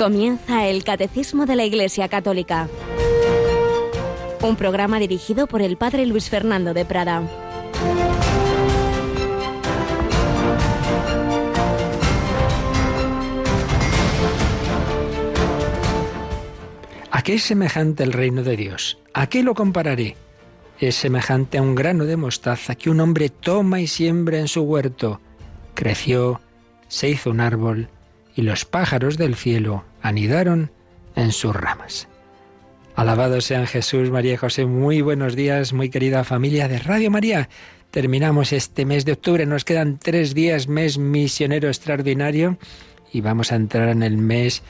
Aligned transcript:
Comienza 0.00 0.66
el 0.66 0.82
Catecismo 0.82 1.44
de 1.44 1.56
la 1.56 1.66
Iglesia 1.66 2.08
Católica, 2.08 2.70
un 4.40 4.56
programa 4.56 4.98
dirigido 4.98 5.46
por 5.46 5.60
el 5.60 5.76
Padre 5.76 6.06
Luis 6.06 6.30
Fernando 6.30 6.72
de 6.72 6.86
Prada. 6.86 7.22
¿A 17.10 17.22
qué 17.22 17.34
es 17.34 17.42
semejante 17.42 18.02
el 18.02 18.14
reino 18.14 18.42
de 18.42 18.56
Dios? 18.56 18.96
¿A 19.12 19.26
qué 19.26 19.42
lo 19.42 19.52
compararé? 19.52 20.16
Es 20.78 20.94
semejante 20.94 21.58
a 21.58 21.62
un 21.62 21.74
grano 21.74 22.06
de 22.06 22.16
mostaza 22.16 22.74
que 22.74 22.88
un 22.88 23.00
hombre 23.00 23.28
toma 23.28 23.82
y 23.82 23.86
siembra 23.86 24.38
en 24.38 24.48
su 24.48 24.62
huerto. 24.62 25.20
Creció, 25.74 26.40
se 26.88 27.10
hizo 27.10 27.28
un 27.28 27.40
árbol, 27.40 27.90
y 28.34 28.40
los 28.40 28.64
pájaros 28.64 29.18
del 29.18 29.34
cielo 29.34 29.84
anidaron 30.02 30.70
en 31.16 31.32
sus 31.32 31.54
ramas. 31.54 32.08
Alabados 32.96 33.44
sean 33.44 33.66
Jesús, 33.66 34.10
María 34.10 34.34
y 34.34 34.36
José. 34.36 34.66
Muy 34.66 35.00
buenos 35.00 35.36
días, 35.36 35.72
muy 35.72 35.90
querida 35.90 36.24
familia 36.24 36.68
de 36.68 36.78
Radio 36.78 37.10
María. 37.10 37.48
Terminamos 37.90 38.52
este 38.52 38.84
mes 38.84 39.04
de 39.04 39.12
octubre, 39.12 39.46
nos 39.46 39.64
quedan 39.64 39.98
tres 39.98 40.34
días, 40.34 40.68
mes 40.68 40.98
misionero 40.98 41.68
extraordinario, 41.68 42.58
y 43.12 43.20
vamos 43.20 43.52
a 43.52 43.56
entrar 43.56 43.88
en 43.88 44.02
el 44.02 44.16
mes 44.16 44.62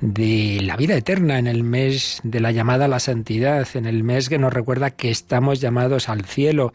de 0.00 0.60
la 0.62 0.76
vida 0.76 0.94
eterna, 0.94 1.38
en 1.38 1.48
el 1.48 1.64
mes 1.64 2.20
de 2.22 2.40
la 2.40 2.52
llamada 2.52 2.84
a 2.84 2.88
la 2.88 3.00
santidad, 3.00 3.66
en 3.74 3.86
el 3.86 4.04
mes 4.04 4.28
que 4.28 4.38
nos 4.38 4.52
recuerda 4.52 4.90
que 4.90 5.10
estamos 5.10 5.60
llamados 5.60 6.08
al 6.08 6.24
cielo 6.24 6.72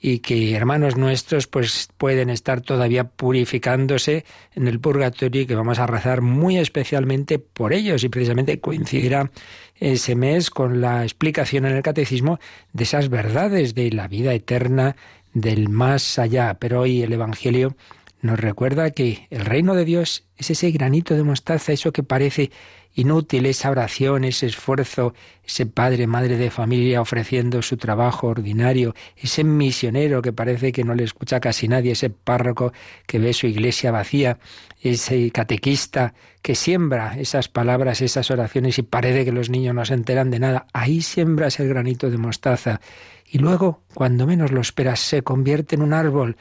y 0.00 0.18
que 0.18 0.54
hermanos 0.54 0.96
nuestros 0.96 1.46
pues 1.46 1.88
pueden 1.96 2.30
estar 2.30 2.60
todavía 2.60 3.04
purificándose 3.04 4.24
en 4.54 4.68
el 4.68 4.78
purgatorio 4.78 5.42
y 5.42 5.46
que 5.46 5.54
vamos 5.54 5.78
a 5.78 5.86
rezar 5.86 6.20
muy 6.20 6.58
especialmente 6.58 7.38
por 7.38 7.72
ellos 7.72 8.04
y 8.04 8.08
precisamente 8.08 8.60
coincidirá 8.60 9.30
ese 9.76 10.14
mes 10.14 10.50
con 10.50 10.80
la 10.80 11.02
explicación 11.02 11.66
en 11.66 11.76
el 11.76 11.82
catecismo 11.82 12.38
de 12.72 12.84
esas 12.84 13.08
verdades 13.08 13.74
de 13.74 13.90
la 13.90 14.08
vida 14.08 14.34
eterna 14.34 14.96
del 15.32 15.68
más 15.68 16.18
allá. 16.18 16.54
Pero 16.58 16.80
hoy 16.80 17.02
el 17.02 17.12
Evangelio 17.12 17.76
nos 18.22 18.40
recuerda 18.40 18.90
que 18.90 19.26
el 19.30 19.44
reino 19.44 19.74
de 19.74 19.84
Dios 19.84 20.24
es 20.36 20.50
ese 20.50 20.70
granito 20.70 21.14
de 21.14 21.22
mostaza, 21.22 21.72
eso 21.72 21.92
que 21.92 22.02
parece 22.02 22.50
inútil 22.96 23.46
esa 23.46 23.70
oración, 23.70 24.24
ese 24.24 24.46
esfuerzo, 24.46 25.14
ese 25.44 25.66
padre, 25.66 26.06
madre 26.06 26.36
de 26.38 26.50
familia 26.50 27.00
ofreciendo 27.00 27.62
su 27.62 27.76
trabajo 27.76 28.26
ordinario, 28.28 28.94
ese 29.16 29.44
misionero 29.44 30.22
que 30.22 30.32
parece 30.32 30.72
que 30.72 30.82
no 30.82 30.94
le 30.94 31.04
escucha 31.04 31.38
casi 31.38 31.68
nadie, 31.68 31.92
ese 31.92 32.10
párroco 32.10 32.72
que 33.06 33.18
ve 33.18 33.34
su 33.34 33.46
iglesia 33.46 33.90
vacía, 33.92 34.38
ese 34.80 35.30
catequista 35.30 36.14
que 36.40 36.54
siembra 36.54 37.18
esas 37.18 37.48
palabras, 37.48 38.00
esas 38.00 38.30
oraciones 38.30 38.78
y 38.78 38.82
parece 38.82 39.24
que 39.24 39.32
los 39.32 39.50
niños 39.50 39.74
no 39.74 39.84
se 39.84 39.94
enteran 39.94 40.30
de 40.30 40.40
nada. 40.40 40.66
Ahí 40.72 41.02
siembras 41.02 41.60
el 41.60 41.68
granito 41.68 42.10
de 42.10 42.16
mostaza 42.16 42.80
y 43.30 43.38
luego, 43.38 43.82
cuando 43.92 44.26
menos 44.26 44.52
lo 44.52 44.60
esperas, 44.60 45.00
se 45.00 45.22
convierte 45.22 45.74
en 45.74 45.82
un 45.82 45.92
árbol 45.92 46.36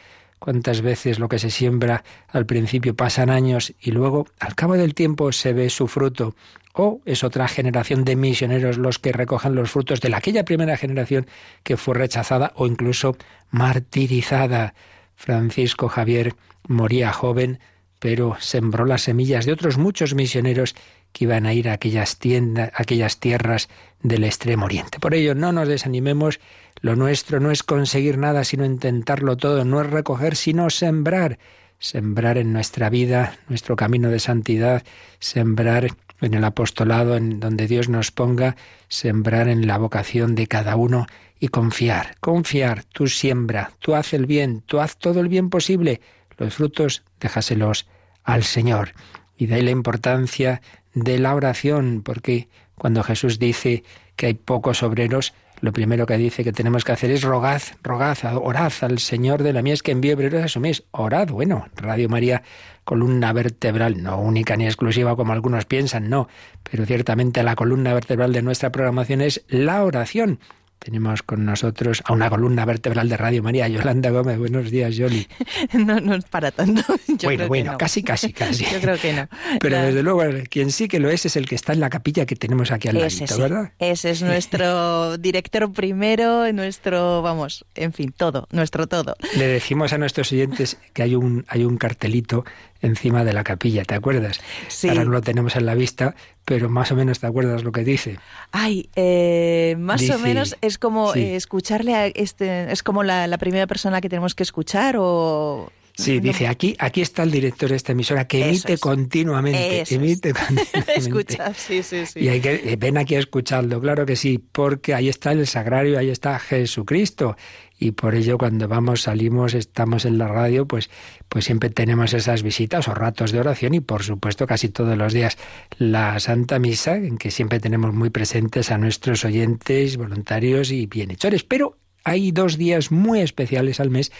cuántas 0.46 0.82
veces 0.82 1.18
lo 1.18 1.28
que 1.28 1.40
se 1.40 1.50
siembra 1.50 2.04
al 2.28 2.46
principio 2.46 2.96
pasan 2.96 3.32
años 3.32 3.74
y 3.80 3.90
luego 3.90 4.28
al 4.40 4.54
cabo 4.54 4.76
del 4.76 4.94
tiempo 4.94 5.32
se 5.32 5.54
ve 5.54 5.72
su 5.72 5.88
fruto. 5.88 6.36
O 6.72 7.02
es 7.06 7.24
otra 7.24 7.48
generación 7.48 8.06
de 8.06 8.16
misioneros 8.16 8.78
los 8.78 9.00
que 9.00 9.12
recojan 9.12 9.56
los 9.56 9.72
frutos 9.72 10.02
de 10.02 10.14
aquella 10.14 10.46
primera 10.46 10.78
generación 10.78 11.26
que 11.64 11.78
fue 11.78 11.96
rechazada 11.96 12.54
o 12.56 12.68
incluso 12.68 13.18
martirizada. 13.50 14.76
Francisco 15.16 15.88
Javier 15.88 16.36
moría 16.68 17.12
joven, 17.12 17.58
pero 17.98 18.38
sembró 18.40 18.86
las 18.86 19.02
semillas 19.02 19.48
de 19.48 19.54
otros 19.54 19.80
muchos 19.80 20.14
misioneros 20.14 20.76
que 21.16 21.24
iban 21.24 21.46
a 21.46 21.54
ir 21.54 21.70
a 21.70 21.74
aquellas, 21.74 22.20
tiendas, 22.20 22.72
aquellas 22.76 23.22
tierras 23.22 23.70
del 24.04 24.26
extremo 24.26 24.66
oriente. 24.66 25.00
Por 25.00 25.14
ello, 25.14 25.34
no 25.34 25.54
nos 25.54 25.70
desanimemos, 25.70 26.42
lo 26.82 26.98
nuestro 26.98 27.40
no 27.40 27.52
es 27.52 27.64
conseguir 27.64 28.18
nada, 28.18 28.44
sino 28.44 28.66
intentarlo 28.66 29.38
todo, 29.38 29.64
no 29.64 29.80
es 29.80 29.90
recoger, 29.90 30.36
sino 30.36 30.70
sembrar, 30.70 31.40
sembrar 31.80 32.38
en 32.38 32.52
nuestra 32.52 32.90
vida, 32.90 33.38
nuestro 33.48 33.78
camino 33.78 34.10
de 34.10 34.20
santidad, 34.20 34.84
sembrar 35.20 35.88
en 36.20 36.34
el 36.34 36.44
apostolado, 36.44 37.16
en 37.16 37.40
donde 37.40 37.68
Dios 37.68 37.88
nos 37.88 38.12
ponga, 38.12 38.58
sembrar 38.90 39.48
en 39.48 39.68
la 39.68 39.78
vocación 39.78 40.36
de 40.36 40.48
cada 40.48 40.76
uno 40.76 41.08
y 41.40 41.48
confiar, 41.48 42.18
confiar, 42.20 42.84
tú 42.84 43.08
siembra, 43.08 43.72
tú 43.80 43.96
haz 43.96 44.14
el 44.14 44.26
bien, 44.26 44.64
tú 44.66 44.82
haz 44.82 44.98
todo 44.98 45.22
el 45.22 45.30
bien 45.30 45.50
posible, 45.50 46.02
los 46.38 46.56
frutos 46.56 47.04
déjaselos 47.22 47.88
al 48.26 48.44
Señor. 48.44 48.92
Y 49.38 49.48
de 49.48 49.56
ahí 49.56 49.62
la 49.62 49.72
importancia 49.72 50.62
de 50.96 51.20
la 51.20 51.36
oración, 51.36 52.02
porque 52.04 52.48
cuando 52.76 53.04
Jesús 53.04 53.38
dice 53.38 53.84
que 54.16 54.28
hay 54.28 54.34
pocos 54.34 54.82
obreros, 54.82 55.34
lo 55.62 55.72
primero 55.72 56.06
que 56.06 56.18
dice 56.18 56.44
que 56.44 56.52
tenemos 56.52 56.84
que 56.84 56.92
hacer 56.92 57.12
es 57.12 57.22
rogad, 57.22 57.62
rogad, 57.82 58.18
orad 58.36 58.74
al 58.82 59.00
Señor 59.00 59.44
de 59.44 59.54
la 59.54 59.62
mies 59.62 59.84
que 59.84 59.92
envíe 59.92 60.14
obreros 60.14 60.44
a 60.44 60.48
su 60.48 60.60
mies. 60.60 60.84
Orad, 60.92 61.30
bueno, 61.30 61.68
Radio 61.76 62.10
María, 62.10 62.44
columna 62.84 63.32
vertebral, 63.34 64.04
no 64.04 64.20
única 64.20 64.58
ni 64.58 64.66
exclusiva 64.66 65.16
como 65.16 65.34
algunos 65.34 65.66
piensan, 65.66 66.10
no, 66.10 66.28
pero 66.70 66.86
ciertamente 66.86 67.44
la 67.44 67.56
columna 67.56 67.94
vertebral 67.94 68.34
de 68.34 68.42
nuestra 68.42 68.72
programación 68.72 69.22
es 69.22 69.46
la 69.48 69.84
oración. 69.84 70.40
Tenemos 70.80 71.24
con 71.24 71.46
nosotros 71.46 72.04
a 72.06 72.14
una 72.14 72.30
columna 72.30 72.64
vertebral 72.64 73.10
de 73.10 73.18
Radio 73.18 73.42
María, 73.42 73.68
Yolanda 73.68 74.12
Gómez. 74.12 74.38
Buenos 74.38 74.70
días, 74.70 74.96
Yoli. 74.96 75.28
No, 75.74 76.00
no 76.00 76.16
es 76.16 76.26
para 76.26 76.52
tanto. 76.52 76.82
bueno, 77.24 77.48
bueno, 77.48 77.78
casi, 77.78 78.04
casi, 78.04 78.32
casi. 78.32 78.66
Yo 78.72 78.80
creo 78.80 78.98
que 78.98 79.14
no. 79.14 79.28
Pero 79.60 79.82
desde 79.82 80.04
luego, 80.04 80.24
quien 80.50 80.72
sí 80.72 80.88
que 80.88 81.00
lo 81.00 81.10
es 81.10 81.26
es 81.26 81.36
el 81.36 81.48
que 81.48 81.56
está 81.56 81.74
en 81.74 81.80
la 81.80 81.90
capilla 81.90 82.26
que 82.26 82.36
tenemos 82.36 82.72
aquí 82.72 82.88
al 82.88 83.00
lado, 83.00 83.38
¿verdad? 83.38 83.72
Ese 83.80 84.12
es 84.12 84.22
nuestro 84.22 85.18
director 85.18 85.72
primero, 85.72 86.52
nuestro, 86.54 87.22
vamos, 87.22 87.66
en 87.76 87.94
fin, 87.94 88.14
todo, 88.16 88.48
nuestro 88.52 88.88
todo. 88.88 89.16
Le 89.38 89.48
decimos 89.48 89.94
a 89.94 89.98
nuestros 89.98 90.32
oyentes 90.32 90.78
que 90.94 91.04
hay 91.04 91.16
un, 91.16 91.46
hay 91.48 91.66
un 91.66 91.78
cartelito 91.78 92.46
encima 92.82 93.24
de 93.24 93.34
la 93.34 93.44
capilla, 93.44 93.84
¿te 93.84 93.96
acuerdas? 93.96 94.42
Sí. 94.68 94.90
Ahora 94.90 95.06
no 95.06 95.12
lo 95.12 95.22
tenemos 95.22 95.56
en 95.56 95.66
la 95.66 95.76
vista, 95.76 96.16
pero 96.44 96.70
más 96.70 96.92
o 96.92 96.96
menos 96.96 97.20
te 97.20 97.28
acuerdas 97.28 97.64
lo 97.64 97.72
que 97.72 97.84
dice. 97.84 98.20
Ay, 98.52 98.90
eh, 98.96 99.76
más 99.80 100.10
o 100.10 100.20
menos 100.20 100.58
es 100.62 100.78
como 100.78 101.16
eh, 101.16 101.36
escucharle 101.36 101.96
a 101.96 102.08
este, 102.08 102.72
es 102.72 102.84
como 102.84 103.04
la, 103.04 103.28
la, 103.28 103.38
primera 103.38 103.68
persona 103.68 104.02
que 104.02 104.10
tenemos 104.10 104.36
que 104.36 104.44
escuchar 104.44 104.96
o 104.98 105.72
Sí, 105.98 106.20
dice 106.20 106.48
aquí, 106.48 106.76
aquí 106.78 107.02
está 107.02 107.24
el 107.24 107.32
director 107.32 107.70
de 107.70 107.78
esta 107.78 107.94
emisora 107.94 108.28
que 108.28 108.50
emite 108.50 108.78
continuamente, 108.78 109.84
emite 109.90 110.34
continuamente. 110.48 110.94
Escucha, 110.98 111.54
sí, 111.54 111.84
sí, 111.84 112.06
sí. 112.06 112.20
Y 112.20 112.28
hay 112.28 112.42
que, 112.42 112.54
eh, 112.54 112.76
ven 112.78 112.98
aquí 112.98 113.16
a 113.16 113.20
escucharlo, 113.20 113.80
claro 113.80 114.06
que 114.06 114.18
sí, 114.18 114.38
porque 114.38 114.94
ahí 114.94 115.08
está 115.08 115.32
el 115.32 115.48
sagrario, 115.48 115.98
ahí 115.98 116.10
está 116.10 116.38
Jesucristo. 116.38 117.38
Y 117.78 117.92
por 117.92 118.16
ello 118.16 118.38
cuando 118.38 118.68
vamos, 118.68 119.02
salimos, 119.02 119.54
estamos 119.54 120.06
en 120.06 120.18
la 120.18 120.28
radio, 120.28 120.66
pues, 120.66 120.90
pues 121.28 121.46
siempre 121.46 121.70
tenemos 121.70 122.14
esas 122.14 122.42
visitas 122.42 122.88
o 122.88 122.94
ratos 122.94 123.32
de 123.32 123.40
oración 123.40 123.74
y 123.74 123.82
por 123.82 124.04
supuesto 124.04 124.48
casi 124.48 124.70
todos 124.70 124.98
los 124.98 125.12
días 125.12 125.38
la 125.78 126.20
Santa 126.20 126.58
Misa, 126.58 126.96
en 126.96 127.18
que 127.18 127.32
siempre 127.32 127.60
tenemos 127.60 127.94
muy 127.94 128.10
presentes 128.10 128.72
a 128.72 128.78
nuestros 128.78 129.26
oyentes, 129.26 129.98
voluntarios 129.98 130.72
y 130.72 130.86
bienhechores. 130.86 131.44
Pero 131.44 131.78
hay 132.06 132.32
dos 132.32 132.58
días 132.58 132.92
muy 132.92 133.20
especiales 133.20 133.80
al 133.82 133.90
mes 133.90 134.12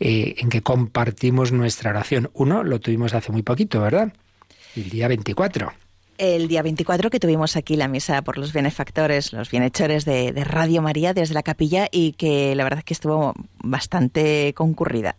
eh, 0.00 0.36
en 0.38 0.48
que 0.48 0.62
compartimos 0.62 1.52
nuestra 1.52 1.90
oración. 1.90 2.30
Uno 2.32 2.64
lo 2.64 2.80
tuvimos 2.80 3.12
hace 3.12 3.32
muy 3.32 3.42
poquito, 3.42 3.80
¿verdad? 3.80 4.14
El 4.74 4.88
día 4.88 5.08
24. 5.08 5.83
El 6.18 6.48
día 6.48 6.62
24 6.62 7.10
que 7.10 7.20
tuvimos 7.20 7.56
aquí 7.56 7.76
la 7.76 7.88
misa 7.88 8.22
por 8.22 8.38
los 8.38 8.52
benefactores, 8.52 9.32
los 9.32 9.50
bienhechores 9.50 10.04
de, 10.04 10.32
de 10.32 10.44
Radio 10.44 10.82
María 10.82 11.12
desde 11.12 11.34
la 11.34 11.42
capilla 11.42 11.88
y 11.90 12.12
que 12.12 12.54
la 12.54 12.64
verdad 12.64 12.80
es 12.80 12.84
que 12.84 12.94
estuvo 12.94 13.34
bastante 13.62 14.52
concurrida. 14.54 15.16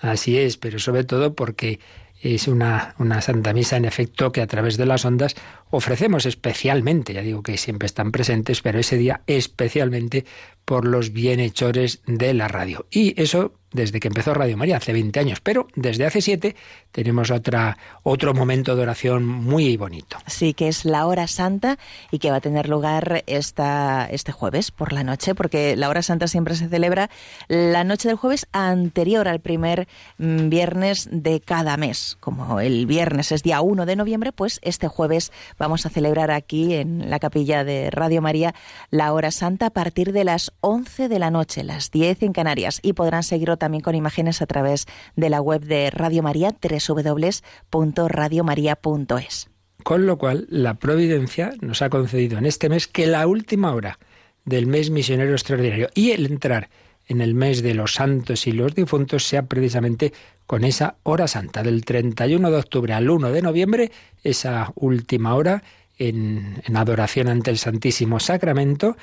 Así 0.00 0.38
es, 0.38 0.56
pero 0.56 0.78
sobre 0.78 1.04
todo 1.04 1.34
porque 1.34 1.80
es 2.20 2.48
una, 2.48 2.94
una, 2.98 3.20
Santa 3.20 3.52
Misa, 3.52 3.76
en 3.76 3.84
efecto, 3.84 4.32
que 4.32 4.40
a 4.40 4.46
través 4.46 4.76
de 4.76 4.86
las 4.86 5.04
ondas 5.04 5.36
ofrecemos 5.70 6.26
especialmente, 6.26 7.14
ya 7.14 7.22
digo 7.22 7.42
que 7.42 7.56
siempre 7.56 7.86
están 7.86 8.10
presentes, 8.10 8.60
pero 8.60 8.78
ese 8.78 8.96
día 8.96 9.22
especialmente 9.26 10.24
por 10.64 10.84
los 10.84 11.12
bienhechores 11.12 12.02
de 12.06 12.34
la 12.34 12.48
radio. 12.48 12.86
Y 12.90 13.20
eso 13.20 13.54
desde 13.72 14.00
que 14.00 14.08
empezó 14.08 14.34
Radio 14.34 14.56
María, 14.56 14.78
hace 14.78 14.92
20 14.92 15.20
años, 15.20 15.40
pero 15.40 15.68
desde 15.74 16.06
hace 16.06 16.20
7 16.20 16.56
tenemos 16.92 17.30
otra, 17.30 17.76
otro 18.02 18.32
momento 18.34 18.74
de 18.76 18.82
oración 18.82 19.26
muy 19.26 19.76
bonito. 19.76 20.16
Sí, 20.26 20.54
que 20.54 20.68
es 20.68 20.84
la 20.84 21.06
hora 21.06 21.26
santa 21.26 21.78
y 22.10 22.18
que 22.18 22.30
va 22.30 22.36
a 22.36 22.40
tener 22.40 22.68
lugar 22.68 23.24
esta, 23.26 24.08
este 24.10 24.32
jueves 24.32 24.70
por 24.70 24.92
la 24.92 25.04
noche, 25.04 25.34
porque 25.34 25.76
la 25.76 25.88
hora 25.88 26.02
santa 26.02 26.28
siempre 26.28 26.54
se 26.54 26.68
celebra 26.68 27.10
la 27.48 27.84
noche 27.84 28.08
del 28.08 28.16
jueves 28.16 28.46
anterior 28.52 29.28
al 29.28 29.40
primer 29.40 29.86
mm, 30.18 30.48
viernes 30.48 31.08
de 31.10 31.40
cada 31.40 31.76
mes. 31.76 32.16
Como 32.20 32.60
el 32.60 32.86
viernes 32.86 33.32
es 33.32 33.42
día 33.42 33.60
1 33.60 33.84
de 33.84 33.96
noviembre, 33.96 34.32
pues 34.32 34.60
este 34.62 34.88
jueves 34.88 35.30
vamos 35.58 35.84
a 35.84 35.90
celebrar 35.90 36.30
aquí 36.30 36.74
en 36.74 37.10
la 37.10 37.18
capilla 37.18 37.64
de 37.64 37.90
Radio 37.90 38.22
María 38.22 38.54
la 38.90 39.12
hora 39.12 39.30
santa 39.30 39.66
a 39.66 39.70
partir 39.70 40.12
de 40.12 40.24
las 40.24 40.52
11 40.60 41.08
de 41.08 41.18
la 41.18 41.30
noche, 41.30 41.64
las 41.64 41.90
10 41.90 42.22
en 42.22 42.32
Canarias, 42.32 42.80
y 42.82 42.94
podrán 42.94 43.22
seguirlo 43.22 43.57
también 43.58 43.82
con 43.82 43.94
imágenes 43.94 44.42
a 44.42 44.46
través 44.46 44.86
de 45.16 45.30
la 45.30 45.40
web 45.40 45.62
de 45.62 45.90
Radio 45.90 46.22
María, 46.22 46.54
www.radiomaria.es. 46.62 49.48
Con 49.82 50.06
lo 50.06 50.18
cual, 50.18 50.46
la 50.50 50.74
providencia 50.74 51.52
nos 51.60 51.82
ha 51.82 51.90
concedido 51.90 52.38
en 52.38 52.46
este 52.46 52.68
mes 52.68 52.86
que 52.86 53.06
la 53.06 53.26
última 53.26 53.74
hora 53.74 53.98
del 54.44 54.66
mes 54.66 54.90
misionero 54.90 55.32
extraordinario 55.32 55.88
y 55.94 56.10
el 56.10 56.26
entrar 56.26 56.68
en 57.06 57.20
el 57.20 57.34
mes 57.34 57.62
de 57.62 57.74
los 57.74 57.94
santos 57.94 58.46
y 58.46 58.52
los 58.52 58.74
difuntos 58.74 59.26
sea 59.26 59.46
precisamente 59.46 60.12
con 60.46 60.64
esa 60.64 60.96
hora 61.02 61.26
santa, 61.26 61.62
del 61.62 61.84
31 61.84 62.50
de 62.50 62.56
octubre 62.56 62.92
al 62.92 63.08
1 63.08 63.32
de 63.32 63.42
noviembre, 63.42 63.92
esa 64.22 64.72
última 64.74 65.34
hora 65.34 65.62
en, 65.98 66.62
en 66.64 66.76
adoración 66.76 67.28
ante 67.28 67.50
el 67.50 67.58
Santísimo 67.58 68.20
Sacramento 68.20 68.96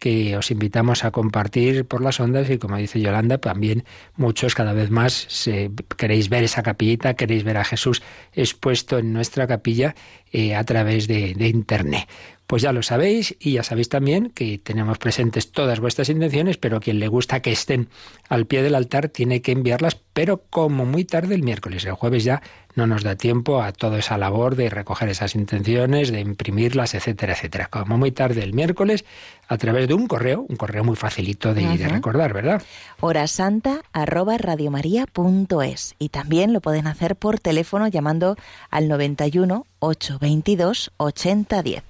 que 0.00 0.34
os 0.36 0.50
invitamos 0.50 1.04
a 1.04 1.12
compartir 1.12 1.84
por 1.84 2.00
las 2.00 2.18
ondas 2.18 2.48
y 2.50 2.58
como 2.58 2.78
dice 2.78 3.00
Yolanda, 3.00 3.38
también 3.38 3.84
muchos 4.16 4.54
cada 4.54 4.72
vez 4.72 4.90
más 4.90 5.28
queréis 5.96 6.30
ver 6.30 6.42
esa 6.42 6.62
capillita, 6.62 7.14
queréis 7.14 7.44
ver 7.44 7.58
a 7.58 7.64
Jesús 7.64 8.02
expuesto 8.32 8.98
en 8.98 9.12
nuestra 9.12 9.46
capilla 9.46 9.94
eh, 10.32 10.56
a 10.56 10.64
través 10.64 11.06
de, 11.06 11.34
de 11.34 11.48
Internet. 11.48 12.08
Pues 12.50 12.62
ya 12.62 12.72
lo 12.72 12.82
sabéis 12.82 13.36
y 13.38 13.52
ya 13.52 13.62
sabéis 13.62 13.88
también 13.88 14.30
que 14.30 14.58
tenemos 14.58 14.98
presentes 14.98 15.52
todas 15.52 15.78
vuestras 15.78 16.08
intenciones, 16.08 16.56
pero 16.56 16.80
quien 16.80 16.98
le 16.98 17.06
gusta 17.06 17.42
que 17.42 17.52
estén 17.52 17.88
al 18.28 18.46
pie 18.46 18.64
del 18.64 18.74
altar 18.74 19.08
tiene 19.08 19.40
que 19.40 19.52
enviarlas, 19.52 19.96
pero 20.12 20.42
como 20.50 20.84
muy 20.84 21.04
tarde 21.04 21.36
el 21.36 21.44
miércoles. 21.44 21.84
El 21.84 21.92
jueves 21.92 22.24
ya 22.24 22.42
no 22.74 22.88
nos 22.88 23.04
da 23.04 23.14
tiempo 23.14 23.62
a 23.62 23.70
toda 23.70 24.00
esa 24.00 24.18
labor 24.18 24.56
de 24.56 24.68
recoger 24.68 25.10
esas 25.10 25.36
intenciones, 25.36 26.10
de 26.10 26.18
imprimirlas, 26.18 26.94
etcétera, 26.94 27.34
etcétera. 27.34 27.66
Como 27.66 27.96
muy 27.98 28.10
tarde 28.10 28.42
el 28.42 28.52
miércoles 28.52 29.04
a 29.46 29.56
través 29.56 29.86
de 29.86 29.94
un 29.94 30.08
correo, 30.08 30.44
un 30.48 30.56
correo 30.56 30.82
muy 30.82 30.96
facilito 30.96 31.54
de, 31.54 31.78
de 31.78 31.88
recordar, 31.88 32.32
¿verdad? 32.32 32.60
Hora 32.98 33.28
santa 33.28 33.82
arroba 33.92 34.38
radiomaria.es 34.38 35.94
y 36.00 36.08
también 36.08 36.52
lo 36.52 36.60
pueden 36.60 36.88
hacer 36.88 37.14
por 37.14 37.38
teléfono 37.38 37.86
llamando 37.86 38.34
al 38.70 38.88
91 38.88 39.66
822 39.78 40.90
8010. 40.96 41.89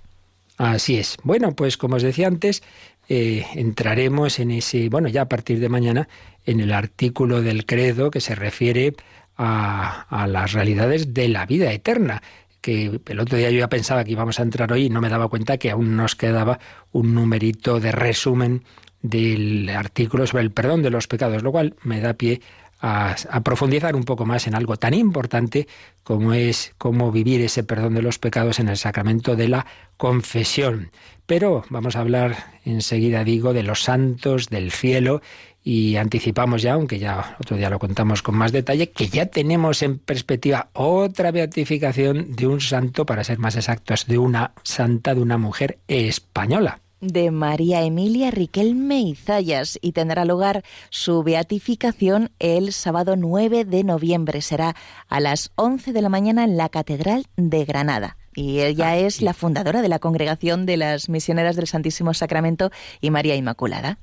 Así 0.60 0.98
es. 0.98 1.16
Bueno, 1.22 1.56
pues 1.56 1.78
como 1.78 1.96
os 1.96 2.02
decía 2.02 2.26
antes, 2.26 2.62
eh, 3.08 3.46
entraremos 3.54 4.38
en 4.40 4.50
ese, 4.50 4.90
bueno, 4.90 5.08
ya 5.08 5.22
a 5.22 5.28
partir 5.28 5.58
de 5.58 5.70
mañana, 5.70 6.06
en 6.44 6.60
el 6.60 6.72
artículo 6.72 7.40
del 7.40 7.64
credo 7.64 8.10
que 8.10 8.20
se 8.20 8.34
refiere 8.34 8.94
a, 9.38 10.02
a 10.10 10.26
las 10.26 10.52
realidades 10.52 11.14
de 11.14 11.28
la 11.28 11.46
vida 11.46 11.72
eterna 11.72 12.22
que 12.60 13.00
el 13.06 13.20
otro 13.20 13.38
día 13.38 13.48
yo 13.50 13.58
ya 13.58 13.70
pensaba 13.70 14.04
que 14.04 14.12
íbamos 14.12 14.38
a 14.38 14.42
entrar 14.42 14.70
hoy 14.70 14.84
y 14.84 14.90
no 14.90 15.00
me 15.00 15.08
daba 15.08 15.28
cuenta 15.28 15.56
que 15.56 15.70
aún 15.70 15.96
nos 15.96 16.14
quedaba 16.14 16.58
un 16.92 17.14
numerito 17.14 17.80
de 17.80 17.92
resumen 17.92 18.62
del 19.00 19.70
artículo 19.70 20.26
sobre 20.26 20.42
el 20.42 20.50
perdón 20.50 20.82
de 20.82 20.90
los 20.90 21.06
pecados, 21.06 21.42
lo 21.42 21.52
cual 21.52 21.74
me 21.84 22.02
da 22.02 22.12
pie 22.12 22.42
a, 22.80 23.40
profundizar 23.44 23.94
un 23.94 24.04
poco 24.04 24.24
más 24.26 24.46
en 24.46 24.54
algo 24.54 24.76
tan 24.76 24.94
importante 24.94 25.68
como 26.02 26.32
es 26.32 26.74
cómo 26.78 27.12
vivir 27.12 27.40
ese 27.40 27.62
perdón 27.62 27.94
de 27.94 28.02
los 28.02 28.18
pecados 28.18 28.58
en 28.58 28.68
el 28.68 28.76
sacramento 28.76 29.36
de 29.36 29.48
la 29.48 29.66
confesión. 29.96 30.90
Pero 31.26 31.64
vamos 31.68 31.96
a 31.96 32.00
hablar 32.00 32.36
enseguida, 32.64 33.22
digo, 33.22 33.52
de 33.52 33.62
los 33.62 33.82
santos 33.82 34.48
del 34.48 34.72
cielo 34.72 35.22
y 35.62 35.96
anticipamos 35.96 36.62
ya, 36.62 36.72
aunque 36.72 36.98
ya 36.98 37.36
otro 37.38 37.56
día 37.56 37.70
lo 37.70 37.78
contamos 37.78 38.22
con 38.22 38.34
más 38.34 38.50
detalle, 38.50 38.90
que 38.90 39.08
ya 39.08 39.26
tenemos 39.26 39.82
en 39.82 39.98
perspectiva 39.98 40.70
otra 40.72 41.30
beatificación 41.30 42.34
de 42.34 42.46
un 42.46 42.60
santo, 42.60 43.04
para 43.04 43.24
ser 43.24 43.38
más 43.38 43.56
exactos, 43.56 44.06
de 44.06 44.18
una 44.18 44.52
santa, 44.62 45.14
de 45.14 45.20
una 45.20 45.36
mujer 45.36 45.78
española 45.86 46.80
de 47.00 47.30
María 47.30 47.82
Emilia 47.82 48.30
Riquelme 48.30 49.00
Izayas 49.00 49.78
y 49.82 49.92
tendrá 49.92 50.24
lugar 50.24 50.62
su 50.90 51.22
beatificación 51.22 52.30
el 52.38 52.72
sábado 52.72 53.16
9 53.16 53.64
de 53.64 53.84
noviembre. 53.84 54.42
Será 54.42 54.76
a 55.08 55.20
las 55.20 55.52
11 55.56 55.92
de 55.92 56.02
la 56.02 56.08
mañana 56.08 56.44
en 56.44 56.56
la 56.56 56.68
Catedral 56.68 57.26
de 57.36 57.64
Granada. 57.64 58.16
Y 58.34 58.60
ella 58.60 58.96
es 58.96 59.22
la 59.22 59.34
fundadora 59.34 59.82
de 59.82 59.88
la 59.88 59.98
Congregación 59.98 60.64
de 60.64 60.76
las 60.76 61.08
Misioneras 61.08 61.56
del 61.56 61.66
Santísimo 61.66 62.14
Sacramento 62.14 62.70
y 63.00 63.10
María 63.10 63.34
Inmaculada. 63.34 63.98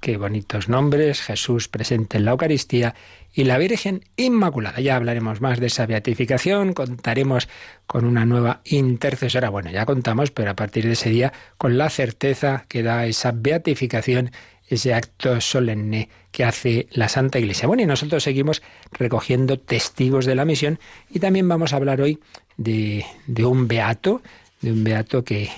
Qué 0.00 0.16
bonitos 0.16 0.70
nombres, 0.70 1.20
Jesús 1.20 1.68
presente 1.68 2.16
en 2.16 2.24
la 2.24 2.30
Eucaristía 2.30 2.94
y 3.34 3.44
la 3.44 3.58
Virgen 3.58 4.02
Inmaculada. 4.16 4.80
Ya 4.80 4.96
hablaremos 4.96 5.42
más 5.42 5.60
de 5.60 5.66
esa 5.66 5.84
beatificación, 5.84 6.72
contaremos 6.72 7.50
con 7.86 8.06
una 8.06 8.24
nueva 8.24 8.62
intercesora. 8.64 9.50
Bueno, 9.50 9.70
ya 9.70 9.84
contamos, 9.84 10.30
pero 10.30 10.52
a 10.52 10.56
partir 10.56 10.86
de 10.86 10.92
ese 10.92 11.10
día, 11.10 11.34
con 11.58 11.76
la 11.76 11.90
certeza 11.90 12.64
que 12.66 12.82
da 12.82 13.04
esa 13.04 13.32
beatificación, 13.32 14.30
ese 14.68 14.94
acto 14.94 15.38
solemne 15.42 16.08
que 16.30 16.44
hace 16.44 16.88
la 16.92 17.10
Santa 17.10 17.38
Iglesia. 17.38 17.68
Bueno, 17.68 17.82
y 17.82 17.86
nosotros 17.86 18.22
seguimos 18.22 18.62
recogiendo 18.92 19.58
testigos 19.58 20.24
de 20.24 20.34
la 20.34 20.46
misión 20.46 20.78
y 21.10 21.18
también 21.18 21.46
vamos 21.46 21.74
a 21.74 21.76
hablar 21.76 22.00
hoy 22.00 22.20
de, 22.56 23.04
de 23.26 23.44
un 23.44 23.68
beato, 23.68 24.22
de 24.62 24.72
un 24.72 24.82
beato 24.82 25.24
que, 25.24 25.50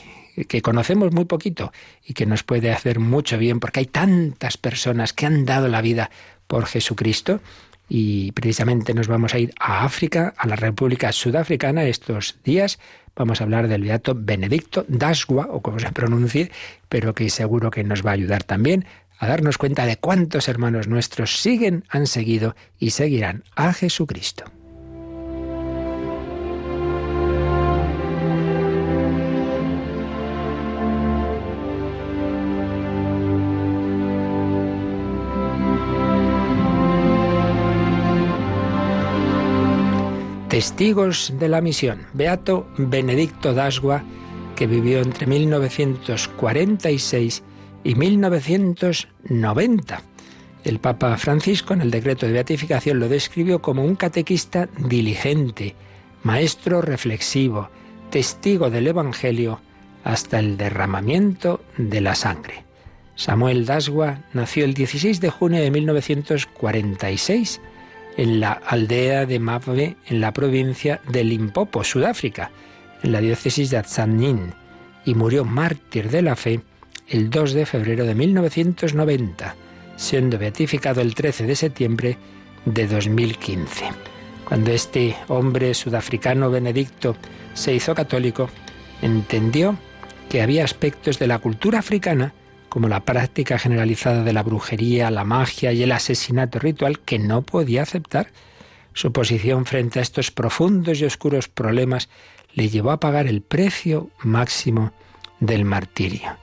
que 0.48 0.62
conocemos 0.62 1.12
muy 1.12 1.24
poquito 1.24 1.72
y 2.04 2.14
que 2.14 2.26
nos 2.26 2.42
puede 2.42 2.72
hacer 2.72 2.98
mucho 2.98 3.38
bien, 3.38 3.60
porque 3.60 3.80
hay 3.80 3.86
tantas 3.86 4.56
personas 4.56 5.12
que 5.12 5.26
han 5.26 5.44
dado 5.44 5.68
la 5.68 5.82
vida 5.82 6.10
por 6.46 6.66
Jesucristo. 6.66 7.40
Y 7.88 8.32
precisamente 8.32 8.94
nos 8.94 9.08
vamos 9.08 9.34
a 9.34 9.38
ir 9.38 9.52
a 9.58 9.84
África, 9.84 10.32
a 10.38 10.46
la 10.46 10.56
República 10.56 11.12
Sudafricana 11.12 11.84
estos 11.84 12.38
días. 12.42 12.78
Vamos 13.14 13.40
a 13.40 13.44
hablar 13.44 13.68
del 13.68 13.82
beato 13.82 14.14
Benedicto 14.16 14.86
Dasgua, 14.88 15.48
o 15.50 15.60
como 15.60 15.78
se 15.78 15.92
pronuncie, 15.92 16.50
pero 16.88 17.14
que 17.14 17.28
seguro 17.28 17.70
que 17.70 17.84
nos 17.84 18.04
va 18.04 18.10
a 18.10 18.14
ayudar 18.14 18.44
también 18.44 18.86
a 19.18 19.28
darnos 19.28 19.58
cuenta 19.58 19.86
de 19.86 19.98
cuántos 19.98 20.48
hermanos 20.48 20.88
nuestros 20.88 21.38
siguen, 21.38 21.84
han 21.88 22.06
seguido 22.06 22.56
y 22.78 22.90
seguirán 22.90 23.44
a 23.54 23.72
Jesucristo. 23.72 24.44
Testigos 40.62 41.34
de 41.40 41.48
la 41.48 41.60
misión. 41.60 42.06
Beato 42.12 42.68
Benedicto 42.78 43.52
Dasgua, 43.52 44.04
que 44.54 44.68
vivió 44.68 45.00
entre 45.00 45.26
1946 45.26 47.42
y 47.82 47.96
1990. 47.96 50.02
El 50.62 50.78
Papa 50.78 51.16
Francisco, 51.16 51.74
en 51.74 51.80
el 51.80 51.90
decreto 51.90 52.26
de 52.26 52.32
beatificación, 52.34 53.00
lo 53.00 53.08
describió 53.08 53.60
como 53.60 53.84
un 53.84 53.96
catequista 53.96 54.68
diligente, 54.78 55.74
maestro 56.22 56.80
reflexivo, 56.80 57.68
testigo 58.10 58.70
del 58.70 58.86
Evangelio 58.86 59.60
hasta 60.04 60.38
el 60.38 60.56
derramamiento 60.56 61.60
de 61.76 62.02
la 62.02 62.14
sangre. 62.14 62.66
Samuel 63.16 63.66
Dasgua 63.66 64.22
nació 64.32 64.64
el 64.64 64.74
16 64.74 65.20
de 65.20 65.30
junio 65.30 65.60
de 65.60 65.72
1946 65.72 67.60
en 68.16 68.40
la 68.40 68.52
aldea 68.52 69.26
de 69.26 69.38
Mave, 69.38 69.96
en 70.06 70.20
la 70.20 70.32
provincia 70.32 71.00
de 71.08 71.24
Limpopo, 71.24 71.84
Sudáfrica, 71.84 72.50
en 73.02 73.12
la 73.12 73.20
diócesis 73.20 73.70
de 73.70 73.78
Atsanin, 73.78 74.54
y 75.04 75.14
murió 75.14 75.44
mártir 75.44 76.10
de 76.10 76.22
la 76.22 76.36
fe 76.36 76.60
el 77.08 77.30
2 77.30 77.52
de 77.52 77.66
febrero 77.66 78.04
de 78.04 78.14
1990, 78.14 79.56
siendo 79.96 80.38
beatificado 80.38 81.00
el 81.00 81.14
13 81.14 81.46
de 81.46 81.56
septiembre 81.56 82.18
de 82.64 82.86
2015. 82.86 83.86
Cuando 84.48 84.70
este 84.70 85.16
hombre 85.28 85.74
sudafricano 85.74 86.50
benedicto 86.50 87.16
se 87.54 87.74
hizo 87.74 87.94
católico, 87.94 88.48
entendió 89.00 89.76
que 90.28 90.42
había 90.42 90.64
aspectos 90.64 91.18
de 91.18 91.26
la 91.26 91.38
cultura 91.38 91.80
africana 91.80 92.32
como 92.72 92.88
la 92.88 93.04
práctica 93.04 93.58
generalizada 93.58 94.24
de 94.24 94.32
la 94.32 94.42
brujería, 94.42 95.10
la 95.10 95.24
magia 95.24 95.72
y 95.72 95.82
el 95.82 95.92
asesinato 95.92 96.58
ritual 96.58 97.00
que 97.00 97.18
no 97.18 97.42
podía 97.42 97.82
aceptar. 97.82 98.28
Su 98.94 99.12
posición 99.12 99.66
frente 99.66 99.98
a 99.98 100.02
estos 100.02 100.30
profundos 100.30 100.98
y 100.98 101.04
oscuros 101.04 101.48
problemas 101.48 102.08
le 102.54 102.70
llevó 102.70 102.90
a 102.92 102.98
pagar 102.98 103.26
el 103.26 103.42
precio 103.42 104.08
máximo 104.22 104.90
del 105.38 105.66
martirio. 105.66 106.38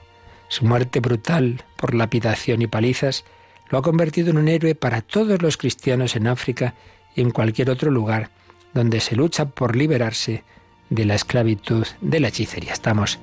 Su 0.46 0.66
muerte 0.66 1.00
brutal 1.00 1.64
por 1.76 1.96
lapidación 1.96 2.62
y 2.62 2.68
palizas 2.68 3.24
lo 3.68 3.78
ha 3.78 3.82
convertido 3.82 4.30
en 4.30 4.38
un 4.38 4.46
héroe 4.46 4.76
para 4.76 5.00
todos 5.00 5.42
los 5.42 5.56
cristianos 5.56 6.14
en 6.14 6.28
África 6.28 6.74
y 7.16 7.22
en 7.22 7.32
cualquier 7.32 7.70
otro 7.70 7.90
lugar 7.90 8.30
donde 8.72 9.00
se 9.00 9.16
lucha 9.16 9.46
por 9.46 9.74
liberarse 9.74 10.44
de 10.90 11.06
la 11.06 11.16
esclavitud 11.16 11.88
de 12.00 12.20
la 12.20 12.28
hechicería. 12.28 12.72
Estamos 12.72 13.18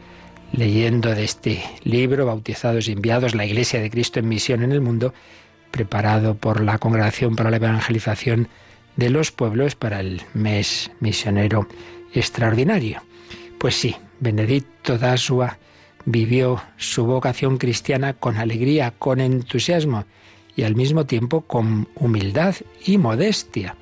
leyendo 0.52 1.14
de 1.14 1.24
este 1.24 1.64
libro, 1.84 2.26
Bautizados 2.26 2.88
y 2.88 2.94
Enviados, 2.94 3.36
la 3.36 3.46
Iglesia 3.46 3.80
de 3.80 3.90
Cristo 3.90 4.20
en 4.20 4.30
Misión 4.30 4.64
en 4.64 4.72
el 4.72 4.82
Mundo, 4.82 5.14
preparado 5.72 6.36
por 6.36 6.62
la 6.62 6.78
Congregación 6.78 7.36
para 7.36 7.52
la 7.52 7.58
Evangelización 7.58 8.48
de 8.96 9.10
los 9.10 9.32
Pueblos 9.32 9.76
para 9.76 10.00
el 10.00 10.22
mes 10.34 10.92
misionero 11.00 11.68
extraordinario. 12.14 13.02
Pues 13.60 13.76
sí, 13.76 13.96
Benedicto 14.20 14.98
Dasua 14.98 15.58
vivió 16.06 16.62
su 16.78 17.06
vocación 17.06 17.58
cristiana 17.58 18.14
con 18.14 18.38
alegría, 18.38 18.94
con 18.98 19.20
entusiasmo 19.20 20.06
y 20.56 20.64
al 20.64 20.76
mismo 20.76 21.06
tiempo 21.06 21.42
con 21.42 21.88
humildad 21.96 22.56
y 22.86 22.98
modestia. 22.98 23.76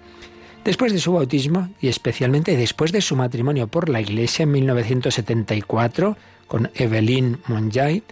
Después 0.65 0.91
de 0.91 0.99
su 0.99 1.13
bautismo 1.13 1.69
y 1.79 1.87
especialmente 1.87 2.57
después 2.57 2.91
de 2.91 3.01
su 3.01 3.15
matrimonio 3.15 3.67
por 3.67 3.87
la 3.87 4.01
Iglesia 4.01 4.43
en 4.43 4.51
1974 4.51 6.17
con 6.47 6.71
Evelyn 6.75 7.39
Monjay, 7.47 8.03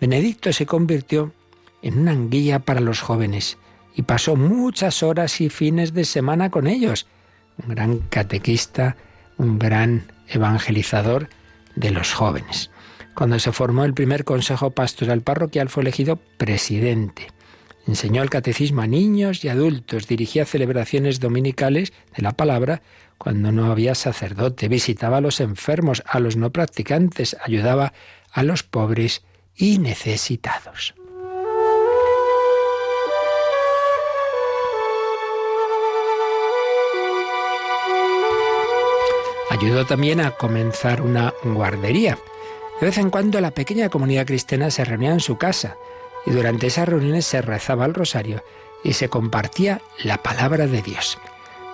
Benedicto 0.00 0.52
se 0.52 0.66
convirtió 0.66 1.32
en 1.82 1.98
una 1.98 2.12
anguilla 2.12 2.58
para 2.58 2.80
los 2.80 3.00
jóvenes 3.00 3.58
y 3.94 4.02
pasó 4.02 4.36
muchas 4.36 5.02
horas 5.02 5.40
y 5.40 5.48
fines 5.48 5.94
de 5.94 6.04
semana 6.04 6.50
con 6.50 6.66
ellos. 6.66 7.06
Un 7.62 7.74
gran 7.74 7.98
catequista, 7.98 8.96
un 9.38 9.58
gran 9.58 10.12
evangelizador 10.28 11.28
de 11.74 11.90
los 11.90 12.12
jóvenes. 12.12 12.70
Cuando 13.14 13.38
se 13.38 13.52
formó 13.52 13.84
el 13.84 13.94
primer 13.94 14.24
Consejo 14.24 14.72
Pastoral 14.72 15.22
Parroquial 15.22 15.70
fue 15.70 15.82
elegido 15.82 16.16
presidente. 16.36 17.28
Enseñó 17.86 18.22
el 18.22 18.30
catecismo 18.30 18.82
a 18.82 18.86
niños 18.86 19.44
y 19.44 19.48
adultos, 19.48 20.08
dirigía 20.08 20.44
celebraciones 20.44 21.20
dominicales 21.20 21.92
de 22.14 22.22
la 22.22 22.32
palabra 22.32 22.82
cuando 23.18 23.52
no 23.52 23.70
había 23.70 23.94
sacerdote, 23.94 24.68
visitaba 24.68 25.18
a 25.18 25.20
los 25.20 25.40
enfermos, 25.40 26.02
a 26.06 26.20
los 26.20 26.36
no 26.36 26.50
practicantes, 26.50 27.36
ayudaba 27.42 27.92
a 28.32 28.42
los 28.42 28.62
pobres 28.62 29.24
y 29.56 29.78
necesitados. 29.78 30.94
Ayudó 39.50 39.86
también 39.86 40.20
a 40.20 40.32
comenzar 40.32 41.00
una 41.00 41.32
guardería. 41.42 42.18
De 42.78 42.86
vez 42.86 42.98
en 42.98 43.08
cuando 43.08 43.40
la 43.40 43.52
pequeña 43.52 43.88
comunidad 43.88 44.26
cristiana 44.26 44.70
se 44.70 44.84
reunía 44.84 45.12
en 45.12 45.20
su 45.20 45.38
casa 45.38 45.76
y 46.26 46.30
durante 46.32 46.66
esas 46.66 46.86
reuniones 46.86 47.24
se 47.24 47.40
rezaba 47.40 47.86
el 47.86 47.94
rosario 47.94 48.44
y 48.84 48.92
se 48.92 49.08
compartía 49.08 49.80
la 50.04 50.22
palabra 50.22 50.66
de 50.66 50.82
Dios. 50.82 51.18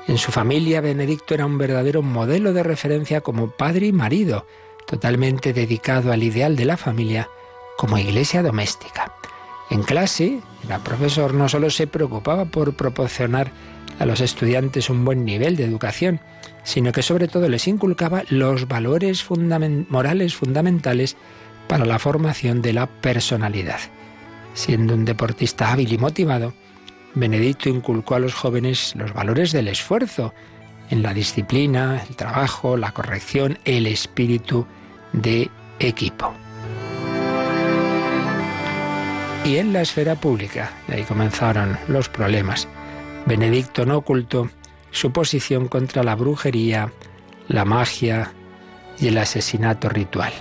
En 0.08 0.18
su 0.18 0.32
familia, 0.32 0.80
Benedicto 0.80 1.34
era 1.34 1.46
un 1.46 1.58
verdadero 1.58 2.02
modelo 2.02 2.52
de 2.52 2.64
referencia 2.64 3.20
como 3.20 3.50
padre 3.50 3.86
y 3.86 3.92
marido, 3.92 4.46
totalmente 4.84 5.52
dedicado 5.52 6.12
al 6.12 6.24
ideal 6.24 6.56
de 6.56 6.64
la 6.64 6.76
familia 6.76 7.28
como 7.76 7.98
iglesia 7.98 8.42
doméstica. 8.42 9.14
En 9.70 9.82
clase, 9.84 10.40
el 10.68 10.80
profesor 10.80 11.34
no 11.34 11.48
solo 11.48 11.70
se 11.70 11.86
preocupaba 11.86 12.46
por 12.46 12.74
proporcionar 12.74 13.52
a 13.98 14.04
los 14.06 14.20
estudiantes 14.20 14.90
un 14.90 15.04
buen 15.04 15.24
nivel 15.24 15.56
de 15.56 15.64
educación, 15.64 16.20
sino 16.64 16.92
que 16.92 17.02
sobre 17.02 17.28
todo 17.28 17.48
les 17.48 17.68
inculcaba 17.68 18.24
los 18.28 18.66
valores 18.66 19.24
morales 19.88 20.34
fundamentales 20.34 21.16
para 21.68 21.84
la 21.84 22.00
formación 22.00 22.60
de 22.60 22.72
la 22.72 22.86
personalidad. 22.86 23.80
Siendo 24.54 24.94
un 24.94 25.04
deportista 25.04 25.72
hábil 25.72 25.92
y 25.92 25.98
motivado, 25.98 26.54
Benedicto 27.14 27.68
inculcó 27.68 28.14
a 28.14 28.18
los 28.18 28.34
jóvenes 28.34 28.94
los 28.96 29.12
valores 29.12 29.52
del 29.52 29.68
esfuerzo, 29.68 30.32
en 30.90 31.02
la 31.02 31.12
disciplina, 31.14 32.02
el 32.08 32.16
trabajo, 32.16 32.76
la 32.76 32.92
corrección, 32.92 33.58
el 33.64 33.86
espíritu 33.86 34.66
de 35.12 35.50
equipo. 35.78 36.32
Y 39.44 39.56
en 39.56 39.72
la 39.72 39.82
esfera 39.82 40.14
pública, 40.14 40.72
ahí 40.88 41.02
comenzaron 41.02 41.76
los 41.88 42.08
problemas. 42.08 42.68
Benedicto 43.26 43.84
no 43.84 43.98
ocultó 43.98 44.50
su 44.90 45.12
posición 45.12 45.68
contra 45.68 46.02
la 46.02 46.14
brujería, 46.14 46.92
la 47.48 47.64
magia 47.64 48.32
y 48.98 49.08
el 49.08 49.18
asesinato 49.18 49.88
ritual. 49.88 50.32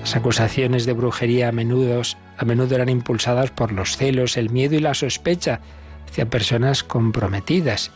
Las 0.00 0.16
acusaciones 0.16 0.86
de 0.86 0.92
brujería 0.92 1.48
a 1.48 1.52
menudo, 1.52 2.02
a 2.36 2.44
menudo 2.44 2.74
eran 2.74 2.88
impulsadas 2.88 3.50
por 3.50 3.72
los 3.72 3.96
celos, 3.96 4.36
el 4.36 4.50
miedo 4.50 4.74
y 4.74 4.80
la 4.80 4.94
sospecha 4.94 5.60
hacia 6.14 6.30
personas 6.30 6.84
comprometidas. 6.84 7.90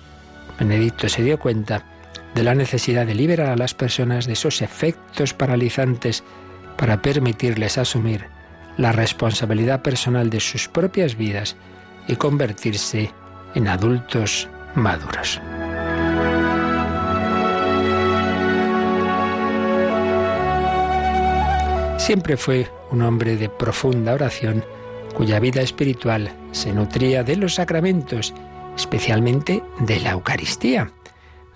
Benedicto 0.58 1.08
se 1.08 1.22
dio 1.22 1.38
cuenta 1.38 1.84
de 2.34 2.42
la 2.42 2.56
necesidad 2.56 3.06
de 3.06 3.14
liberar 3.14 3.50
a 3.50 3.56
las 3.56 3.74
personas 3.74 4.26
de 4.26 4.32
esos 4.32 4.60
efectos 4.60 5.34
paralizantes 5.34 6.24
para 6.76 7.00
permitirles 7.00 7.78
asumir 7.78 8.26
la 8.76 8.90
responsabilidad 8.90 9.82
personal 9.82 10.30
de 10.30 10.40
sus 10.40 10.66
propias 10.66 11.16
vidas 11.16 11.54
y 12.08 12.16
convertirse 12.16 13.12
en 13.54 13.68
adultos 13.68 14.48
maduros. 14.74 15.40
Siempre 21.98 22.36
fue 22.36 22.68
un 22.90 23.02
hombre 23.02 23.36
de 23.36 23.48
profunda 23.48 24.14
oración 24.14 24.64
cuya 25.18 25.40
vida 25.40 25.62
espiritual 25.62 26.32
se 26.52 26.72
nutría 26.72 27.24
de 27.24 27.34
los 27.34 27.56
sacramentos, 27.56 28.32
especialmente 28.76 29.64
de 29.80 29.98
la 29.98 30.12
Eucaristía, 30.12 30.92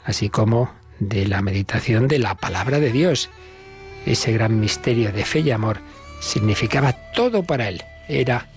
así 0.05 0.29
como 0.29 0.73
de 0.99 1.29
la 1.29 1.43
meditación 1.43 2.09
de 2.09 2.19
la 2.19 2.35
palabra 2.35 2.81
de 2.81 2.91
Dios. 2.91 3.31
Ese 4.05 4.33
gran 4.33 4.59
misterio 4.59 5.13
de 5.13 5.25
fe 5.25 5.41
y 5.41 5.53
amor 5.53 5.79
significaba 6.21 6.93
todo 7.15 7.45
para 7.45 7.69
él, 7.69 7.85
era 8.09 8.49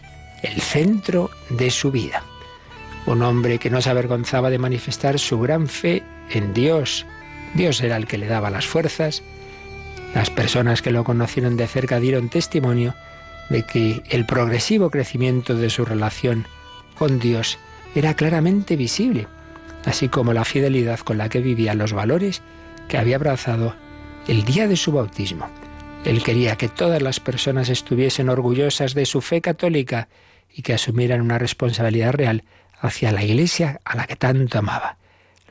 el 0.42 0.60
centro 0.60 1.30
de 1.52 1.70
su 1.70 1.92
vida. 1.92 2.24
Un 3.06 3.22
hombre 3.22 3.60
que 3.60 3.70
no 3.70 3.84
se 3.84 3.92
avergonzaba 3.92 4.50
de 4.50 4.58
manifestar 4.58 5.20
su 5.20 5.40
gran 5.40 5.68
fe 5.68 6.02
en 6.32 6.52
Dios. 6.56 7.06
Dios 7.54 7.80
era 7.82 7.98
el 7.98 8.08
que 8.08 8.18
le 8.18 8.26
daba 8.26 8.50
las 8.50 8.66
fuerzas, 8.66 9.22
las 10.16 10.32
personas 10.32 10.82
que 10.82 10.90
lo 10.90 11.04
conocieron 11.04 11.58
de 11.58 11.68
cerca 11.68 12.00
dieron 12.00 12.30
testimonio 12.30 12.96
de 13.50 13.64
que 13.64 14.04
el 14.10 14.26
progresivo 14.26 14.90
crecimiento 14.90 15.56
de 15.56 15.70
su 15.70 15.86
relación 15.86 16.48
con 16.98 17.20
Dios 17.20 17.58
era 17.94 18.16
claramente 18.16 18.76
visible, 18.76 19.28
así 19.86 20.10
como 20.10 20.34
la 20.34 20.46
fidelidad 20.46 21.00
con 21.00 21.18
la 21.18 21.30
que 21.30 21.42
vivía 21.42 21.74
los 21.74 21.94
valores 21.94 22.42
que 22.88 22.98
había 22.98 23.16
abrazado 23.16 23.76
el 24.28 24.44
día 24.44 24.68
de 24.68 24.76
su 24.76 24.92
bautismo. 24.92 25.50
Él 26.04 26.22
quería 26.24 26.56
que 26.56 26.70
todas 26.70 27.02
las 27.02 27.20
personas 27.20 27.70
estuviesen 27.70 28.30
orgullosas 28.30 28.94
de 28.94 29.06
su 29.06 29.22
fe 29.22 29.42
católica 29.42 30.08
y 30.54 30.62
que 30.62 30.74
asumieran 30.74 31.22
una 31.22 31.40
responsabilidad 31.40 32.14
real 32.14 32.44
hacia 32.80 33.12
la 33.12 33.24
Iglesia 33.24 33.80
a 33.84 33.96
la 33.96 34.06
que 34.06 34.16
tanto 34.16 34.60
amaba, 34.60 34.98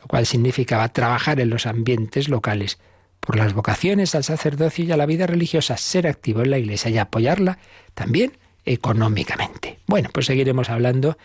lo 0.01 0.07
cual 0.07 0.27
significaba 0.27 0.89
trabajar 0.89 1.41
en 1.41 1.51
los 1.51 1.67
ambientes 1.67 2.29
locales 2.29 2.79
por 3.21 3.37
las 3.37 3.55
vocaciones 3.55 4.15
al 4.15 4.25
sacerdocio 4.25 4.85
y 4.85 4.93
a 4.93 4.97
la 4.97 5.07
vida 5.07 5.27
religiosa, 5.27 5.77
ser 5.77 6.07
activo 6.07 6.43
en 6.43 6.51
la 6.51 6.59
Iglesia 6.59 6.91
y 6.91 6.99
apoyarla 6.99 7.59
también 7.95 8.37
económicamente. 8.65 9.79
Bueno, 9.87 10.11
pues 10.13 10.27
seguiremos 10.27 10.71
hablando 10.71 11.17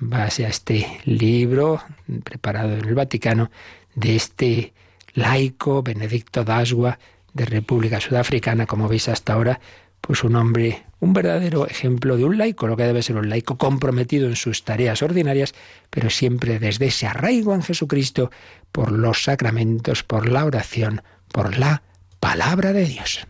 en 0.00 0.10
base 0.10 0.46
a 0.46 0.48
este 0.48 1.00
libro 1.04 1.82
preparado 2.24 2.74
en 2.74 2.84
el 2.84 2.94
Vaticano 2.94 3.50
de 3.94 4.16
este 4.16 4.72
laico 5.14 5.82
Benedicto 5.82 6.44
Dasgua 6.44 6.98
de 7.32 7.44
República 7.44 8.00
Sudafricana, 8.00 8.66
como 8.66 8.88
veis 8.88 9.08
hasta 9.08 9.34
ahora, 9.34 9.60
pues 10.00 10.24
un 10.24 10.36
hombre, 10.36 10.82
un 11.00 11.12
verdadero 11.12 11.66
ejemplo 11.66 12.16
de 12.16 12.24
un 12.24 12.36
laico, 12.36 12.66
lo 12.66 12.76
que 12.76 12.84
debe 12.84 13.02
ser 13.02 13.16
un 13.16 13.28
laico 13.28 13.56
comprometido 13.56 14.26
en 14.26 14.36
sus 14.36 14.64
tareas 14.64 15.02
ordinarias, 15.02 15.54
pero 15.90 16.10
siempre 16.10 16.58
desde 16.58 16.86
ese 16.86 17.06
arraigo 17.06 17.54
en 17.54 17.62
Jesucristo 17.62 18.30
por 18.72 18.90
los 18.90 19.24
sacramentos, 19.24 20.02
por 20.02 20.28
la 20.28 20.44
oración, 20.44 21.02
por 21.32 21.58
la 21.58 21.82
palabra 22.20 22.72
de 22.72 22.84
Dios. 22.84 23.26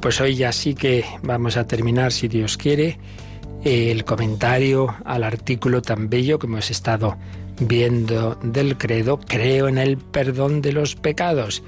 Pues 0.00 0.20
hoy 0.20 0.34
ya 0.34 0.50
sí 0.50 0.74
que 0.74 1.04
vamos 1.22 1.56
a 1.56 1.68
terminar, 1.68 2.10
si 2.10 2.26
Dios 2.26 2.56
quiere, 2.56 2.98
el 3.62 4.04
comentario 4.04 4.96
al 5.04 5.22
artículo 5.22 5.82
tan 5.82 6.10
bello 6.10 6.40
que 6.40 6.48
hemos 6.48 6.68
estado 6.72 7.16
viendo 7.60 8.34
del 8.42 8.76
credo, 8.76 9.20
creo 9.20 9.68
en 9.68 9.78
el 9.78 9.96
perdón 9.96 10.62
de 10.62 10.72
los 10.72 10.96
pecados. 10.96 11.62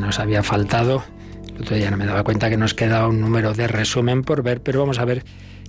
Nos 0.00 0.18
había 0.18 0.42
faltado, 0.42 1.04
el 1.54 1.62
otro 1.62 1.76
día 1.76 1.92
no 1.92 1.96
me 1.96 2.06
daba 2.06 2.24
cuenta 2.24 2.50
que 2.50 2.56
nos 2.56 2.74
quedaba 2.74 3.06
un 3.06 3.20
número 3.20 3.54
de 3.54 3.68
resumen 3.68 4.24
por 4.24 4.42
ver, 4.42 4.60
pero 4.60 4.80
vamos 4.80 4.98
a 4.98 5.04
ver 5.04 5.24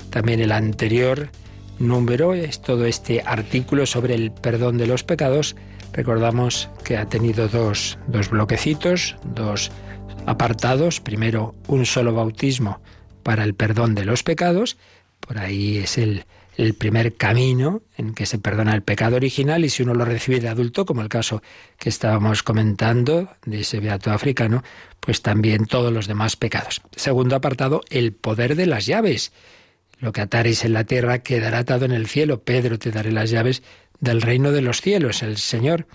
también 0.10 0.39
el 0.39 0.51
anterior 0.51 1.29
número, 1.77 2.33
es 2.33 2.63
todo 2.63 2.86
este 2.86 3.22
artículo 3.22 3.86
sobre 3.86 4.15
el 4.15 4.31
perdón 4.31 4.79
de 4.79 4.88
los 4.88 5.03
pecados. 5.03 5.55
Recordamos 5.93 6.69
que 6.83 6.98
ha 6.98 7.05
tenido 7.05 7.48
dos, 7.48 8.00
dos 8.07 8.31
bloquecitos, 8.31 9.17
dos 9.36 9.72
apartados. 10.25 10.99
Primero, 10.99 11.55
un 11.67 11.85
solo 11.85 12.13
bautismo 12.13 12.81
para 13.23 13.43
el 13.43 13.53
perdón 13.53 13.95
de 13.95 14.05
los 14.05 14.23
pecados. 14.23 14.77
Por 15.19 15.37
ahí 15.37 15.77
es 15.77 15.97
el 15.97 16.25
el 16.57 16.75
primer 16.75 17.15
camino 17.15 17.81
en 17.97 18.13
que 18.13 18.25
se 18.25 18.37
perdona 18.37 18.75
el 18.75 18.83
pecado 18.83 19.15
original 19.15 19.65
y 19.65 19.69
si 19.69 19.83
uno 19.83 19.93
lo 19.93 20.05
recibe 20.05 20.39
de 20.39 20.49
adulto, 20.49 20.85
como 20.85 21.01
el 21.01 21.09
caso 21.09 21.41
que 21.77 21.89
estábamos 21.89 22.43
comentando 22.43 23.29
de 23.45 23.61
ese 23.61 23.79
beato 23.79 24.11
africano, 24.11 24.63
pues 24.99 25.21
también 25.21 25.65
todos 25.65 25.91
los 25.91 26.07
demás 26.07 26.35
pecados. 26.35 26.81
Segundo 26.95 27.35
apartado, 27.35 27.81
el 27.89 28.13
poder 28.13 28.55
de 28.55 28.67
las 28.67 28.85
llaves. 28.85 29.31
Lo 29.99 30.11
que 30.11 30.21
ataréis 30.21 30.63
en 30.65 30.73
la 30.73 30.83
tierra 30.83 31.19
quedará 31.19 31.59
atado 31.59 31.85
en 31.85 31.91
el 31.91 32.07
cielo. 32.07 32.41
Pedro, 32.43 32.77
te 32.77 32.91
daré 32.91 33.11
las 33.11 33.29
llaves 33.29 33.63
del 33.99 34.21
reino 34.21 34.51
de 34.51 34.61
los 34.61 34.81
cielos. 34.81 35.23
El 35.23 35.37
Señor, 35.37 35.87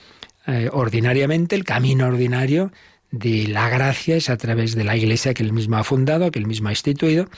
eh, 0.47 0.71
ordinariamente, 0.73 1.55
el 1.55 1.65
camino 1.65 2.07
ordinario 2.07 2.73
de 3.11 3.49
la 3.49 3.69
gracia 3.69 4.17
es 4.17 4.31
a 4.31 4.37
través 4.37 4.75
de 4.75 4.85
la 4.85 4.97
iglesia 4.97 5.35
que 5.35 5.43
él 5.43 5.53
mismo 5.53 5.77
ha 5.77 5.85
fundado, 5.85 6.31
que 6.31 6.39
él 6.39 6.47
mismo 6.47 6.69
ha 6.69 6.73
instituido, 6.73 7.29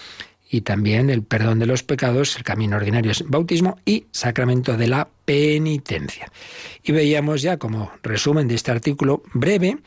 y 0.51 0.63
también 0.63 1.11
el 1.11 1.23
perdón 1.23 1.61
de 1.61 1.67
los 1.67 1.85
pecados, 1.85 2.37
el 2.37 2.43
camino 2.43 2.77
ordinario 2.77 3.13
es 3.13 3.25
bautismo 3.27 3.79
y 3.85 4.07
sacramento 4.11 4.77
de 4.77 4.89
la 4.89 5.09
penitencia. 5.25 6.33
Y 6.83 6.91
veíamos 6.91 7.41
ya 7.41 7.57
como 7.57 7.93
resumen 8.03 8.49
de 8.49 8.57
este 8.57 8.73
artículo 8.73 9.23
breve, 9.33 9.79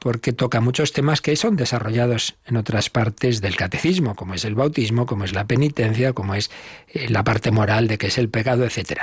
porque 0.00 0.32
toca 0.32 0.60
muchos 0.60 0.92
temas 0.92 1.20
que 1.20 1.36
son 1.36 1.56
desarrollados 1.56 2.36
en 2.46 2.56
otras 2.56 2.90
partes 2.90 3.40
del 3.40 3.56
catecismo, 3.56 4.16
como 4.16 4.34
es 4.34 4.44
el 4.44 4.56
bautismo, 4.56 5.06
como 5.06 5.24
es 5.24 5.32
la 5.32 5.46
penitencia, 5.46 6.12
como 6.12 6.34
es 6.34 6.50
eh, 6.88 7.08
la 7.08 7.24
parte 7.24 7.50
moral 7.50 7.86
de 7.86 7.98
que 7.98 8.08
es 8.08 8.18
el 8.18 8.28
pecado, 8.28 8.64
etc. 8.64 9.02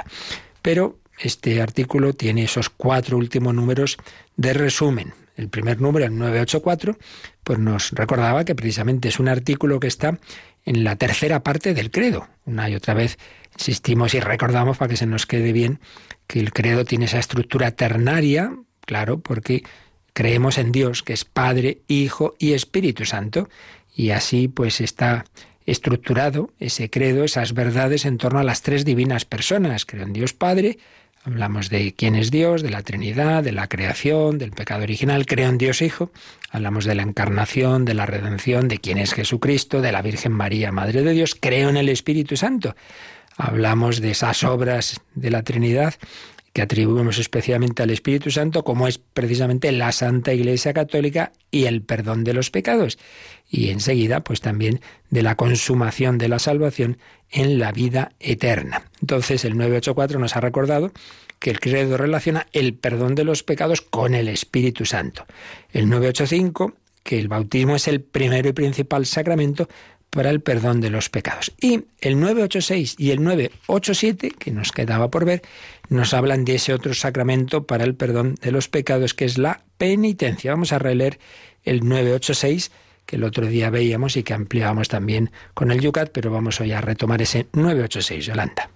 Pero 0.62 0.98
este 1.18 1.62
artículo 1.62 2.14
tiene 2.14 2.44
esos 2.44 2.70
cuatro 2.70 3.18
últimos 3.18 3.54
números 3.54 3.98
de 4.36 4.54
resumen. 4.54 5.14
El 5.36 5.50
primer 5.50 5.82
número, 5.82 6.06
el 6.06 6.18
984, 6.18 6.98
pues 7.44 7.60
nos 7.60 7.92
recordaba 7.92 8.46
que 8.46 8.56
precisamente 8.56 9.10
es 9.10 9.20
un 9.20 9.28
artículo 9.28 9.80
que 9.80 9.88
está 9.88 10.20
en 10.66 10.84
la 10.84 10.96
tercera 10.96 11.44
parte 11.44 11.74
del 11.74 11.92
credo. 11.92 12.28
Una 12.46 12.70
y 12.70 12.76
otra 12.76 12.94
vez 12.94 13.18
insistimos 13.54 14.14
y 14.14 14.20
recordamos 14.20 14.78
para 14.78 14.90
que 14.90 14.98
se 14.98 15.06
nos 15.06 15.26
quede 15.26 15.52
bien 15.52 15.80
que 16.28 16.40
el 16.40 16.52
credo 16.54 16.86
tiene 16.86 17.06
esa 17.06 17.20
estructura 17.20 17.72
ternaria, 17.72 18.56
claro, 18.86 19.20
porque 19.20 19.64
creemos 20.14 20.58
en 20.58 20.72
Dios, 20.72 21.04
que 21.04 21.14
es 21.14 21.26
Padre, 21.26 21.80
Hijo 21.88 22.36
y 22.40 22.54
Espíritu 22.54 23.06
Santo, 23.06 23.50
y 23.96 24.12
así 24.12 24.48
pues 24.48 24.82
está 24.82 25.26
estructurado 25.66 26.52
ese 26.60 26.90
credo, 26.90 27.24
esas 27.24 27.54
verdades 27.54 28.06
en 28.06 28.18
torno 28.18 28.40
a 28.40 28.44
las 28.44 28.62
tres 28.62 28.86
divinas 28.86 29.26
personas. 29.26 29.86
Creo 29.86 30.04
en 30.04 30.14
Dios 30.14 30.34
Padre, 30.34 30.78
hablamos 31.26 31.70
de 31.70 31.94
quién 31.94 32.16
es 32.16 32.32
Dios, 32.32 32.62
de 32.62 32.70
la 32.70 32.84
Trinidad, 32.84 33.44
de 33.44 33.52
la 33.52 33.68
creación, 33.68 34.38
del 34.38 34.52
pecado 34.52 34.84
original, 34.84 35.26
creo 35.26 35.50
en 35.50 35.58
Dios 35.58 35.82
Hijo, 35.82 36.12
Hablamos 36.56 36.86
de 36.86 36.96
la 36.96 37.04
encarnación, 37.04 37.84
de 37.84 37.94
la 37.94 38.06
redención, 38.06 38.70
de 38.70 38.78
quién 38.78 38.98
es 38.98 39.14
Jesucristo, 39.14 39.82
de 39.82 39.92
la 39.92 40.02
Virgen 40.02 40.32
María, 40.32 40.72
Madre 40.72 41.02
de 41.02 41.12
Dios. 41.12 41.36
Creo 41.38 41.68
en 41.68 41.76
el 41.76 41.90
Espíritu 41.90 42.38
Santo. 42.38 42.78
Hablamos 43.36 44.00
de 44.00 44.12
esas 44.12 44.42
obras 44.46 45.02
de 45.16 45.32
la 45.32 45.44
Trinidad 45.44 45.96
que 46.56 46.62
atribuimos 46.62 47.18
especialmente 47.18 47.84
al 47.84 47.90
Espíritu 47.90 48.32
Santo, 48.32 48.64
como 48.64 48.88
es 48.88 48.98
precisamente 48.98 49.74
la 49.74 49.92
Santa 49.92 50.34
Iglesia 50.34 50.72
Católica 50.72 51.34
y 51.52 51.66
el 51.66 51.82
perdón 51.82 52.24
de 52.24 52.34
los 52.34 52.50
pecados. 52.50 52.98
Y 53.50 53.72
enseguida, 53.72 54.24
pues 54.24 54.40
también 54.40 54.80
de 55.10 55.22
la 55.22 55.36
consumación 55.36 56.18
de 56.18 56.30
la 56.30 56.40
salvación 56.40 56.98
en 57.30 57.60
la 57.60 57.74
vida 57.74 58.14
eterna. 58.22 58.90
Entonces, 59.02 59.44
el 59.44 59.58
984 59.58 60.18
nos 60.18 60.38
ha 60.38 60.40
recordado 60.40 60.94
que 61.40 61.52
el 61.52 61.60
credo 61.60 61.98
relaciona 61.98 62.48
el 62.54 62.74
perdón 62.74 63.16
de 63.16 63.26
los 63.26 63.44
pecados 63.44 63.82
con 63.82 64.16
el 64.16 64.30
Espíritu 64.30 64.86
Santo. 64.86 65.26
El 65.74 65.90
985, 65.90 66.74
que 67.04 67.20
el 67.20 67.28
bautismo 67.28 67.76
es 67.76 67.90
el 67.90 68.00
primero 68.00 68.48
y 68.48 68.54
principal 68.54 69.06
sacramento 69.06 69.68
para 70.16 70.30
el 70.30 70.42
perdón 70.42 70.82
de 70.82 70.90
los 70.90 71.10
pecados. 71.10 71.52
Y 71.62 71.86
el 72.00 72.20
986 72.20 72.96
y 72.98 73.12
el 73.12 73.22
987, 73.24 74.32
que 74.32 74.52
nos 74.52 74.72
quedaba 74.72 75.12
por 75.12 75.26
ver, 75.26 75.42
nos 75.90 76.14
hablan 76.14 76.46
de 76.46 76.56
ese 76.56 76.74
otro 76.74 76.94
sacramento 76.94 77.68
para 77.68 77.84
el 77.84 77.96
perdón 77.96 78.36
de 78.42 78.52
los 78.52 78.70
pecados, 78.70 79.14
que 79.14 79.26
es 79.26 79.38
la 79.38 79.64
penitencia. 79.78 80.52
Vamos 80.52 80.72
a 80.72 80.80
releer 80.80 81.20
el 81.64 81.88
986 81.88 82.72
que 83.06 83.18
el 83.18 83.24
otro 83.24 83.46
día 83.46 83.70
veíamos 83.70 84.18
y 84.18 84.24
que 84.24 84.34
ampliábamos 84.34 84.88
también 84.88 85.32
con 85.54 85.72
el 85.72 85.80
Yucat, 85.80 86.10
pero 86.12 86.32
vamos 86.32 86.60
hoy 86.60 86.72
a 86.72 86.82
retomar 86.82 87.22
ese 87.22 87.48
986, 87.54 88.26
Yolanda. 88.26 88.72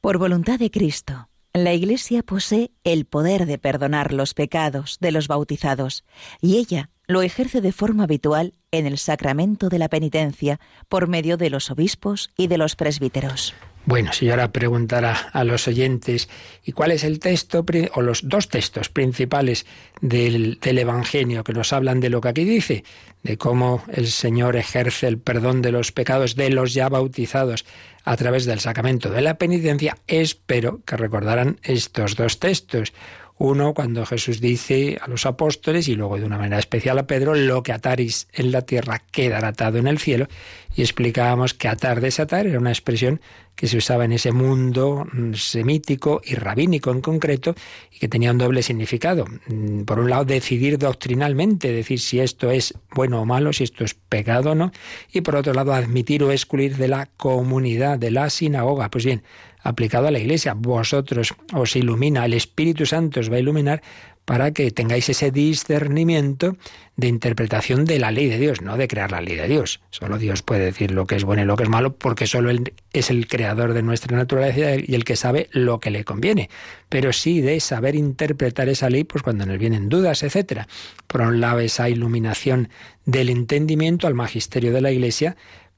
Por 0.00 0.18
voluntad 0.18 0.58
de 0.60 0.70
Cristo 0.70 1.28
la 1.56 1.72
Iglesia 1.72 2.22
posee 2.22 2.70
el 2.84 3.06
poder 3.06 3.46
de 3.46 3.56
perdonar 3.56 4.12
los 4.12 4.34
pecados 4.34 4.98
de 5.00 5.10
los 5.10 5.26
bautizados 5.26 6.04
y 6.42 6.58
ella 6.58 6.90
lo 7.06 7.22
ejerce 7.22 7.60
de 7.60 7.72
forma 7.72 8.04
habitual 8.04 8.54
en 8.70 8.86
el 8.86 8.98
sacramento 8.98 9.68
de 9.68 9.78
la 9.78 9.88
penitencia 9.88 10.60
por 10.88 11.08
medio 11.08 11.36
de 11.36 11.50
los 11.50 11.70
obispos 11.70 12.30
y 12.36 12.48
de 12.48 12.58
los 12.58 12.76
presbíteros. 12.76 13.54
Bueno, 13.86 14.12
si 14.12 14.26
yo 14.26 14.32
ahora 14.32 14.50
preguntara 14.50 15.12
a 15.32 15.44
los 15.44 15.68
oyentes, 15.68 16.28
¿y 16.64 16.72
cuál 16.72 16.90
es 16.90 17.04
el 17.04 17.20
texto 17.20 17.64
o 17.94 18.02
los 18.02 18.28
dos 18.28 18.48
textos 18.48 18.88
principales 18.88 19.64
del, 20.00 20.58
del, 20.60 20.78
Evangelio 20.78 21.44
que 21.44 21.52
nos 21.52 21.72
hablan 21.72 22.00
de 22.00 22.10
lo 22.10 22.20
que 22.20 22.28
aquí 22.28 22.44
dice? 22.44 22.82
De 23.22 23.38
cómo 23.38 23.84
el 23.92 24.08
Señor 24.08 24.56
ejerce 24.56 25.06
el 25.06 25.18
perdón 25.18 25.62
de 25.62 25.70
los 25.70 25.92
pecados 25.92 26.34
de 26.34 26.50
los 26.50 26.74
ya 26.74 26.88
bautizados 26.88 27.64
a 28.04 28.16
través 28.16 28.44
del 28.44 28.58
sacramento 28.58 29.10
de 29.10 29.20
la 29.20 29.38
penitencia, 29.38 29.98
espero 30.08 30.80
que 30.84 30.96
recordaran 30.96 31.60
estos 31.62 32.16
dos 32.16 32.40
textos. 32.40 32.92
Uno, 33.38 33.74
cuando 33.74 34.06
Jesús 34.06 34.40
dice 34.40 34.98
a 35.00 35.08
los 35.08 35.26
apóstoles 35.26 35.88
y 35.88 35.94
luego 35.94 36.16
de 36.16 36.24
una 36.24 36.38
manera 36.38 36.58
especial 36.58 36.98
a 36.98 37.06
Pedro, 37.06 37.34
lo 37.34 37.62
que 37.62 37.72
ataris 37.72 38.28
en 38.32 38.50
la 38.50 38.62
tierra 38.62 39.02
quedará 39.10 39.48
atado 39.48 39.76
en 39.76 39.86
el 39.86 39.98
cielo. 39.98 40.26
Y 40.74 40.80
explicábamos 40.80 41.52
que 41.52 41.68
atar, 41.68 42.00
desatar 42.00 42.46
era 42.46 42.58
una 42.58 42.70
expresión 42.70 43.20
que 43.54 43.66
se 43.66 43.78
usaba 43.78 44.04
en 44.04 44.12
ese 44.12 44.32
mundo 44.32 45.06
mm, 45.10 45.34
semítico 45.34 46.20
y 46.24 46.34
rabínico 46.34 46.90
en 46.90 47.00
concreto 47.00 47.54
y 47.90 47.98
que 47.98 48.08
tenía 48.08 48.30
un 48.30 48.38
doble 48.38 48.62
significado. 48.62 49.26
Mm, 49.48 49.82
por 49.82 49.98
un 49.98 50.08
lado, 50.08 50.24
decidir 50.24 50.78
doctrinalmente, 50.78 51.72
decir 51.72 52.00
si 52.00 52.20
esto 52.20 52.50
es 52.50 52.74
bueno 52.94 53.20
o 53.20 53.24
malo, 53.26 53.52
si 53.52 53.64
esto 53.64 53.84
es 53.84 53.94
pecado 53.94 54.52
o 54.52 54.54
no, 54.54 54.72
y 55.12 55.22
por 55.22 55.36
otro 55.36 55.52
lado, 55.52 55.74
admitir 55.74 56.22
o 56.22 56.30
excluir 56.32 56.76
de 56.76 56.88
la 56.88 57.06
comunidad, 57.16 57.98
de 57.98 58.10
la 58.10 58.30
sinagoga. 58.30 58.90
Pues 58.90 59.04
bien, 59.04 59.22
aplicado 59.66 60.06
a 60.06 60.10
la 60.10 60.18
Iglesia, 60.18 60.54
vosotros 60.54 61.34
os 61.52 61.76
ilumina, 61.76 62.24
el 62.24 62.34
Espíritu 62.34 62.86
Santo 62.86 63.20
os 63.20 63.30
va 63.30 63.36
a 63.36 63.40
iluminar 63.40 63.82
para 64.26 64.50
que 64.50 64.72
tengáis 64.72 65.08
ese 65.08 65.30
discernimiento 65.30 66.56
de 66.96 67.06
interpretación 67.06 67.84
de 67.84 68.00
la 68.00 68.10
ley 68.10 68.28
de 68.28 68.38
Dios, 68.38 68.60
no 68.60 68.76
de 68.76 68.88
crear 68.88 69.12
la 69.12 69.20
ley 69.20 69.36
de 69.36 69.46
Dios. 69.46 69.80
Solo 69.90 70.18
Dios 70.18 70.42
puede 70.42 70.64
decir 70.64 70.90
lo 70.90 71.06
que 71.06 71.14
es 71.14 71.22
bueno 71.22 71.42
y 71.42 71.44
lo 71.44 71.56
que 71.56 71.62
es 71.62 71.68
malo, 71.68 71.94
porque 71.94 72.26
solo 72.26 72.50
Él 72.50 72.72
es 72.92 73.08
el 73.10 73.28
creador 73.28 73.72
de 73.72 73.82
nuestra 73.82 74.16
naturaleza 74.16 74.82
y 74.84 74.94
el 74.94 75.04
que 75.04 75.14
sabe 75.14 75.48
lo 75.52 75.78
que 75.78 75.92
le 75.92 76.04
conviene. 76.04 76.50
Pero 76.88 77.12
sí 77.12 77.40
de 77.40 77.60
saber 77.60 77.94
interpretar 77.94 78.68
esa 78.68 78.90
ley, 78.90 79.04
pues 79.04 79.22
cuando 79.22 79.46
nos 79.46 79.58
vienen 79.58 79.88
dudas, 79.88 80.24
etcétera. 80.24 80.66
Por 81.06 81.20
un 81.20 81.40
lado, 81.40 81.60
esa 81.60 81.88
iluminación 81.88 82.68
del 83.04 83.30
entendimiento 83.30 84.08
al 84.08 84.14
magisterio 84.14 84.72
de 84.72 84.80
la 84.80 84.90
Iglesia 84.90 85.36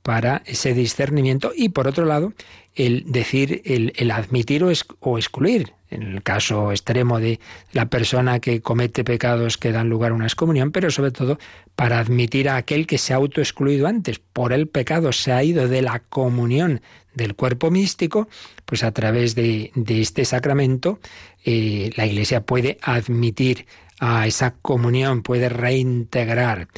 para 0.09 0.41
ese 0.47 0.73
discernimiento 0.73 1.53
y 1.55 1.69
por 1.69 1.87
otro 1.87 2.07
lado 2.07 2.33
el 2.75 3.05
decir, 3.13 3.61
el, 3.67 4.11
admitir 4.11 4.65
o, 4.65 4.71
excluir. 5.19 5.75
En 5.91 6.03
el 6.03 6.23
caso 6.23 6.71
extremo 6.71 7.21
de 7.21 7.41
la 7.73 7.91
persona 7.91 8.41
que 8.41 8.63
comete 8.63 9.05
pecados 9.05 9.59
que 9.59 9.71
dan 9.71 9.91
lugar 9.91 10.13
a 10.13 10.15
una 10.15 10.25
excomunión, 10.25 10.73
pero 10.73 10.91
sobre 10.91 11.11
todo 11.11 11.39
para 11.77 11.99
admitir 11.99 12.49
a 12.49 12.57
aquel 12.57 12.87
que 12.87 12.97
se 12.97 13.13
ha 13.13 13.17
autoexcluido 13.17 13.87
antes 13.87 14.19
por 14.19 14.55
el 14.55 14.67
pecado, 14.67 15.13
se 15.13 15.33
ha 15.33 15.45
ido 15.45 15.69
de 15.69 15.83
la 15.83 15.99
comunión 15.99 16.81
del 17.13 17.35
cuerpo 17.35 17.71
místico, 17.71 18.29
pues 18.65 18.85
a 18.85 18.93
través 18.93 19.35
de, 19.35 19.73
este 19.89 20.25
sacramento 20.25 21.01
eh, 21.45 21.91
la 21.97 22.07
Iglesia 22.07 22.47
puede 22.47 22.79
admitir 22.81 23.67
a 24.01 24.27
esa 24.27 24.55
comunión, 24.63 25.23
puede 25.23 25.51
reintegrar 25.51 26.69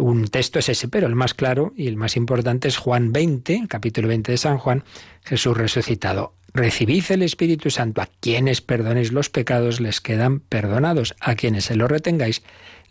un 0.00 0.28
texto 0.28 0.58
es 0.58 0.68
ese, 0.68 0.88
pero 0.88 1.06
el 1.06 1.14
más 1.14 1.34
claro 1.34 1.72
y 1.76 1.86
el 1.86 1.96
más 1.96 2.16
importante 2.16 2.68
es 2.68 2.76
Juan 2.76 3.12
20, 3.12 3.66
capítulo 3.68 4.08
20 4.08 4.32
de 4.32 4.38
San 4.38 4.58
Juan, 4.58 4.84
Jesús 5.24 5.56
resucitado. 5.56 6.34
Recibid 6.52 7.04
el 7.10 7.22
Espíritu 7.22 7.70
Santo. 7.70 8.02
A 8.02 8.08
quienes 8.20 8.60
perdonéis 8.60 9.12
los 9.12 9.30
pecados 9.30 9.80
les 9.80 10.00
quedan 10.00 10.40
perdonados. 10.40 11.14
A 11.20 11.36
quienes 11.36 11.66
se 11.66 11.76
los 11.76 11.90
retengáis 11.90 12.42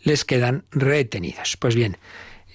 les 0.02 0.24
quedan 0.24 0.64
retenidos. 0.70 1.56
Pues 1.58 1.74
bien, 1.74 1.98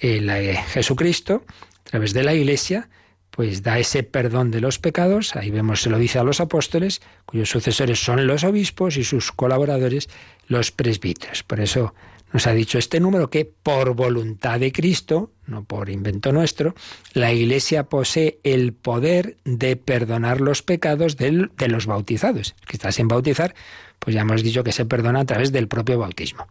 eh, 0.00 0.58
Jesucristo, 0.68 1.44
a 1.86 1.90
través 1.90 2.12
de 2.12 2.24
la 2.24 2.34
Iglesia, 2.34 2.88
pues 3.30 3.62
da 3.62 3.78
ese 3.78 4.02
perdón 4.02 4.50
de 4.50 4.60
los 4.60 4.78
pecados. 4.78 5.36
Ahí 5.36 5.50
vemos, 5.50 5.82
se 5.82 5.90
lo 5.90 5.98
dice 5.98 6.18
a 6.18 6.24
los 6.24 6.40
apóstoles, 6.40 7.02
cuyos 7.24 7.50
sucesores 7.50 8.02
son 8.02 8.26
los 8.26 8.42
obispos 8.42 8.96
y 8.96 9.04
sus 9.04 9.30
colaboradores, 9.30 10.08
los 10.48 10.72
presbíteros. 10.72 11.42
Por 11.42 11.60
eso 11.60 11.94
nos 12.32 12.46
ha 12.46 12.52
dicho 12.52 12.78
este 12.78 13.00
número 13.00 13.30
que 13.30 13.44
por 13.44 13.94
voluntad 13.94 14.60
de 14.60 14.72
Cristo, 14.72 15.32
no 15.46 15.64
por 15.64 15.88
invento 15.88 16.32
nuestro, 16.32 16.74
la 17.12 17.32
Iglesia 17.32 17.84
posee 17.84 18.40
el 18.42 18.72
poder 18.72 19.36
de 19.44 19.76
perdonar 19.76 20.40
los 20.40 20.62
pecados 20.62 21.16
de 21.16 21.68
los 21.68 21.86
bautizados. 21.86 22.54
El 22.60 22.66
que 22.66 22.76
está 22.76 22.92
sin 22.92 23.08
bautizar, 23.08 23.54
pues 23.98 24.14
ya 24.14 24.22
hemos 24.22 24.42
dicho 24.42 24.64
que 24.64 24.72
se 24.72 24.84
perdona 24.84 25.20
a 25.20 25.24
través 25.24 25.52
del 25.52 25.68
propio 25.68 25.98
bautismo. 25.98 26.46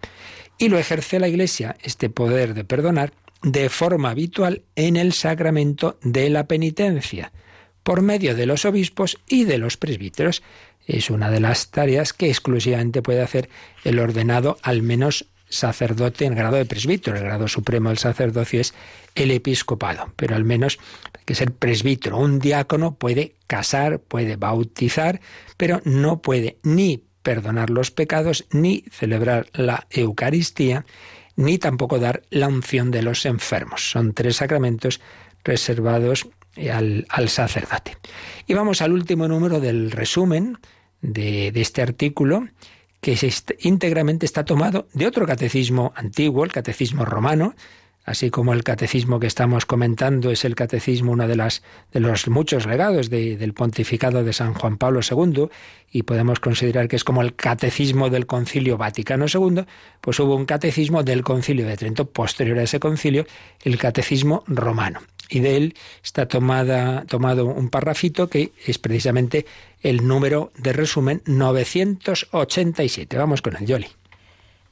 Y 0.57 0.69
lo 0.69 0.77
ejerce 0.77 1.19
la 1.19 1.27
Iglesia, 1.27 1.75
este 1.83 2.09
poder 2.09 2.53
de 2.53 2.63
perdonar, 2.63 3.13
de 3.43 3.69
forma 3.69 4.11
habitual 4.11 4.63
en 4.75 4.95
el 4.97 5.13
sacramento 5.13 5.99
de 6.01 6.29
la 6.29 6.47
penitencia 6.47 7.31
por 7.83 8.01
medio 8.01 8.33
de 8.33 8.47
los 8.47 8.65
obispos 8.65 9.19
y 9.27 9.43
de 9.43 9.59
los 9.59 9.77
presbíteros. 9.77 10.41
Es 10.87 11.11
una 11.11 11.29
de 11.29 11.39
las 11.39 11.69
tareas 11.69 12.13
que 12.13 12.29
exclusivamente 12.29 13.03
puede 13.03 13.21
hacer 13.21 13.49
el 13.83 13.99
ordenado, 13.99 14.57
al 14.63 14.81
menos 14.81 15.27
sacerdote 15.49 16.25
en 16.25 16.35
grado 16.35 16.55
de 16.55 16.65
presbítero. 16.65 17.17
El 17.17 17.23
grado 17.23 17.47
supremo 17.47 17.89
del 17.89 17.97
sacerdocio 17.97 18.61
es 18.61 18.73
el 19.15 19.31
episcopado, 19.31 20.13
pero 20.15 20.35
al 20.35 20.43
menos 20.43 20.79
hay 21.13 21.23
que 21.25 21.35
ser 21.35 21.51
presbítero. 21.51 22.17
Un 22.17 22.39
diácono 22.39 22.95
puede 22.95 23.35
casar, 23.47 23.99
puede 23.99 24.35
bautizar, 24.35 25.21
pero 25.57 25.81
no 25.85 26.21
puede 26.21 26.57
ni 26.63 27.03
perdonar 27.23 27.69
los 27.69 27.91
pecados, 27.91 28.45
ni 28.51 28.85
celebrar 28.91 29.47
la 29.53 29.87
Eucaristía, 29.89 30.85
ni 31.35 31.57
tampoco 31.57 31.99
dar 31.99 32.21
la 32.29 32.47
unción 32.47 32.91
de 32.91 33.01
los 33.01 33.25
enfermos. 33.25 33.89
Son 33.89 34.13
tres 34.13 34.37
sacramentos 34.37 35.01
reservados 35.43 36.27
al, 36.71 37.29
sacerdote. 37.29 37.97
Y 38.47 38.53
vamos 38.53 38.81
al 38.81 38.93
último 38.93 39.27
número 39.27 39.59
del 39.59 39.91
resumen 39.91 40.57
de, 41.01 41.51
de 41.51 41.61
este 41.61 41.81
artículo, 41.81 42.47
que 43.05 43.31
íntegramente 43.59 44.25
está 44.25 44.45
tomado 44.45 44.87
de 44.93 45.05
otro 45.05 45.27
catecismo 45.27 45.93
antiguo, 45.95 46.43
el 46.43 46.51
catecismo 46.51 47.05
romano, 47.05 47.53
así 48.03 48.31
como 48.31 48.51
el 48.51 48.63
catecismo 48.63 49.19
que 49.19 49.27
estamos 49.27 49.67
comentando 49.67 50.31
es 50.31 50.43
el 50.43 50.55
catecismo, 50.55 51.11
uno 51.11 51.27
de, 51.27 51.35
las, 51.35 51.61
de 51.91 51.99
los 51.99 52.27
muchos 52.27 52.65
legados 52.65 53.11
del 53.11 53.53
pontificado 53.53 54.23
de 54.23 54.33
San 54.33 54.55
Juan 54.55 54.77
Pablo 54.77 55.01
II, 55.07 55.49
y 55.91 56.01
podemos 56.01 56.39
considerar 56.39 56.87
que 56.87 56.95
es 56.95 57.03
como 57.03 57.21
el 57.21 57.35
catecismo 57.35 58.09
del 58.09 58.25
Concilio 58.25 58.75
Vaticano 58.75 59.27
II, 59.31 59.65
pues 60.01 60.19
hubo 60.19 60.35
un 60.35 60.45
catecismo 60.45 61.03
del 61.03 61.21
Concilio 61.21 61.67
de 61.67 61.77
Trento, 61.77 62.09
posterior 62.09 62.57
a 62.57 62.63
ese 62.63 62.79
concilio, 62.79 63.27
el 63.63 63.77
catecismo 63.77 64.43
romano. 64.47 65.01
Y 65.29 65.39
de 65.39 65.57
él 65.57 65.75
está 66.03 66.27
tomada, 66.27 67.05
tomado 67.05 67.45
un 67.45 67.69
parrafito 67.69 68.29
que 68.29 68.51
es 68.65 68.77
precisamente 68.77 69.45
el 69.81 70.07
número 70.07 70.51
de 70.57 70.73
resumen 70.73 71.21
987. 71.25 73.17
Vamos 73.17 73.41
con 73.41 73.55
el 73.55 73.65
Yoli. 73.65 73.87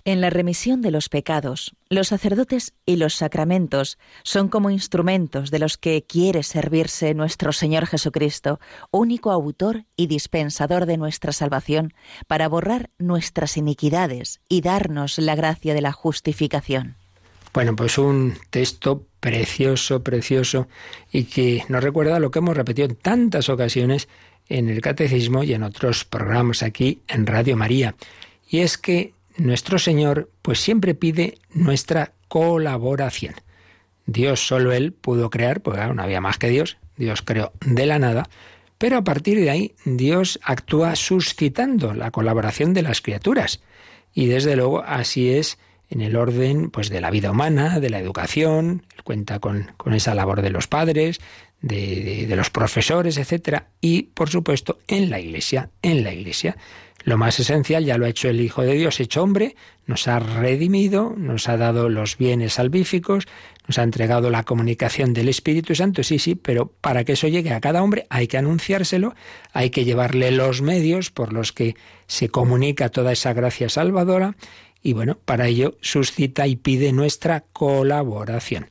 En 0.06 0.20
la 0.20 0.30
remisión 0.30 0.82
de 0.82 0.92
los 0.92 1.08
pecados, 1.08 1.78
los 1.90 2.10
sacerdotes 2.10 2.74
y 2.86 2.98
los 2.98 3.16
sacramentos 3.16 3.98
son 4.24 4.50
como 4.50 4.70
instrumentos 4.70 5.50
de 5.50 5.60
los 5.60 5.78
que 5.78 6.04
quiere 6.04 6.44
servirse 6.44 7.14
nuestro 7.14 7.54
Señor 7.54 7.86
Jesucristo, 7.86 8.60
único 8.92 9.32
autor 9.32 9.86
y 9.96 10.08
dispensador 10.08 10.88
de 10.88 10.98
nuestra 10.98 11.32
salvación, 11.32 11.94
para 12.28 12.50
borrar 12.50 12.90
nuestras 12.98 13.56
iniquidades 13.56 14.42
y 14.50 14.60
darnos 14.60 15.20
la 15.20 15.36
gracia 15.36 15.74
de 15.74 15.82
la 15.82 15.94
justificación. 15.94 16.98
Bueno, 17.54 17.74
pues 17.74 17.98
un 17.98 18.34
texto 18.50 19.08
precioso, 19.24 20.04
precioso, 20.04 20.68
y 21.10 21.24
que 21.24 21.64
nos 21.70 21.82
recuerda 21.82 22.20
lo 22.20 22.30
que 22.30 22.40
hemos 22.40 22.58
repetido 22.58 22.90
en 22.90 22.98
tantas 22.98 23.48
ocasiones 23.48 24.10
en 24.50 24.68
el 24.68 24.82
Catecismo 24.82 25.46
y 25.46 25.54
en 25.54 25.64
otros 25.64 26.04
programas 26.04 26.62
aquí 26.62 27.00
en 27.08 27.26
Radio 27.26 27.56
María. 27.56 27.96
Y 28.50 28.60
es 28.60 28.78
que 28.78 29.14
nuestro 29.38 29.80
Señor 29.80 30.30
pues 30.42 30.60
siempre 30.60 30.94
pide 30.94 31.38
nuestra 31.54 32.12
colaboración. 32.28 33.36
Dios 34.06 34.46
solo 34.46 34.74
Él 34.74 34.92
pudo 34.92 35.30
crear, 35.30 35.62
porque 35.62 35.80
no 35.94 36.04
había 36.04 36.20
más 36.20 36.38
que 36.38 36.50
Dios, 36.50 36.76
Dios 36.98 37.22
creó 37.22 37.54
de 37.62 37.86
la 37.86 38.00
nada, 38.00 38.28
pero 38.78 38.98
a 38.98 39.06
partir 39.06 39.40
de 39.40 39.50
ahí 39.50 39.74
Dios 39.86 40.38
actúa 40.44 40.98
suscitando 40.98 41.94
la 41.94 42.12
colaboración 42.12 42.74
de 42.74 42.82
las 42.82 43.00
criaturas. 43.00 43.62
Y 44.14 44.26
desde 44.26 44.58
luego 44.58 44.84
así 44.84 45.30
es 45.30 45.58
en 45.94 46.02
el 46.02 46.16
orden 46.16 46.72
pues 46.72 46.90
de 46.90 47.02
la 47.02 47.12
vida 47.12 47.30
humana, 47.30 47.80
de 47.80 47.92
la 47.92 48.00
educación, 48.00 48.84
cuenta 49.04 49.38
con, 49.38 49.72
con 49.78 49.94
esa 49.94 50.16
labor 50.16 50.42
de 50.42 50.50
los 50.50 50.68
padres, 50.68 51.22
de, 51.62 52.26
de, 52.28 52.36
los 52.36 52.50
profesores, 52.50 53.18
etcétera, 53.18 53.68
y 53.80 54.04
por 54.04 54.30
supuesto 54.30 54.80
en 54.88 55.12
la 55.12 55.20
iglesia, 55.20 55.70
en 55.84 56.04
la 56.04 56.12
iglesia. 56.12 56.58
Lo 57.04 57.18
más 57.18 57.40
esencial 57.40 57.86
ya 57.86 57.98
lo 57.98 58.06
ha 58.06 58.10
hecho 58.10 58.30
el 58.30 58.42
Hijo 58.42 58.64
de 58.64 58.74
Dios, 58.74 59.00
hecho 59.00 59.22
hombre, 59.22 59.56
nos 59.86 60.08
ha 60.08 60.20
redimido, 60.20 61.14
nos 61.16 61.48
ha 61.48 61.58
dado 61.58 61.90
los 61.90 62.18
bienes 62.18 62.54
salvíficos, 62.54 63.28
nos 63.68 63.78
ha 63.78 63.84
entregado 63.84 64.30
la 64.30 64.44
comunicación 64.44 65.14
del 65.14 65.30
Espíritu 65.30 65.76
Santo, 65.76 66.02
sí, 66.04 66.18
sí, 66.18 66.36
pero 66.36 66.68
para 66.82 67.04
que 67.04 67.14
eso 67.14 67.28
llegue 67.28 67.54
a 67.54 67.62
cada 67.62 67.84
hombre 67.84 68.08
hay 68.10 68.28
que 68.28 68.38
anunciárselo, 68.38 69.14
hay 69.52 69.70
que 69.70 69.86
llevarle 69.86 70.32
los 70.32 70.62
medios 70.62 71.12
por 71.12 71.34
los 71.34 71.52
que 71.52 71.76
se 72.08 72.30
comunica 72.30 72.90
toda 72.90 73.12
esa 73.12 73.34
gracia 73.34 73.70
salvadora 73.70 74.36
y 74.84 74.94
bueno, 74.94 75.18
para 75.26 75.48
ello 75.48 75.78
suscita 75.82 76.46
y 76.46 76.58
pide 76.58 76.92
nuestra 76.92 77.46
colaboración. 77.54 78.70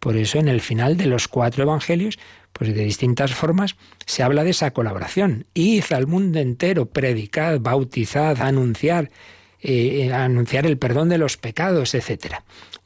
Por 0.00 0.16
eso 0.16 0.38
en 0.38 0.48
el 0.48 0.62
final 0.62 0.96
de 0.96 1.06
los 1.06 1.28
cuatro 1.28 1.62
evangelios 1.62 2.18
pues 2.52 2.74
de 2.74 2.84
distintas 2.84 3.32
formas 3.34 3.76
se 4.06 4.22
habla 4.22 4.42
de 4.42 4.50
esa 4.50 4.72
colaboración. 4.72 5.46
Id 5.54 5.84
al 5.90 6.06
mundo 6.06 6.40
entero, 6.40 6.86
predicad, 6.86 7.60
bautizad, 7.60 8.40
anunciar, 8.40 9.10
eh, 9.60 10.12
anunciar 10.12 10.66
el 10.66 10.78
perdón 10.78 11.10
de 11.10 11.18
los 11.18 11.36
pecados, 11.36 11.94
etc. 11.94 12.36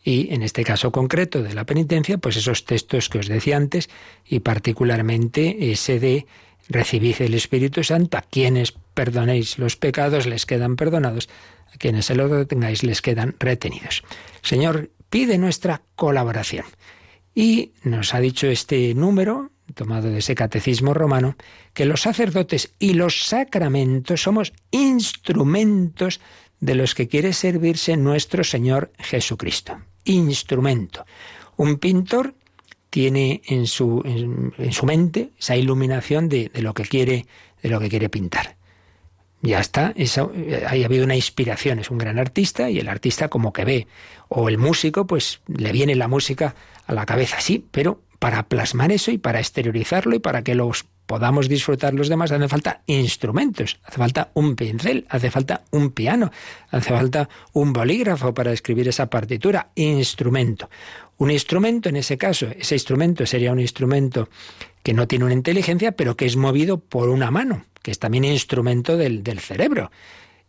Y 0.02 0.34
en 0.34 0.42
este 0.42 0.64
caso 0.64 0.92
concreto 0.92 1.42
de 1.42 1.54
la 1.54 1.64
penitencia, 1.64 2.18
pues 2.18 2.36
esos 2.36 2.64
textos 2.64 3.08
que 3.08 3.18
os 3.18 3.28
decía 3.28 3.56
antes, 3.56 3.88
y 4.26 4.40
particularmente 4.40 5.72
ese 5.72 5.98
de 5.98 6.26
recibid 6.68 7.16
el 7.20 7.34
Espíritu 7.34 7.84
Santo, 7.84 8.18
a 8.18 8.22
quienes 8.22 8.72
perdonéis 8.94 9.58
los 9.58 9.76
pecados 9.76 10.26
les 10.26 10.46
quedan 10.46 10.76
perdonados, 10.76 11.28
a 11.74 11.78
quienes 11.78 12.06
se 12.06 12.14
lo 12.14 12.46
tengáis 12.46 12.82
les 12.82 13.02
quedan 13.02 13.34
retenidos. 13.38 14.02
Señor 14.42 14.90
pide 15.10 15.38
nuestra 15.38 15.82
colaboración. 15.96 16.64
Y 17.34 17.72
nos 17.82 18.14
ha 18.14 18.20
dicho 18.20 18.46
este 18.46 18.94
número, 18.94 19.50
tomado 19.74 20.10
de 20.10 20.18
ese 20.18 20.34
catecismo 20.34 20.94
romano, 20.94 21.36
que 21.72 21.84
los 21.84 22.02
sacerdotes 22.02 22.74
y 22.78 22.94
los 22.94 23.26
sacramentos 23.26 24.22
somos 24.22 24.52
instrumentos 24.70 26.20
de 26.60 26.74
los 26.76 26.94
que 26.94 27.08
quiere 27.08 27.32
servirse 27.32 27.96
nuestro 27.96 28.44
Señor 28.44 28.92
Jesucristo. 28.98 29.80
Instrumento. 30.04 31.04
Un 31.56 31.78
pintor 31.78 32.34
tiene 32.90 33.42
en 33.46 33.66
su, 33.66 34.02
en, 34.04 34.72
su 34.72 34.86
mente 34.86 35.32
esa 35.38 35.56
iluminación 35.56 36.28
de, 36.28 36.50
de, 36.54 36.62
lo 36.62 36.74
que 36.74 36.84
quiere, 36.84 37.26
de 37.60 37.68
lo 37.68 37.80
que 37.80 37.88
quiere 37.88 38.08
pintar. 38.08 38.53
Ya 39.46 39.60
está, 39.60 39.92
eso, 39.94 40.32
ahí 40.66 40.82
ha 40.82 40.86
habido 40.86 41.04
una 41.04 41.16
inspiración, 41.16 41.78
es 41.78 41.90
un 41.90 41.98
gran 41.98 42.18
artista 42.18 42.70
y 42.70 42.78
el 42.78 42.88
artista 42.88 43.28
como 43.28 43.52
que 43.52 43.66
ve, 43.66 43.86
o 44.28 44.48
el 44.48 44.56
músico, 44.56 45.06
pues 45.06 45.42
le 45.46 45.70
viene 45.70 45.94
la 45.96 46.08
música 46.08 46.54
a 46.86 46.94
la 46.94 47.04
cabeza, 47.04 47.42
sí, 47.42 47.62
pero 47.70 48.00
para 48.18 48.44
plasmar 48.44 48.90
eso 48.90 49.10
y 49.10 49.18
para 49.18 49.40
exteriorizarlo 49.40 50.16
y 50.16 50.18
para 50.18 50.42
que 50.42 50.54
los 50.54 50.86
podamos 51.04 51.50
disfrutar 51.50 51.92
los 51.92 52.08
demás, 52.08 52.32
hace 52.32 52.48
falta 52.48 52.80
instrumentos, 52.86 53.78
hace 53.84 53.98
falta 53.98 54.30
un 54.32 54.56
pincel, 54.56 55.04
hace 55.10 55.30
falta 55.30 55.60
un 55.72 55.90
piano, 55.90 56.32
hace 56.70 56.88
falta 56.88 57.28
un 57.52 57.74
bolígrafo 57.74 58.32
para 58.32 58.50
escribir 58.50 58.88
esa 58.88 59.10
partitura, 59.10 59.68
instrumento. 59.74 60.70
Un 61.18 61.30
instrumento, 61.30 61.90
en 61.90 61.96
ese 61.96 62.16
caso, 62.16 62.46
ese 62.58 62.76
instrumento 62.76 63.26
sería 63.26 63.52
un 63.52 63.60
instrumento 63.60 64.30
que 64.82 64.94
no 64.94 65.06
tiene 65.06 65.26
una 65.26 65.34
inteligencia, 65.34 65.92
pero 65.92 66.16
que 66.16 66.24
es 66.24 66.36
movido 66.36 66.78
por 66.80 67.10
una 67.10 67.30
mano, 67.30 67.66
que 67.84 67.90
es 67.90 67.98
también 67.98 68.24
instrumento 68.24 68.96
del, 68.96 69.22
del 69.22 69.40
cerebro. 69.40 69.92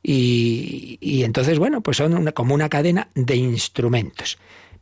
Y, 0.01 0.97
y, 1.01 1.23
entonces, 1.23 1.59
bueno, 1.59 1.81
pues 1.81 1.97
son 1.97 2.31
como 2.31 2.53
una 2.53 2.69
cadena 2.69 3.09
de 3.13 3.35
instrumentos. 3.35 4.37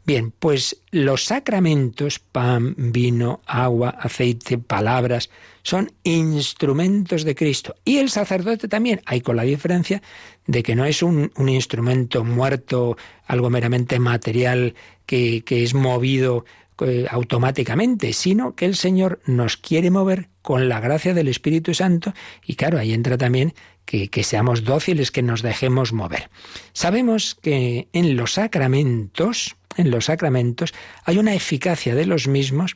Bien, 0.05 0.31
pues 0.37 0.81
los 0.91 1.25
sacramentos, 1.25 2.19
pan, 2.19 2.75
vino, 2.77 3.41
agua, 3.47 3.89
aceite, 3.89 4.57
palabras, 4.59 5.31
son 5.63 5.91
instrumentos 6.03 7.23
de 7.23 7.35
Cristo. 7.35 7.75
Y 7.85 7.97
el 7.97 8.09
sacerdote 8.09 8.67
también, 8.67 9.01
hay 9.05 9.21
con 9.21 9.37
la 9.37 9.43
diferencia 9.43 10.03
de 10.45 10.61
que 10.61 10.75
no 10.75 10.85
es 10.85 11.01
un, 11.01 11.31
un 11.37 11.49
instrumento 11.49 12.23
muerto, 12.23 12.97
algo 13.25 13.49
meramente 13.49 13.97
material 13.97 14.75
que, 15.07 15.43
que 15.43 15.63
es 15.63 15.73
movido 15.73 16.45
eh, 16.81 17.07
automáticamente, 17.09 18.13
sino 18.13 18.55
que 18.55 18.65
el 18.65 18.75
Señor 18.75 19.21
nos 19.25 19.57
quiere 19.57 19.89
mover 19.89 20.27
con 20.43 20.69
la 20.69 20.79
gracia 20.79 21.15
del 21.15 21.27
Espíritu 21.27 21.73
Santo 21.73 22.13
y 22.45 22.53
claro, 22.55 22.77
ahí 22.77 22.93
entra 22.93 23.17
también 23.17 23.55
que, 23.85 24.09
que, 24.09 24.23
seamos 24.23 24.63
dóciles, 24.63 25.09
que 25.09 25.23
nos 25.23 25.41
dejemos 25.41 25.91
mover. 25.91 26.29
Sabemos 26.73 27.35
que 27.41 27.87
en 27.91 28.15
los 28.15 28.33
sacramentos, 28.33 29.55
en 29.75 29.89
los 29.89 30.05
sacramentos 30.05 30.73
hay 31.03 31.17
una 31.17 31.33
eficacia 31.33 31.95
de 31.95 32.05
los 32.05 32.27
mismos 32.27 32.75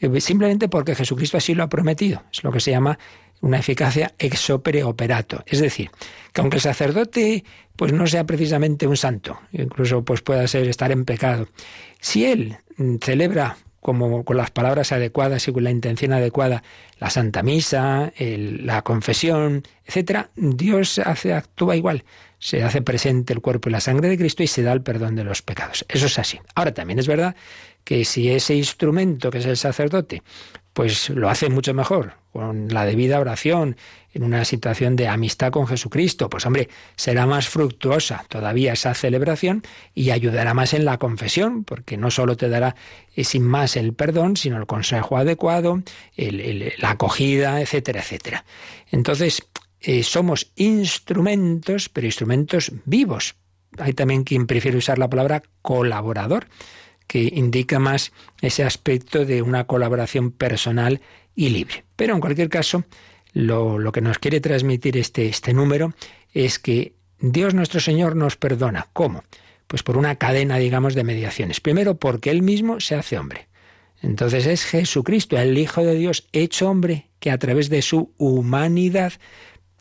eh, 0.00 0.20
simplemente 0.20 0.68
porque 0.68 0.94
Jesucristo 0.94 1.38
así 1.38 1.54
lo 1.54 1.62
ha 1.62 1.68
prometido. 1.68 2.22
Es 2.32 2.44
lo 2.44 2.52
que 2.52 2.60
se 2.60 2.70
llama 2.70 2.98
una 3.40 3.58
eficacia 3.58 4.14
ex 4.18 4.50
opere 4.50 4.84
operato. 4.84 5.42
Es 5.46 5.60
decir, 5.60 5.90
que 6.32 6.40
aunque 6.40 6.56
el 6.56 6.62
sacerdote 6.62 7.44
pues 7.76 7.92
no 7.92 8.06
sea 8.06 8.24
precisamente 8.24 8.86
un 8.86 8.96
santo, 8.96 9.38
incluso 9.52 10.04
pues 10.04 10.22
pueda 10.22 10.46
ser 10.48 10.66
estar 10.66 10.90
en 10.92 11.04
pecado, 11.04 11.48
si 12.00 12.24
él 12.24 12.56
mm, 12.78 12.96
celebra 13.02 13.58
como 13.86 14.24
con 14.24 14.36
las 14.36 14.50
palabras 14.50 14.90
adecuadas 14.90 15.46
y 15.46 15.52
con 15.52 15.62
la 15.62 15.70
intención 15.70 16.12
adecuada 16.12 16.64
la 16.98 17.08
Santa 17.08 17.44
Misa, 17.44 18.12
la 18.18 18.82
confesión, 18.82 19.62
etcétera, 19.84 20.30
Dios 20.34 20.98
hace, 20.98 21.32
actúa 21.32 21.76
igual 21.76 22.02
se 22.40 22.64
hace 22.64 22.82
presente 22.82 23.32
el 23.32 23.40
cuerpo 23.40 23.68
y 23.68 23.72
la 23.72 23.80
sangre 23.80 24.08
de 24.08 24.18
Cristo 24.18 24.42
y 24.42 24.48
se 24.48 24.64
da 24.64 24.72
el 24.72 24.82
perdón 24.82 25.14
de 25.14 25.22
los 25.22 25.40
pecados. 25.40 25.86
Eso 25.88 26.06
es 26.06 26.18
así. 26.18 26.40
Ahora 26.56 26.74
también 26.74 26.98
es 26.98 27.06
verdad 27.06 27.36
que 27.84 28.04
si 28.04 28.28
ese 28.28 28.56
instrumento 28.56 29.30
que 29.30 29.38
es 29.38 29.46
el 29.46 29.56
sacerdote, 29.56 30.24
pues 30.76 31.08
lo 31.08 31.30
hace 31.30 31.48
mucho 31.48 31.72
mejor, 31.72 32.18
con 32.34 32.68
la 32.68 32.84
debida 32.84 33.18
oración, 33.18 33.78
en 34.12 34.22
una 34.22 34.44
situación 34.44 34.94
de 34.94 35.08
amistad 35.08 35.50
con 35.50 35.66
Jesucristo, 35.66 36.28
pues 36.28 36.44
hombre, 36.44 36.68
será 36.96 37.24
más 37.24 37.48
fructuosa 37.48 38.26
todavía 38.28 38.74
esa 38.74 38.92
celebración 38.92 39.62
y 39.94 40.10
ayudará 40.10 40.52
más 40.52 40.74
en 40.74 40.84
la 40.84 40.98
confesión, 40.98 41.64
porque 41.64 41.96
no 41.96 42.10
solo 42.10 42.36
te 42.36 42.50
dará 42.50 42.76
eh, 43.14 43.24
sin 43.24 43.42
más 43.42 43.74
el 43.76 43.94
perdón, 43.94 44.36
sino 44.36 44.58
el 44.58 44.66
consejo 44.66 45.16
adecuado, 45.16 45.82
la 46.18 46.90
acogida, 46.90 47.62
etcétera, 47.62 48.00
etcétera. 48.00 48.44
Entonces, 48.90 49.48
eh, 49.80 50.02
somos 50.02 50.52
instrumentos, 50.56 51.88
pero 51.88 52.06
instrumentos 52.06 52.70
vivos. 52.84 53.36
Hay 53.78 53.94
también 53.94 54.24
quien 54.24 54.46
prefiere 54.46 54.76
usar 54.76 54.98
la 54.98 55.08
palabra 55.08 55.42
colaborador 55.62 56.48
que 57.06 57.30
indica 57.34 57.78
más 57.78 58.12
ese 58.40 58.64
aspecto 58.64 59.24
de 59.24 59.42
una 59.42 59.64
colaboración 59.64 60.30
personal 60.30 61.00
y 61.34 61.50
libre. 61.50 61.84
Pero 61.96 62.14
en 62.14 62.20
cualquier 62.20 62.48
caso, 62.48 62.84
lo, 63.32 63.92
que 63.92 64.00
nos 64.00 64.18
quiere 64.18 64.40
transmitir 64.40 64.96
este, 64.96 65.26
este 65.28 65.52
número 65.52 65.94
es 66.32 66.58
que 66.58 66.94
Dios 67.20 67.54
nuestro 67.54 67.80
Señor 67.80 68.16
nos 68.16 68.36
perdona. 68.36 68.88
¿Cómo? 68.92 69.22
Pues 69.66 69.82
por 69.82 69.96
una 69.96 70.16
cadena, 70.16 70.58
digamos, 70.58 70.94
de 70.94 71.04
mediaciones. 71.04 71.60
Primero, 71.60 71.96
porque 71.96 72.30
Él 72.30 72.42
mismo 72.42 72.80
se 72.80 72.94
hace 72.94 73.18
hombre. 73.18 73.48
Entonces 74.02 74.46
es 74.46 74.64
Jesucristo, 74.64 75.38
el 75.38 75.56
Hijo 75.58 75.82
de 75.82 75.94
Dios, 75.94 76.28
hecho 76.32 76.68
hombre, 76.68 77.08
que 77.18 77.30
a 77.30 77.38
través 77.38 77.68
de 77.70 77.82
su 77.82 78.12
humanidad 78.18 79.14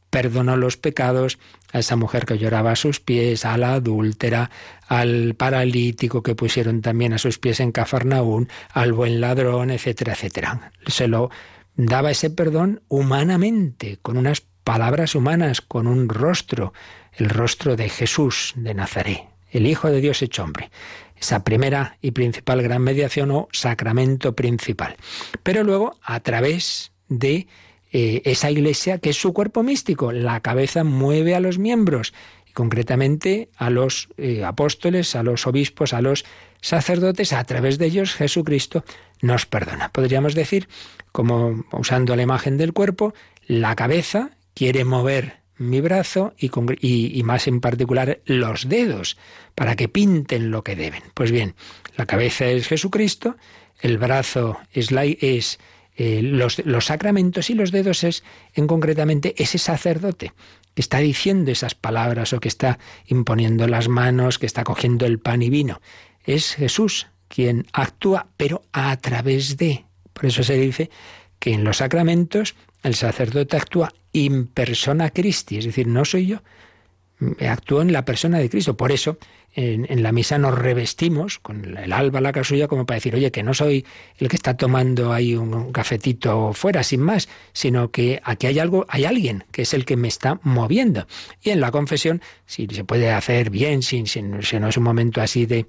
perdonó 0.09 0.55
los 0.55 0.77
pecados 0.77 1.37
a 1.75 1.79
esa 1.79 1.97
mujer 1.97 2.25
que 2.25 2.37
lloraba 2.37 2.71
a 2.71 2.75
sus 2.77 3.01
pies, 3.01 3.43
a 3.43 3.57
la 3.57 3.73
adúltera, 3.73 4.49
al 4.87 5.35
paralítico 5.35 6.23
que 6.23 6.33
pusieron 6.33 6.81
también 6.81 7.11
a 7.11 7.17
sus 7.17 7.37
pies 7.37 7.59
en 7.59 7.73
Cafarnaún, 7.73 8.47
al 8.71 8.93
buen 8.93 9.19
ladrón, 9.19 9.71
etcétera, 9.71 10.13
etcétera. 10.13 10.71
Se 10.87 11.09
lo 11.09 11.31
daba 11.75 12.11
ese 12.11 12.29
perdón 12.29 12.81
humanamente, 12.87 13.99
con 14.01 14.15
unas 14.15 14.41
palabras 14.63 15.15
humanas, 15.15 15.59
con 15.59 15.87
un 15.87 16.07
rostro, 16.07 16.71
el 17.11 17.29
rostro 17.29 17.75
de 17.75 17.89
Jesús 17.89 18.53
de 18.55 18.73
Nazaret, 18.73 19.25
el 19.51 19.67
Hijo 19.67 19.89
de 19.89 19.99
Dios 19.99 20.21
hecho 20.21 20.45
hombre. 20.45 20.71
Esa 21.17 21.43
primera 21.43 21.97
y 22.01 22.11
principal 22.11 22.61
gran 22.61 22.83
mediación 22.83 23.31
o 23.31 23.49
sacramento 23.51 24.33
principal. 24.33 24.95
Pero 25.43 25.65
luego, 25.65 25.99
a 26.01 26.21
través 26.21 26.93
de 27.09 27.47
eh, 27.97 28.21
esa 28.25 28.51
iglesia 28.51 28.97
que 28.97 29.11
es 29.11 29.15
su 29.15 29.31
cuerpo 29.31 29.63
místico. 29.63 30.11
La 30.11 30.41
cabeza 30.41 30.83
mueve 30.83 31.33
a 31.33 31.39
los 31.39 31.59
miembros, 31.59 32.13
y 32.45 32.51
concretamente 32.51 33.47
a 33.55 33.69
los 33.69 34.09
eh, 34.17 34.43
apóstoles, 34.43 35.15
a 35.15 35.23
los 35.23 35.47
obispos, 35.47 35.93
a 35.93 36.01
los 36.01 36.25
sacerdotes, 36.59 37.31
a 37.31 37.41
través 37.45 37.77
de 37.77 37.85
ellos 37.85 38.13
Jesucristo 38.13 38.83
nos 39.21 39.45
perdona. 39.45 39.93
Podríamos 39.93 40.35
decir, 40.35 40.67
como 41.13 41.63
usando 41.71 42.17
la 42.17 42.23
imagen 42.23 42.57
del 42.57 42.73
cuerpo, 42.73 43.13
la 43.47 43.77
cabeza 43.77 44.31
quiere 44.53 44.83
mover 44.83 45.37
mi 45.57 45.79
brazo 45.79 46.33
y, 46.37 47.23
más 47.23 47.47
en 47.47 47.61
particular 47.61 48.19
los 48.25 48.67
dedos 48.67 49.15
para 49.55 49.77
que 49.77 49.87
pinten 49.87 50.51
lo 50.51 50.65
que 50.65 50.75
deben. 50.75 51.03
Pues 51.13 51.31
bien, 51.31 51.55
la 51.95 52.05
cabeza 52.05 52.45
es 52.47 52.67
Jesucristo, 52.67 53.37
el 53.79 53.97
brazo 53.97 54.59
es, 54.73 54.91
la, 54.91 55.05
es 55.05 55.59
eh, 55.95 56.21
los, 56.21 56.59
los, 56.65 56.85
sacramentos 56.85 57.49
y 57.49 57.53
los 57.53 57.71
dedos 57.71 58.03
es 58.03 58.23
en 58.53 58.67
concretamente 58.67 59.33
ese 59.37 59.57
sacerdote 59.57 60.33
que 60.73 60.81
está 60.81 60.99
diciendo 60.99 61.51
esas 61.51 61.73
palabras 61.73 62.33
o 62.33 62.39
que 62.39 62.49
está 62.49 62.79
imponiendo 63.07 63.67
las 63.67 63.87
manos, 63.87 64.37
que 64.37 64.45
está 64.45 64.63
cogiendo 64.63 65.05
el 65.05 65.19
pan 65.19 65.41
y 65.41 65.49
vino. 65.49 65.81
Es 66.25 66.55
Jesús 66.55 67.07
quien 67.29 67.65
actúa, 67.73 68.27
pero 68.37 68.63
a 68.73 68.95
través 68.97 69.57
de. 69.57 69.85
Por 70.13 70.25
eso 70.25 70.43
se 70.43 70.55
dice 70.55 70.89
que 71.39 71.53
en 71.53 71.63
los 71.63 71.77
sacramentos 71.77 72.55
el 72.83 72.95
sacerdote 72.95 73.57
actúa 73.57 73.93
in 74.11 74.47
persona 74.47 75.09
Christi, 75.09 75.57
es 75.57 75.65
decir, 75.65 75.87
no 75.87 76.05
soy 76.05 76.27
yo, 76.27 76.43
actúo 77.47 77.81
en 77.81 77.91
la 77.91 78.05
persona 78.05 78.39
de 78.39 78.49
Cristo. 78.49 78.77
Por 78.77 78.91
eso 78.91 79.17
en, 79.55 80.03
la 80.03 80.11
misa 80.11 80.37
nos 80.37 80.53
revestimos 80.53 81.39
con 81.39 81.77
el 81.77 81.93
alba, 81.93 82.19
la 82.19 82.33
casulla, 82.33 82.67
como 82.67 82.85
para 82.85 82.97
decir, 82.97 83.15
oye, 83.15 83.31
que 83.31 83.41
no 83.41 83.53
soy 83.53 83.85
el 84.17 84.27
que 84.27 84.35
está 84.35 84.57
tomando 84.57 85.13
ahí 85.13 85.35
un, 85.35 85.71
cafetito 85.71 86.53
fuera, 86.53 86.83
sin 86.83 86.99
más, 86.99 87.29
sino 87.53 87.89
que 87.89 88.21
aquí 88.23 88.47
hay 88.47 88.59
algo, 88.59 88.85
hay 88.89 89.05
alguien 89.05 89.45
que 89.51 89.61
es 89.61 89.73
el 89.73 89.85
que 89.85 89.95
me 89.95 90.09
está 90.09 90.39
moviendo. 90.43 91.07
Y 91.41 91.51
en 91.51 91.61
la 91.61 91.71
confesión, 91.71 92.21
si 92.45 92.67
se 92.67 92.83
puede 92.83 93.11
hacer 93.11 93.49
bien, 93.49 93.81
sin, 93.81 94.07
si 94.07 94.21
no 94.21 94.67
es 94.67 94.77
un 94.77 94.83
momento 94.83 95.21
así 95.21 95.45
de 95.45 95.65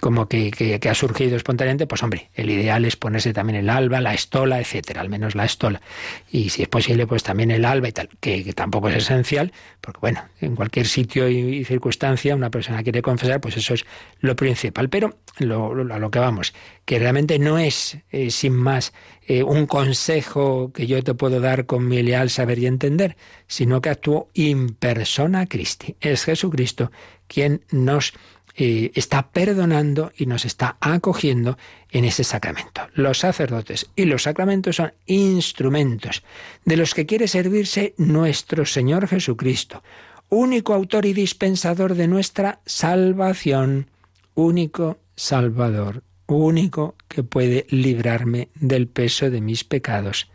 como 0.00 0.28
que, 0.28 0.50
que, 0.50 0.88
ha 0.88 0.94
surgido 0.94 1.36
espontáneamente, 1.36 1.86
pues 1.86 2.02
hombre, 2.02 2.30
el 2.34 2.50
ideal 2.50 2.84
es 2.84 2.96
ponerse 2.96 3.32
también 3.32 3.58
el 3.58 3.70
alba, 3.70 4.00
la 4.00 4.14
estola, 4.14 4.60
etcétera, 4.60 5.00
al 5.00 5.08
menos 5.08 5.34
la 5.34 5.44
estola. 5.44 5.80
Y 6.30 6.50
si 6.50 6.62
es 6.62 6.68
posible, 6.68 7.06
pues 7.06 7.22
también 7.22 7.50
el 7.50 7.64
alba 7.64 7.88
y 7.88 7.92
tal, 7.92 8.08
que, 8.20 8.52
tampoco 8.54 8.88
es 8.88 8.96
esencial, 8.96 9.52
porque 9.80 9.98
bueno, 10.00 10.22
en 10.40 10.54
cualquier 10.56 10.86
sitio 10.86 11.28
y 11.28 11.64
circunstancia 11.64 12.36
una 12.36 12.50
persona 12.50 12.82
quiere 12.82 13.02
confesar 13.02 13.23
pues 13.40 13.56
eso 13.56 13.74
es 13.74 13.84
lo 14.20 14.36
principal. 14.36 14.88
Pero 14.88 15.18
a 15.40 15.44
lo 15.98 16.10
que 16.10 16.18
vamos, 16.18 16.54
que 16.84 16.98
realmente 16.98 17.38
no 17.38 17.58
es, 17.58 17.98
eh, 18.10 18.30
sin 18.30 18.54
más, 18.54 18.92
eh, 19.26 19.42
un 19.42 19.66
consejo 19.66 20.72
que 20.72 20.86
yo 20.86 21.02
te 21.02 21.14
puedo 21.14 21.40
dar 21.40 21.66
con 21.66 21.88
mi 21.88 22.02
leal 22.02 22.30
saber 22.30 22.58
y 22.58 22.66
entender, 22.66 23.16
sino 23.46 23.80
que 23.80 23.90
actúo 23.90 24.28
in 24.34 24.74
persona 24.74 25.46
Christi. 25.46 25.96
Es 26.00 26.24
Jesucristo 26.24 26.92
quien 27.26 27.64
nos 27.70 28.12
eh, 28.56 28.92
está 28.94 29.30
perdonando 29.32 30.12
y 30.16 30.26
nos 30.26 30.44
está 30.44 30.76
acogiendo 30.80 31.58
en 31.90 32.04
ese 32.04 32.22
sacramento. 32.22 32.82
Los 32.94 33.18
sacerdotes 33.18 33.90
y 33.96 34.04
los 34.04 34.22
sacramentos 34.22 34.76
son 34.76 34.92
instrumentos 35.06 36.22
de 36.64 36.76
los 36.76 36.94
que 36.94 37.06
quiere 37.06 37.26
servirse 37.26 37.94
nuestro 37.96 38.64
Señor 38.64 39.08
Jesucristo 39.08 39.82
único 40.34 40.74
autor 40.74 41.06
y 41.06 41.12
dispensador 41.12 41.94
de 41.94 42.08
nuestra 42.08 42.60
salvación, 42.66 43.90
único 44.34 44.98
Salvador, 45.16 46.02
único 46.26 46.96
que 47.08 47.22
puede 47.22 47.66
librarme 47.70 48.48
del 48.54 48.88
peso 48.88 49.30
de 49.30 49.40
mis 49.40 49.64
pecados. 49.64 50.30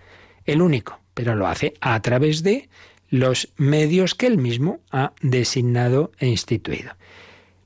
El 0.46 0.62
único, 0.62 1.00
pero 1.14 1.36
lo 1.36 1.48
hace 1.48 1.74
a 1.82 2.02
través 2.02 2.44
de 2.44 2.70
los 3.10 3.50
medios 3.58 4.16
que 4.16 4.28
él 4.28 4.38
mismo 4.38 4.80
ha 4.92 5.14
designado 5.22 6.12
e 6.20 6.28
instituido. 6.28 6.92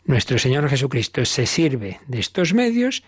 Nuestro 0.06 0.38
Señor 0.38 0.68
Jesucristo 0.70 1.24
se 1.26 1.46
sirve 1.46 2.00
de 2.08 2.20
estos 2.20 2.54
medios 2.54 3.04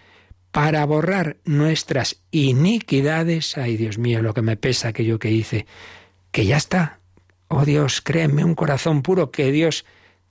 para 0.51 0.85
borrar 0.85 1.37
nuestras 1.43 2.21
iniquidades. 2.31 3.57
Ay, 3.57 3.75
Dios 3.75 3.97
mío, 3.97 4.21
lo 4.21 4.33
que 4.33 4.41
me 4.41 4.55
pesa 4.55 4.89
aquello 4.89 5.19
que 5.19 5.31
hice, 5.31 5.65
que 6.31 6.45
ya 6.45 6.57
está, 6.57 6.99
Oh 7.47 7.63
Dios, 7.63 8.01
créeme 8.01 8.43
un 8.43 8.55
corazón 8.55 9.01
puro 9.01 9.31
que 9.31 9.51
Dios 9.51 9.85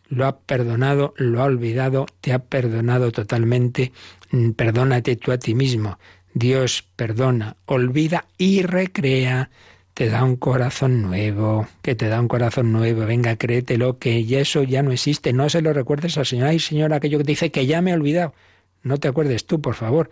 lo 0.09 0.27
ha 0.27 0.39
perdonado, 0.41 1.15
lo 1.17 1.43
ha 1.43 1.45
olvidado, 1.45 2.07
te 2.21 2.33
ha 2.33 2.41
perdonado 2.41 3.13
totalmente. 3.13 3.93
Mm, 4.31 4.51
perdónate 4.51 5.17
tú 5.17 5.33
a 5.33 5.39
ti 5.39 5.55
mismo. 5.55 5.99
Dios 6.35 6.85
perdona, 6.97 7.57
olvida 7.67 8.27
y 8.37 8.63
recrea. 8.63 9.51
Te 9.95 10.09
da 10.09 10.25
un 10.25 10.35
corazón 10.35 11.03
nuevo, 11.03 11.69
que 11.81 11.95
te 11.95 12.09
da 12.09 12.21
un 12.21 12.27
corazón 12.27 12.73
nuevo. 12.73 13.07
Venga, 13.07 13.37
créetelo, 13.37 13.99
que 14.01 14.25
ya 14.25 14.41
eso 14.41 14.65
ya 14.65 14.83
no 14.83 14.91
existe. 14.91 15.33
No 15.33 15.49
se 15.49 15.63
lo 15.63 15.73
recuerdes 15.73 16.19
al 16.19 16.27
Señor. 16.27 16.49
Ay, 16.49 16.59
Señor, 16.59 16.93
aquello 16.93 17.19
que 17.19 17.25
te 17.25 17.33
dice 17.33 17.53
que 17.53 17.67
ya 17.67 17.81
me 17.81 17.93
he 17.93 17.95
olvidado. 17.95 18.35
No 18.83 18.99
te 18.99 19.07
acuerdes 19.07 19.47
tú, 19.47 19.61
por 19.61 19.77
favor. 19.77 20.11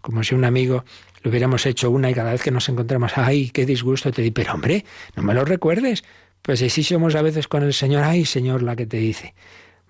Como 0.00 0.22
si 0.22 0.36
un 0.36 0.44
amigo 0.44 0.84
lo 1.22 1.30
hubiéramos 1.30 1.66
hecho 1.66 1.90
una 1.90 2.10
y 2.10 2.14
cada 2.14 2.30
vez 2.30 2.42
que 2.42 2.52
nos 2.52 2.68
encontramos, 2.68 3.12
ay, 3.16 3.50
qué 3.50 3.66
disgusto 3.66 4.12
te 4.12 4.22
di. 4.22 4.30
Pero 4.30 4.54
hombre, 4.54 4.84
no 5.16 5.24
me 5.24 5.34
lo 5.34 5.44
recuerdes. 5.44 6.04
Pues 6.44 6.60
así 6.62 6.84
somos 6.84 7.14
a 7.14 7.22
veces 7.22 7.48
con 7.48 7.62
el 7.62 7.72
Señor. 7.72 8.04
Ay, 8.04 8.26
Señor, 8.26 8.62
la 8.62 8.76
que 8.76 8.84
te 8.84 8.98
dice. 8.98 9.32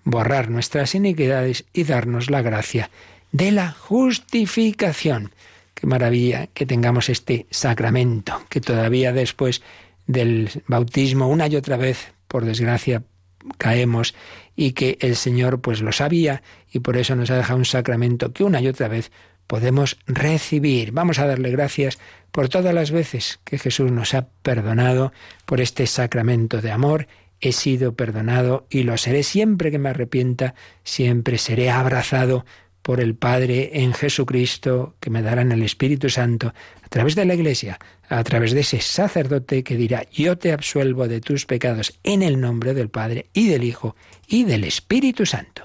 Borrar 0.05 0.49
nuestras 0.49 0.95
iniquidades 0.95 1.65
y 1.73 1.83
darnos 1.83 2.29
la 2.29 2.41
gracia 2.41 2.89
de 3.33 3.51
la 3.51 3.71
justificación. 3.71 5.33
Qué 5.73 5.85
maravilla 5.85 6.47
que 6.47 6.65
tengamos 6.65 7.09
este 7.09 7.45
sacramento, 7.49 8.41
que 8.47 8.61
todavía 8.61 9.11
después 9.11 9.63
del 10.07 10.49
bautismo, 10.65 11.27
una 11.27 11.49
y 11.49 11.57
otra 11.57 11.75
vez, 11.75 12.13
por 12.29 12.45
desgracia, 12.45 13.03
caemos 13.57 14.15
y 14.55 14.71
que 14.71 14.97
el 15.01 15.17
Señor 15.17 15.59
pues 15.59 15.81
lo 15.81 15.91
sabía 15.91 16.41
y 16.71 16.79
por 16.79 16.95
eso 16.95 17.17
nos 17.17 17.31
ha 17.31 17.35
dejado 17.35 17.59
un 17.59 17.65
sacramento 17.65 18.31
que 18.31 18.45
una 18.45 18.61
y 18.61 18.69
otra 18.69 18.87
vez 18.87 19.11
podemos 19.47 19.97
recibir. 20.07 20.91
Vamos 20.91 21.19
a 21.19 21.27
darle 21.27 21.51
gracias 21.51 21.97
por 22.31 22.49
todas 22.49 22.73
las 22.73 22.91
veces 22.91 23.39
que 23.43 23.57
Jesús 23.57 23.91
nos 23.91 24.13
ha 24.13 24.27
perdonado 24.41 25.13
por 25.45 25.61
este 25.61 25.87
sacramento 25.87 26.61
de 26.61 26.71
amor. 26.71 27.07
He 27.41 27.51
sido 27.51 27.95
perdonado 27.95 28.65
y 28.69 28.83
lo 28.83 28.97
seré 28.97 29.23
siempre 29.23 29.71
que 29.71 29.79
me 29.79 29.89
arrepienta, 29.89 30.55
siempre 30.83 31.37
seré 31.37 31.69
abrazado 31.69 32.45
por 32.81 32.99
el 32.99 33.15
Padre 33.15 33.81
en 33.81 33.93
Jesucristo, 33.93 34.95
que 34.99 35.09
me 35.09 35.23
dará 35.23 35.41
en 35.41 35.51
el 35.51 35.63
Espíritu 35.63 36.09
Santo, 36.09 36.53
a 36.83 36.87
través 36.87 37.15
de 37.15 37.25
la 37.25 37.33
Iglesia, 37.33 37.79
a 38.09 38.23
través 38.23 38.51
de 38.51 38.59
ese 38.59 38.79
sacerdote 38.79 39.63
que 39.63 39.75
dirá, 39.75 40.05
yo 40.11 40.37
te 40.37 40.53
absuelvo 40.53 41.07
de 41.07 41.19
tus 41.19 41.47
pecados 41.47 41.97
en 42.03 42.21
el 42.21 42.39
nombre 42.39 42.75
del 42.75 42.89
Padre 42.89 43.25
y 43.33 43.47
del 43.47 43.63
Hijo 43.63 43.95
y 44.27 44.43
del 44.43 44.63
Espíritu 44.65 45.25
Santo. 45.25 45.64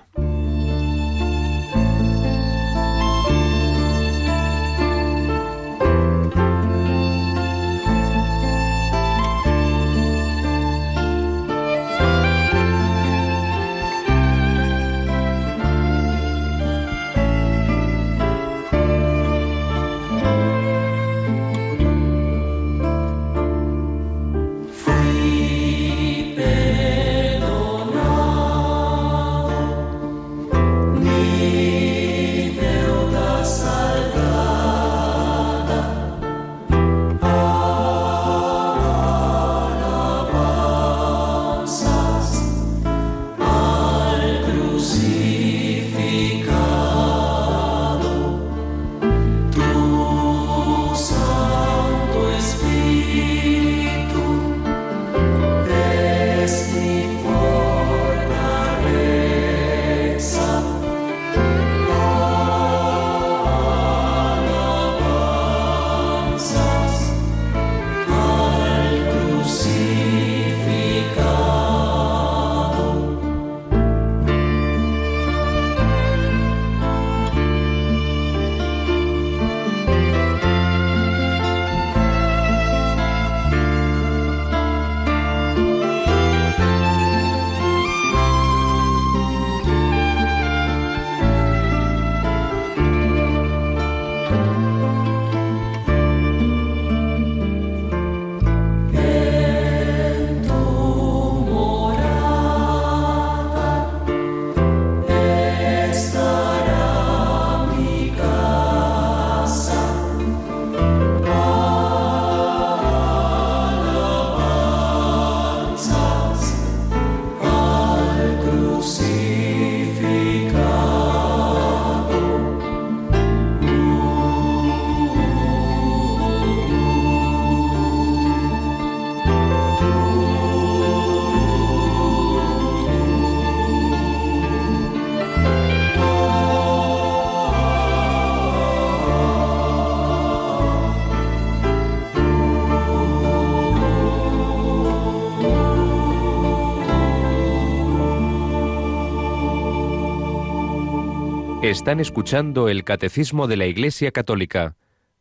Están 151.70 152.00
escuchando 152.00 152.68
el 152.68 152.82
Catecismo 152.82 153.46
de 153.46 153.56
la 153.56 153.66
Iglesia 153.66 154.10
Católica 154.10 154.74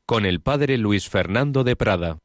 con 0.08 0.26
el 0.26 0.42
Padre 0.42 0.80
Luis 0.80 1.08
Fernando 1.08 1.64
de 1.64 1.76
Prada. 1.76 2.18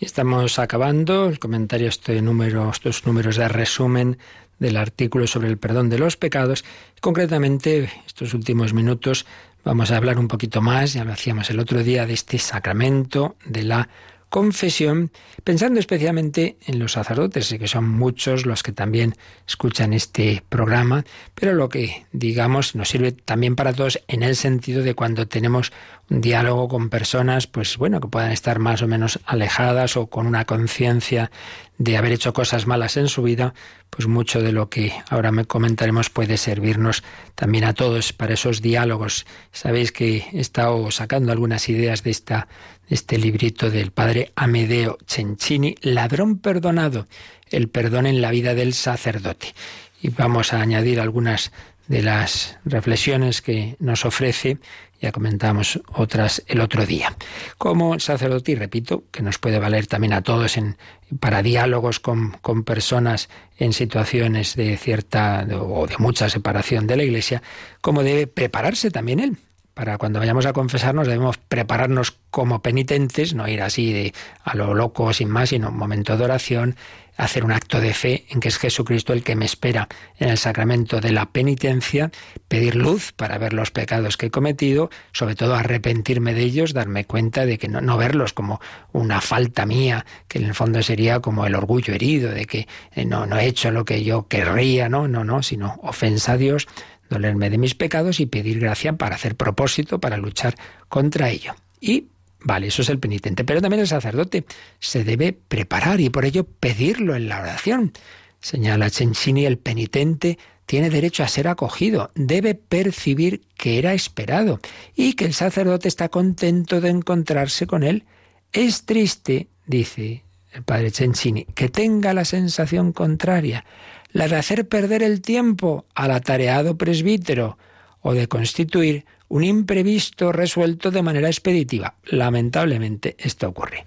Estamos 0.00 0.58
acabando 0.58 1.28
el 1.28 1.38
comentario, 1.38 1.88
este 1.88 2.22
número, 2.22 2.70
estos 2.70 3.04
números 3.04 3.36
de 3.36 3.48
resumen 3.48 4.16
del 4.58 4.78
artículo 4.78 5.26
sobre 5.26 5.48
el 5.48 5.58
perdón 5.58 5.90
de 5.90 5.98
los 5.98 6.16
pecados. 6.16 6.64
Concretamente, 7.02 7.90
estos 8.06 8.32
últimos 8.32 8.72
minutos 8.72 9.26
vamos 9.64 9.90
a 9.90 9.98
hablar 9.98 10.18
un 10.18 10.28
poquito 10.28 10.62
más, 10.62 10.94
ya 10.94 11.04
lo 11.04 11.12
hacíamos 11.12 11.50
el 11.50 11.60
otro 11.60 11.82
día, 11.82 12.06
de 12.06 12.14
este 12.14 12.38
sacramento 12.38 13.36
de 13.44 13.64
la 13.64 13.90
confesión, 14.32 15.12
pensando 15.44 15.78
especialmente 15.78 16.56
en 16.64 16.78
los 16.78 16.92
sacerdotes, 16.92 17.54
que 17.58 17.68
son 17.68 17.86
muchos 17.86 18.46
los 18.46 18.62
que 18.62 18.72
también 18.72 19.14
escuchan 19.46 19.92
este 19.92 20.42
programa, 20.48 21.04
pero 21.34 21.52
lo 21.52 21.68
que 21.68 22.06
digamos 22.12 22.74
nos 22.74 22.88
sirve 22.88 23.12
también 23.12 23.56
para 23.56 23.74
todos 23.74 24.02
en 24.08 24.22
el 24.22 24.34
sentido 24.34 24.82
de 24.82 24.94
cuando 24.94 25.28
tenemos 25.28 25.70
un 26.10 26.20
diálogo 26.20 26.68
con 26.68 26.90
personas, 26.90 27.46
pues 27.46 27.78
bueno, 27.78 28.00
que 28.00 28.08
puedan 28.08 28.32
estar 28.32 28.58
más 28.58 28.82
o 28.82 28.88
menos 28.88 29.20
alejadas 29.24 29.96
o 29.96 30.08
con 30.08 30.26
una 30.26 30.44
conciencia 30.44 31.30
de 31.78 31.96
haber 31.96 32.12
hecho 32.12 32.32
cosas 32.32 32.66
malas 32.66 32.96
en 32.96 33.08
su 33.08 33.22
vida, 33.22 33.54
pues 33.90 34.06
mucho 34.06 34.40
de 34.40 34.52
lo 34.52 34.68
que 34.68 34.92
ahora 35.10 35.32
me 35.32 35.44
comentaremos 35.44 36.10
puede 36.10 36.36
servirnos 36.36 37.02
también 37.34 37.64
a 37.64 37.74
todos 37.74 38.12
para 38.12 38.34
esos 38.34 38.62
diálogos. 38.62 39.26
Sabéis 39.52 39.90
que 39.90 40.26
he 40.32 40.40
estado 40.40 40.90
sacando 40.90 41.32
algunas 41.32 41.68
ideas 41.68 42.02
de 42.02 42.10
esta 42.10 42.48
este 42.92 43.16
librito 43.16 43.70
del 43.70 43.90
padre 43.90 44.32
Amedeo 44.36 44.98
Cencini, 45.06 45.76
Ladrón 45.80 46.38
perdonado, 46.38 47.06
el 47.50 47.68
perdón 47.68 48.06
en 48.06 48.20
la 48.20 48.30
vida 48.30 48.54
del 48.54 48.74
sacerdote. 48.74 49.54
Y 50.02 50.10
vamos 50.10 50.52
a 50.52 50.60
añadir 50.60 51.00
algunas 51.00 51.52
de 51.88 52.02
las 52.02 52.58
reflexiones 52.64 53.40
que 53.40 53.76
nos 53.78 54.04
ofrece, 54.04 54.58
ya 55.02 55.10
comentamos 55.10 55.80
otras 55.92 56.42
el 56.46 56.60
otro 56.60 56.86
día. 56.86 57.14
Como 57.58 57.98
sacerdote, 57.98 58.52
y 58.52 58.54
repito, 58.54 59.04
que 59.10 59.20
nos 59.20 59.38
puede 59.38 59.58
valer 59.58 59.88
también 59.88 60.12
a 60.12 60.22
todos 60.22 60.56
en, 60.56 60.78
para 61.18 61.42
diálogos 61.42 61.98
con, 61.98 62.30
con 62.40 62.62
personas 62.62 63.28
en 63.58 63.72
situaciones 63.72 64.54
de 64.54 64.76
cierta 64.76 65.44
o 65.60 65.88
de 65.88 65.96
mucha 65.98 66.30
separación 66.30 66.86
de 66.86 66.96
la 66.96 67.02
Iglesia, 67.02 67.42
cómo 67.80 68.04
debe 68.04 68.28
prepararse 68.28 68.90
también 68.92 69.18
él 69.18 69.36
para 69.74 69.96
cuando 69.96 70.18
vayamos 70.18 70.44
a 70.46 70.52
confesarnos 70.52 71.06
debemos 71.06 71.38
prepararnos 71.38 72.18
como 72.30 72.60
penitentes, 72.60 73.34
no 73.34 73.48
ir 73.48 73.62
así 73.62 73.92
de 73.92 74.14
a 74.44 74.54
lo 74.54 74.74
loco 74.74 75.12
sin 75.12 75.30
más, 75.30 75.48
sino 75.48 75.70
un 75.70 75.78
momento 75.78 76.16
de 76.16 76.24
oración, 76.24 76.76
hacer 77.16 77.44
un 77.44 77.52
acto 77.52 77.80
de 77.80 77.94
fe 77.94 78.26
en 78.30 78.40
que 78.40 78.48
es 78.48 78.58
Jesucristo 78.58 79.12
el 79.12 79.22
que 79.22 79.36
me 79.36 79.44
espera 79.44 79.88
en 80.18 80.28
el 80.28 80.38
sacramento 80.38 81.00
de 81.00 81.12
la 81.12 81.30
penitencia, 81.30 82.10
pedir 82.48 82.74
luz 82.74 83.12
para 83.12 83.38
ver 83.38 83.52
los 83.52 83.70
pecados 83.70 84.16
que 84.16 84.26
he 84.26 84.30
cometido, 84.30 84.90
sobre 85.12 85.34
todo 85.34 85.54
arrepentirme 85.54 86.34
de 86.34 86.42
ellos, 86.42 86.72
darme 86.72 87.04
cuenta 87.04 87.46
de 87.46 87.58
que 87.58 87.68
no, 87.68 87.80
no 87.80 87.96
verlos 87.96 88.32
como 88.32 88.60
una 88.92 89.20
falta 89.20 89.66
mía, 89.66 90.06
que 90.28 90.38
en 90.38 90.46
el 90.46 90.54
fondo 90.54 90.82
sería 90.82 91.20
como 91.20 91.46
el 91.46 91.54
orgullo 91.54 91.94
herido 91.94 92.30
de 92.30 92.46
que 92.46 92.68
eh, 92.92 93.04
no, 93.04 93.26
no 93.26 93.38
he 93.38 93.46
hecho 93.46 93.70
lo 93.70 93.84
que 93.84 94.04
yo 94.04 94.26
querría, 94.28 94.88
no, 94.88 95.08
no, 95.08 95.24
no, 95.24 95.42
sino 95.42 95.78
ofensa 95.82 96.32
a 96.32 96.36
Dios, 96.36 96.66
dolerme 97.08 97.50
de 97.50 97.58
mis 97.58 97.74
pecados 97.74 98.20
y 98.20 98.26
pedir 98.26 98.58
gracia 98.58 98.94
para 98.94 99.16
hacer 99.16 99.36
propósito, 99.36 100.00
para 100.00 100.16
luchar 100.16 100.54
contra 100.88 101.28
ello. 101.28 101.54
Y 101.80 102.08
Vale, 102.44 102.66
eso 102.68 102.82
es 102.82 102.88
el 102.88 102.98
penitente. 102.98 103.44
Pero 103.44 103.60
también 103.60 103.80
el 103.80 103.88
sacerdote 103.88 104.44
se 104.80 105.04
debe 105.04 105.32
preparar 105.32 106.00
y 106.00 106.10
por 106.10 106.24
ello 106.24 106.44
pedirlo 106.44 107.14
en 107.14 107.28
la 107.28 107.40
oración. 107.40 107.92
Señala 108.40 108.90
Cencini, 108.90 109.46
el 109.46 109.58
penitente 109.58 110.38
tiene 110.66 110.90
derecho 110.90 111.22
a 111.22 111.28
ser 111.28 111.48
acogido, 111.48 112.10
debe 112.14 112.54
percibir 112.54 113.42
que 113.56 113.78
era 113.78 113.94
esperado 113.94 114.60
y 114.96 115.14
que 115.14 115.26
el 115.26 115.34
sacerdote 115.34 115.88
está 115.88 116.08
contento 116.08 116.80
de 116.80 116.88
encontrarse 116.88 117.66
con 117.66 117.82
él. 117.82 118.04
Es 118.52 118.84
triste, 118.84 119.48
dice 119.66 120.24
el 120.52 120.62
padre 120.62 120.90
Cencini, 120.90 121.44
que 121.44 121.68
tenga 121.68 122.12
la 122.12 122.24
sensación 122.24 122.92
contraria 122.92 123.64
la 124.12 124.28
de 124.28 124.36
hacer 124.36 124.68
perder 124.68 125.02
el 125.02 125.22
tiempo 125.22 125.86
al 125.94 126.10
atareado 126.10 126.76
presbítero 126.76 127.58
o 128.00 128.14
de 128.14 128.28
constituir 128.28 129.06
un 129.32 129.44
imprevisto 129.44 130.30
resuelto 130.30 130.90
de 130.90 131.00
manera 131.00 131.28
expeditiva. 131.28 131.94
Lamentablemente 132.04 133.16
esto 133.18 133.48
ocurre. 133.48 133.86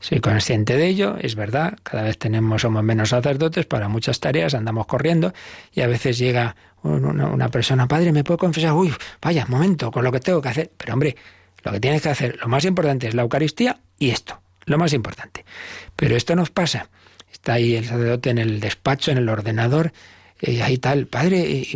Soy 0.00 0.20
consciente 0.20 0.76
de 0.76 0.86
ello, 0.86 1.16
es 1.18 1.34
verdad, 1.34 1.78
cada 1.82 2.02
vez 2.02 2.18
tenemos, 2.18 2.60
somos 2.60 2.84
menos 2.84 3.08
sacerdotes 3.08 3.64
para 3.64 3.88
muchas 3.88 4.20
tareas, 4.20 4.52
andamos 4.52 4.86
corriendo 4.86 5.32
y 5.72 5.80
a 5.80 5.86
veces 5.86 6.18
llega 6.18 6.56
una, 6.82 7.48
persona, 7.48 7.88
padre, 7.88 8.12
¿me 8.12 8.22
puedo 8.22 8.36
confesar? 8.36 8.74
Uy, 8.74 8.92
vaya, 9.22 9.46
momento, 9.46 9.90
con 9.90 10.04
lo 10.04 10.12
que 10.12 10.20
tengo 10.20 10.42
que 10.42 10.50
hacer. 10.50 10.70
Pero 10.76 10.92
hombre, 10.92 11.16
lo 11.64 11.72
que 11.72 11.80
tienes 11.80 12.02
que 12.02 12.10
hacer, 12.10 12.36
lo 12.38 12.48
más 12.48 12.66
importante 12.66 13.08
es 13.08 13.14
la 13.14 13.22
Eucaristía 13.22 13.80
y 13.98 14.10
esto, 14.10 14.42
lo 14.66 14.76
más 14.76 14.92
importante. 14.92 15.46
Pero 15.96 16.16
esto 16.16 16.36
nos 16.36 16.50
pasa 16.50 16.90
está 17.32 17.54
ahí 17.54 17.76
el 17.76 17.86
sacerdote 17.86 18.28
en 18.28 18.36
el 18.36 18.60
despacho, 18.60 19.10
en 19.10 19.16
el 19.16 19.30
ordenador, 19.30 19.94
y 20.42 20.60
ahí 20.60 20.78
tal, 20.78 21.06
padre, 21.06 21.66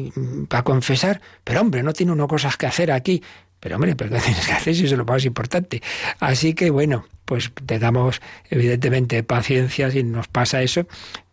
para 0.49 0.65
confesar, 0.65 1.21
pero 1.45 1.61
hombre, 1.61 1.85
no 1.85 1.93
tiene 1.93 2.13
uno 2.13 2.27
cosas 2.27 2.57
que 2.57 2.67
hacer 2.67 2.91
aquí. 2.91 3.23
Pero 3.61 3.77
hombre, 3.77 3.97
¿pero 3.97 4.11
qué 4.11 4.21
tienes 4.25 4.47
que 4.47 4.53
hacer 4.53 4.75
si 4.75 4.85
eso 4.85 4.95
es 4.95 4.99
lo 4.99 5.05
más 5.05 5.25
importante? 5.25 5.83
Así 6.19 6.55
que 6.55 6.71
bueno, 6.71 7.07
pues 7.25 7.53
tengamos 7.65 8.21
evidentemente 8.51 9.23
paciencia 9.23 9.91
si 9.91 10.03
nos 10.03 10.29
pasa 10.29 10.63
eso, 10.63 10.87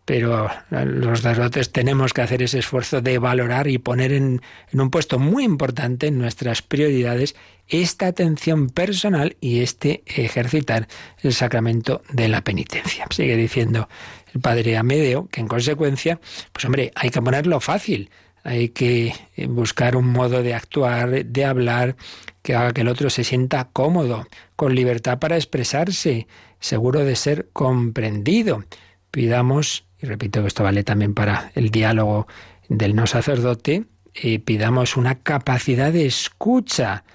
pero 0.05 0.49
los 0.69 1.21
sacerdotes 1.21 1.71
tenemos 1.71 2.13
que 2.13 2.21
hacer 2.21 2.43
ese 2.43 2.59
esfuerzo 2.59 3.01
de 3.01 3.17
valorar 3.17 3.67
y 3.67 3.77
poner 3.77 4.11
en, 4.11 4.41
en, 4.71 4.81
un 4.81 4.89
puesto 4.89 5.19
muy 5.19 5.43
importante 5.43 6.07
en 6.07 6.17
nuestras 6.17 6.61
prioridades 6.61 7.35
esta 7.67 8.07
atención 8.07 8.69
personal 8.69 9.37
y 9.39 9.61
este 9.61 10.03
ejercitar 10.05 10.87
el 11.21 11.33
sacramento 11.33 12.01
de 12.11 12.27
la 12.27 12.41
penitencia. 12.41 13.07
Sigue 13.09 13.37
diciendo 13.37 13.87
el 14.33 14.41
padre 14.41 14.77
Amedeo 14.77 15.27
que 15.27 15.41
en 15.41 15.47
consecuencia, 15.47 16.19
pues 16.51 16.65
hombre, 16.65 16.91
hay 16.95 17.09
que 17.09 17.21
ponerlo 17.21 17.59
fácil, 17.59 18.09
hay 18.43 18.69
que 18.69 19.13
buscar 19.47 19.95
un 19.95 20.07
modo 20.07 20.43
de 20.43 20.53
actuar, 20.53 21.25
de 21.25 21.45
hablar, 21.45 21.95
que 22.41 22.55
haga 22.55 22.73
que 22.73 22.81
el 22.81 22.89
otro 22.89 23.09
se 23.09 23.23
sienta 23.23 23.69
cómodo, 23.71 24.27
con 24.55 24.75
libertad 24.75 25.19
para 25.19 25.37
expresarse, 25.37 26.27
seguro 26.59 27.05
de 27.05 27.15
ser 27.15 27.49
comprendido. 27.53 28.65
Pidamos 29.11 29.85
y 30.03 30.05
repito 30.05 30.41
que 30.41 30.49
esto 30.49 30.63
vale 30.63 30.83
también 30.83 31.13
para 31.13 31.51
el 31.55 31.69
diálogo 31.71 32.27
del 32.67 32.93
no 32.93 33.07
sacerdote, 33.07 33.85
eh, 34.13 34.39
pidamos 34.39 34.97
una 34.97 35.15
capacidad 35.15 35.93
de 35.93 36.05
escucha, 36.05 37.05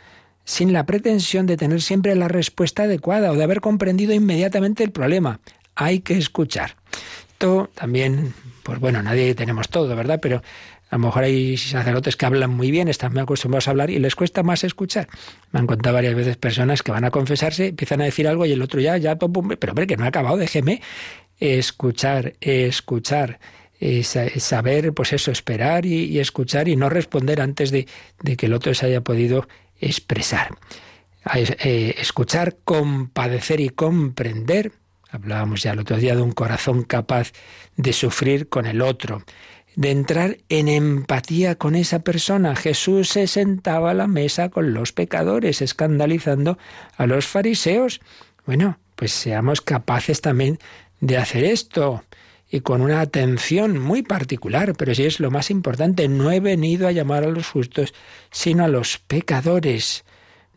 sin 0.45 0.73
la 0.73 0.87
pretensión 0.87 1.45
de 1.45 1.59
tener 1.59 1.83
siempre 1.83 2.15
la 2.15 2.29
respuesta 2.29 2.85
adecuada 2.85 3.31
o 3.31 3.35
de 3.35 3.45
haber 3.45 3.61
comprendido 3.61 4.15
inmediatamente 4.15 4.85
el 4.85 4.91
problema. 4.91 5.41
Hay 5.75 6.01
que 6.01 6.17
escuchar. 6.17 6.77
También, 7.75 8.35
pues 8.65 8.81
bueno, 8.81 9.03
nadie 9.03 9.35
tenemos 9.35 9.69
todo, 9.69 9.95
¿verdad? 9.95 10.19
Pero 10.21 10.43
a 10.91 10.97
lo 10.97 10.99
mejor 10.99 11.25
hay 11.25 11.57
sacerdotes 11.57 12.17
que 12.17 12.27
hablan 12.27 12.51
muy 12.51 12.71
bien, 12.71 12.89
están 12.89 13.13
muy 13.13 13.21
acostumbrados 13.21 13.69
a 13.69 13.73
hablar 13.73 13.91
y 13.91 13.99
les 13.99 14.17
cuesta 14.17 14.43
más 14.43 14.65
escuchar. 14.65 15.09
Me 15.53 15.61
han 15.61 15.67
contado 15.67 15.95
varias 15.95 16.15
veces 16.15 16.37
personas 16.37 16.83
que 16.83 16.91
van 16.91 17.05
a 17.05 17.11
confesarse, 17.11 17.69
empiezan 17.69 18.01
a 18.01 18.05
decir 18.05 18.27
algo 18.27 18.47
y 18.47 18.53
el 18.53 18.63
otro 18.63 18.81
ya, 18.81 18.97
ya, 18.97 19.17
pero 19.17 19.33
hombre, 19.37 19.87
que 19.87 19.97
no 19.97 20.05
ha 20.05 20.09
acabado, 20.09 20.37
déjeme 20.37 20.81
escuchar, 21.39 22.35
escuchar, 22.41 23.39
saber, 24.39 24.93
pues 24.93 25.13
eso, 25.13 25.31
esperar 25.31 25.87
y, 25.87 26.19
escuchar 26.19 26.69
y 26.69 26.75
no 26.75 26.89
responder 26.89 27.41
antes 27.41 27.71
de, 27.71 27.87
que 28.37 28.47
el 28.47 28.55
otro 28.55 28.75
se 28.75 28.87
haya 28.87 29.03
podido 29.03 29.47
expresar. 29.81 30.57
Eh, 31.35 31.95
escuchar, 31.99 32.57
compadecer 32.65 33.61
y 33.61 33.69
comprender. 33.69 34.73
Hablábamos 35.11 35.63
ya 35.63 35.73
el 35.73 35.79
otro 35.79 35.97
día 35.97 36.15
de 36.15 36.23
un 36.23 36.33
corazón 36.33 36.83
capaz 36.83 37.33
de 37.77 37.93
sufrir 37.93 38.49
con 38.49 38.67
el 38.67 38.83
otro, 38.83 39.23
de 39.75 39.91
entrar 39.91 40.39
en 40.49 40.69
empatía 40.69 41.55
con 41.55 41.77
esa 41.77 42.01
persona. 42.01 42.55
Jesús 42.57 43.09
se 43.09 43.27
sentaba 43.27 43.93
a 43.93 43.95
la 43.95 44.07
mesa 44.07 44.51
con 44.51 44.75
los 44.75 44.93
pecadores, 44.93 45.63
escandalizando 45.63 46.59
a 46.97 47.07
los 47.07 47.27
fariseos. 47.27 48.01
Bueno, 48.45 48.79
pues 48.97 49.13
seamos 49.13 49.61
capaces 49.61 50.21
también 50.21 50.59
de 51.01 51.17
hacer 51.17 51.45
esto 51.45 52.03
y 52.51 52.61
con 52.61 52.81
una 52.81 53.01
atención 53.01 53.79
muy 53.79 54.03
particular, 54.03 54.75
pero 54.77 54.95
si 54.95 55.05
es 55.05 55.21
lo 55.21 55.31
más 55.31 55.51
importante, 55.51 56.09
no 56.09 56.31
he 56.31 56.41
venido 56.41 56.89
a 56.89 56.93
llamar 56.93 57.25
a 57.25 57.29
los 57.29 57.49
justos, 57.49 57.95
sino 58.31 58.65
a 58.65 58.69
los 58.69 58.99
pecadores. 58.99 60.05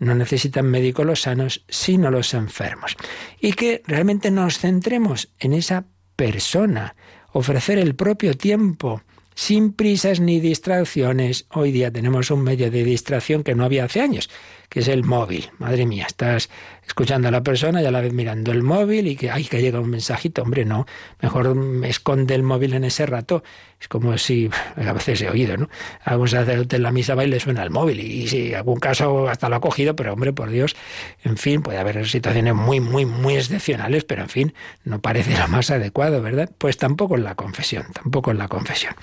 No 0.01 0.15
necesitan 0.15 0.65
médicos 0.65 1.05
los 1.05 1.21
sanos, 1.21 1.63
sino 1.69 2.09
los 2.09 2.33
enfermos. 2.33 2.95
Y 3.39 3.53
que 3.53 3.83
realmente 3.85 4.31
nos 4.31 4.57
centremos 4.57 5.29
en 5.37 5.53
esa 5.53 5.85
persona, 6.15 6.95
ofrecer 7.33 7.77
el 7.77 7.93
propio 7.93 8.35
tiempo, 8.35 9.03
sin 9.35 9.73
prisas 9.73 10.19
ni 10.19 10.39
distracciones. 10.39 11.45
Hoy 11.51 11.71
día 11.71 11.91
tenemos 11.91 12.31
un 12.31 12.41
medio 12.41 12.71
de 12.71 12.83
distracción 12.83 13.43
que 13.43 13.53
no 13.53 13.63
había 13.63 13.85
hace 13.85 14.01
años, 14.01 14.31
que 14.71 14.79
es 14.79 14.87
el 14.87 15.03
móvil. 15.03 15.49
Madre 15.59 15.85
mía, 15.85 16.05
estás 16.07 16.49
escuchando 16.87 17.27
a 17.27 17.31
la 17.31 17.43
persona 17.43 17.81
y 17.81 17.85
a 17.85 17.91
la 17.91 17.99
vez 17.99 18.13
mirando 18.13 18.53
el 18.53 18.63
móvil 18.63 19.05
y 19.05 19.17
que, 19.17 19.29
ay, 19.29 19.43
que 19.43 19.61
llega 19.61 19.81
un 19.81 19.89
mensajito. 19.89 20.43
Hombre, 20.43 20.63
no, 20.63 20.85
mejor 21.21 21.53
me 21.55 21.89
esconde 21.89 22.35
el 22.35 22.43
móvil 22.43 22.73
en 22.73 22.85
ese 22.85 23.05
rato. 23.05 23.43
Es 23.81 23.89
como 23.89 24.17
si, 24.17 24.49
a 24.77 24.93
veces 24.93 25.21
he 25.23 25.29
oído, 25.29 25.57
¿no? 25.57 25.69
Algún 26.05 26.29
sacerdote 26.29 26.77
en 26.77 26.83
la 26.83 26.93
misa 26.93 27.15
va 27.15 27.25
y 27.25 27.27
le 27.27 27.41
suena 27.41 27.63
el 27.63 27.69
móvil 27.69 27.99
y, 27.99 28.29
si 28.29 28.51
en 28.51 28.55
algún 28.55 28.79
caso 28.79 29.27
hasta 29.27 29.49
lo 29.49 29.57
ha 29.57 29.59
cogido, 29.59 29.93
pero 29.97 30.13
hombre, 30.13 30.31
por 30.31 30.49
Dios, 30.49 30.77
en 31.25 31.35
fin, 31.35 31.63
puede 31.63 31.77
haber 31.77 32.07
situaciones 32.07 32.55
muy, 32.55 32.79
muy, 32.79 33.05
muy 33.05 33.35
excepcionales, 33.35 34.05
pero 34.05 34.21
en 34.21 34.29
fin, 34.29 34.53
no 34.85 35.01
parece 35.01 35.37
lo 35.37 35.49
más 35.49 35.69
adecuado, 35.69 36.21
¿verdad? 36.21 36.49
Pues 36.57 36.77
tampoco 36.77 37.17
en 37.17 37.25
la 37.25 37.35
confesión, 37.35 37.87
tampoco 37.91 38.31
en 38.31 38.37
la 38.37 38.47
confesión. 38.47 38.95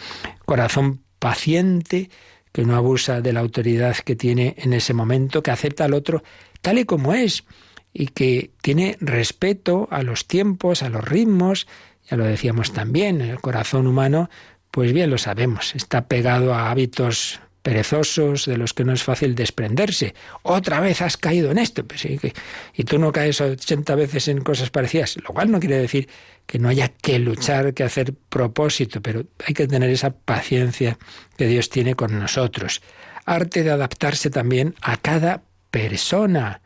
Corazón 0.46 1.02
paciente, 1.18 2.08
que 2.52 2.64
no 2.64 2.76
abusa 2.76 3.20
de 3.20 3.32
la 3.32 3.40
autoridad 3.40 3.96
que 3.96 4.16
tiene 4.16 4.54
en 4.58 4.72
ese 4.72 4.94
momento, 4.94 5.42
que 5.42 5.50
acepta 5.50 5.84
al 5.84 5.94
otro 5.94 6.22
tal 6.60 6.78
y 6.78 6.84
como 6.84 7.14
es 7.14 7.44
y 7.92 8.08
que 8.08 8.50
tiene 8.62 8.96
respeto 9.00 9.88
a 9.90 10.02
los 10.02 10.26
tiempos, 10.26 10.82
a 10.82 10.88
los 10.88 11.04
ritmos, 11.04 11.66
ya 12.08 12.16
lo 12.16 12.24
decíamos 12.24 12.72
también, 12.72 13.20
el 13.20 13.40
corazón 13.40 13.86
humano, 13.86 14.30
pues 14.70 14.92
bien 14.92 15.10
lo 15.10 15.18
sabemos, 15.18 15.74
está 15.74 16.06
pegado 16.06 16.54
a 16.54 16.70
hábitos 16.70 17.40
perezosos 17.62 18.46
de 18.46 18.56
los 18.56 18.72
que 18.74 18.84
no 18.84 18.92
es 18.92 19.02
fácil 19.02 19.34
desprenderse. 19.34 20.14
Otra 20.42 20.80
vez 20.80 21.02
has 21.02 21.16
caído 21.16 21.50
en 21.50 21.58
esto. 21.58 21.84
Pues 21.84 22.06
y 22.74 22.84
tú 22.84 22.98
no 22.98 23.12
caes 23.12 23.40
80 23.40 23.94
veces 23.94 24.28
en 24.28 24.42
cosas 24.42 24.70
parecidas, 24.70 25.16
lo 25.16 25.34
cual 25.34 25.50
no 25.50 25.60
quiere 25.60 25.78
decir 25.78 26.08
que 26.46 26.58
no 26.58 26.68
haya 26.68 26.88
que 26.88 27.18
luchar, 27.18 27.74
que 27.74 27.84
hacer 27.84 28.14
propósito, 28.14 29.02
pero 29.02 29.24
hay 29.46 29.54
que 29.54 29.66
tener 29.66 29.90
esa 29.90 30.10
paciencia 30.10 30.98
que 31.36 31.46
Dios 31.46 31.68
tiene 31.68 31.94
con 31.94 32.18
nosotros. 32.18 32.80
Arte 33.26 33.62
de 33.62 33.70
adaptarse 33.70 34.30
también 34.30 34.74
a 34.80 34.96
cada 34.96 35.42
persona. 35.70 36.62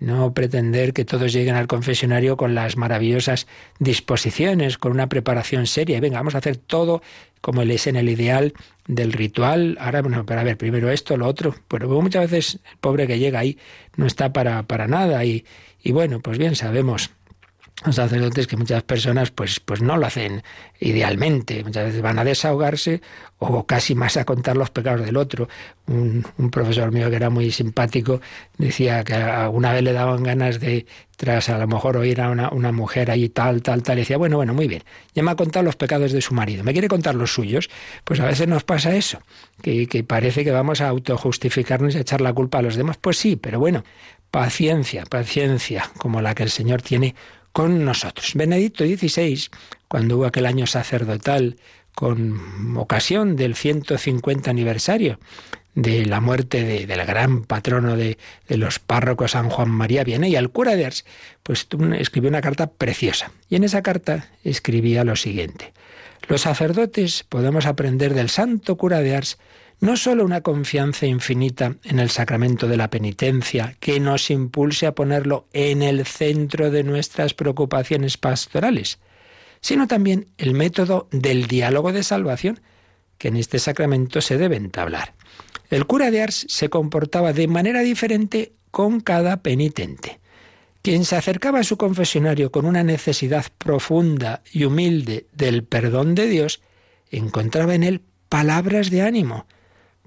No 0.00 0.32
pretender 0.32 0.92
que 0.92 1.04
todos 1.04 1.32
lleguen 1.32 1.56
al 1.56 1.66
confesionario 1.66 2.36
con 2.36 2.54
las 2.54 2.76
maravillosas 2.76 3.46
disposiciones, 3.80 4.78
con 4.78 4.92
una 4.92 5.08
preparación 5.08 5.66
seria. 5.66 6.00
Venga, 6.00 6.18
vamos 6.18 6.36
a 6.36 6.38
hacer 6.38 6.56
todo 6.56 7.02
como 7.40 7.62
es 7.62 7.86
en 7.86 7.96
el 7.96 8.08
ideal 8.08 8.54
del 8.86 9.12
ritual. 9.12 9.76
Ahora, 9.80 10.02
bueno, 10.02 10.24
pero 10.24 10.40
a 10.40 10.44
ver, 10.44 10.56
primero 10.56 10.90
esto, 10.90 11.16
lo 11.16 11.26
otro. 11.26 11.54
Pero 11.68 11.88
muchas 12.00 12.30
veces 12.30 12.60
el 12.70 12.78
pobre 12.78 13.06
que 13.06 13.18
llega 13.18 13.40
ahí 13.40 13.58
no 13.96 14.06
está 14.06 14.32
para, 14.32 14.62
para 14.64 14.86
nada. 14.86 15.24
Y, 15.24 15.44
y 15.82 15.92
bueno, 15.92 16.20
pues 16.20 16.38
bien 16.38 16.54
sabemos 16.54 17.10
los 17.84 17.94
sacerdotes 17.94 18.46
que 18.46 18.56
muchas 18.56 18.82
personas 18.82 19.30
pues, 19.30 19.60
pues 19.60 19.82
no 19.82 19.96
lo 19.96 20.06
hacen 20.06 20.42
idealmente. 20.80 21.62
Muchas 21.62 21.86
veces 21.86 22.02
van 22.02 22.18
a 22.18 22.24
desahogarse 22.24 23.00
o 23.38 23.64
casi 23.66 23.94
más 23.94 24.16
a 24.16 24.24
contar 24.24 24.56
los 24.56 24.70
pecados 24.70 25.04
del 25.04 25.16
otro. 25.16 25.48
Un, 25.86 26.24
profesor 26.50 26.90
mío 26.90 27.08
que 27.08 27.16
era 27.16 27.30
muy 27.30 27.50
simpático 27.52 28.20
decía 28.56 29.04
que 29.04 29.14
alguna 29.14 29.72
vez 29.72 29.82
le 29.82 29.92
daban 29.92 30.22
ganas 30.22 30.58
de, 30.58 30.86
tras 31.16 31.48
a 31.48 31.58
lo 31.58 31.66
mejor 31.68 31.96
oír 31.96 32.20
a 32.20 32.30
una, 32.30 32.50
una 32.50 32.72
mujer 32.72 33.10
ahí 33.10 33.28
tal, 33.28 33.62
tal, 33.62 33.82
tal, 33.82 33.98
y 33.98 34.00
decía, 34.00 34.18
bueno, 34.18 34.36
bueno, 34.36 34.54
muy 34.54 34.66
bien, 34.66 34.82
ya 35.14 35.22
me 35.22 35.30
ha 35.30 35.36
contado 35.36 35.64
los 35.64 35.76
pecados 35.76 36.12
de 36.12 36.20
su 36.20 36.34
marido, 36.34 36.64
¿me 36.64 36.72
quiere 36.72 36.88
contar 36.88 37.14
los 37.14 37.32
suyos? 37.32 37.70
Pues 38.04 38.20
a 38.20 38.26
veces 38.26 38.48
nos 38.48 38.64
pasa 38.64 38.94
eso, 38.96 39.20
que, 39.62 39.86
que 39.86 40.04
parece 40.04 40.44
que 40.44 40.50
vamos 40.50 40.80
a 40.80 40.88
autojustificarnos 40.88 41.94
y 41.94 41.98
echar 41.98 42.20
la 42.20 42.32
culpa 42.32 42.58
a 42.58 42.62
los 42.62 42.76
demás. 42.76 42.98
Pues 43.00 43.16
sí, 43.16 43.36
pero 43.36 43.58
bueno, 43.58 43.84
paciencia, 44.30 45.04
paciencia, 45.04 45.90
como 45.98 46.20
la 46.20 46.34
que 46.34 46.42
el 46.42 46.50
Señor 46.50 46.82
tiene 46.82 47.14
con 47.58 47.84
nosotros. 47.84 48.34
Benedicto 48.36 48.84
XVI, 48.84 49.48
cuando 49.88 50.16
hubo 50.16 50.26
aquel 50.26 50.46
año 50.46 50.68
sacerdotal 50.68 51.56
con 51.92 52.76
ocasión 52.76 53.34
del 53.34 53.56
150 53.56 54.48
aniversario 54.48 55.18
de 55.74 56.06
la 56.06 56.20
muerte 56.20 56.86
del 56.86 57.04
gran 57.04 57.42
patrono 57.42 57.96
de, 57.96 58.16
los 58.46 58.78
párrocos 58.78 59.32
San 59.32 59.50
Juan 59.50 59.70
María 59.70 60.04
Vianney, 60.04 60.36
al 60.36 60.50
cura 60.50 60.76
de 60.76 60.86
Ars, 60.86 61.04
pues 61.42 61.66
escribió 61.98 62.30
una 62.30 62.42
carta 62.42 62.70
preciosa. 62.70 63.32
Y 63.50 63.56
en 63.56 63.64
esa 63.64 63.82
carta 63.82 64.28
escribía 64.44 65.02
lo 65.02 65.16
siguiente. 65.16 65.72
Los 66.28 66.42
sacerdotes 66.42 67.24
podemos 67.28 67.66
aprender 67.66 68.14
del 68.14 68.28
santo 68.28 68.76
cura 68.76 69.00
de 69.00 69.16
Ars 69.16 69.36
no 69.80 69.96
sólo 69.96 70.24
una 70.24 70.40
confianza 70.40 71.06
infinita 71.06 71.76
en 71.84 72.00
el 72.00 72.10
sacramento 72.10 72.66
de 72.66 72.76
la 72.76 72.90
penitencia, 72.90 73.76
que 73.78 74.00
nos 74.00 74.30
impulse 74.30 74.86
a 74.86 74.94
ponerlo 74.94 75.46
en 75.52 75.82
el 75.82 76.04
centro 76.04 76.70
de 76.70 76.82
nuestras 76.82 77.34
preocupaciones 77.34 78.16
pastorales, 78.16 78.98
sino 79.60 79.86
también 79.86 80.28
el 80.36 80.54
método 80.54 81.08
del 81.12 81.46
diálogo 81.46 81.92
de 81.92 82.02
salvación, 82.02 82.60
que 83.18 83.28
en 83.28 83.36
este 83.36 83.58
sacramento 83.58 84.20
se 84.20 84.38
debe 84.38 84.56
entablar. 84.56 85.14
El 85.70 85.86
cura 85.86 86.10
de 86.10 86.22
Ars 86.22 86.46
se 86.48 86.68
comportaba 86.70 87.32
de 87.32 87.46
manera 87.46 87.80
diferente 87.80 88.52
con 88.70 89.00
cada 89.00 89.42
penitente. 89.42 90.20
Quien 90.82 91.04
se 91.04 91.16
acercaba 91.16 91.60
a 91.60 91.64
su 91.64 91.76
confesionario 91.76 92.50
con 92.50 92.64
una 92.64 92.82
necesidad 92.84 93.46
profunda 93.58 94.42
y 94.52 94.64
humilde 94.64 95.26
del 95.32 95.64
perdón 95.64 96.14
de 96.14 96.26
Dios, 96.26 96.62
encontraba 97.10 97.74
en 97.74 97.82
él 97.82 98.02
palabras 98.28 98.90
de 98.90 99.02
ánimo, 99.02 99.46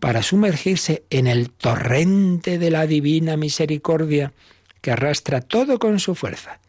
para 0.02 0.24
sumergirse 0.24 1.04
en 1.12 1.28
el 1.28 1.52
torrente 1.52 2.58
de 2.58 2.72
la 2.72 2.88
divina 2.88 3.38
misericordia 3.38 4.34
que 4.82 4.90
arrastra 4.90 5.42
todo 5.42 5.78
con 5.78 6.00
su 6.00 6.16
fuerza. 6.16 6.60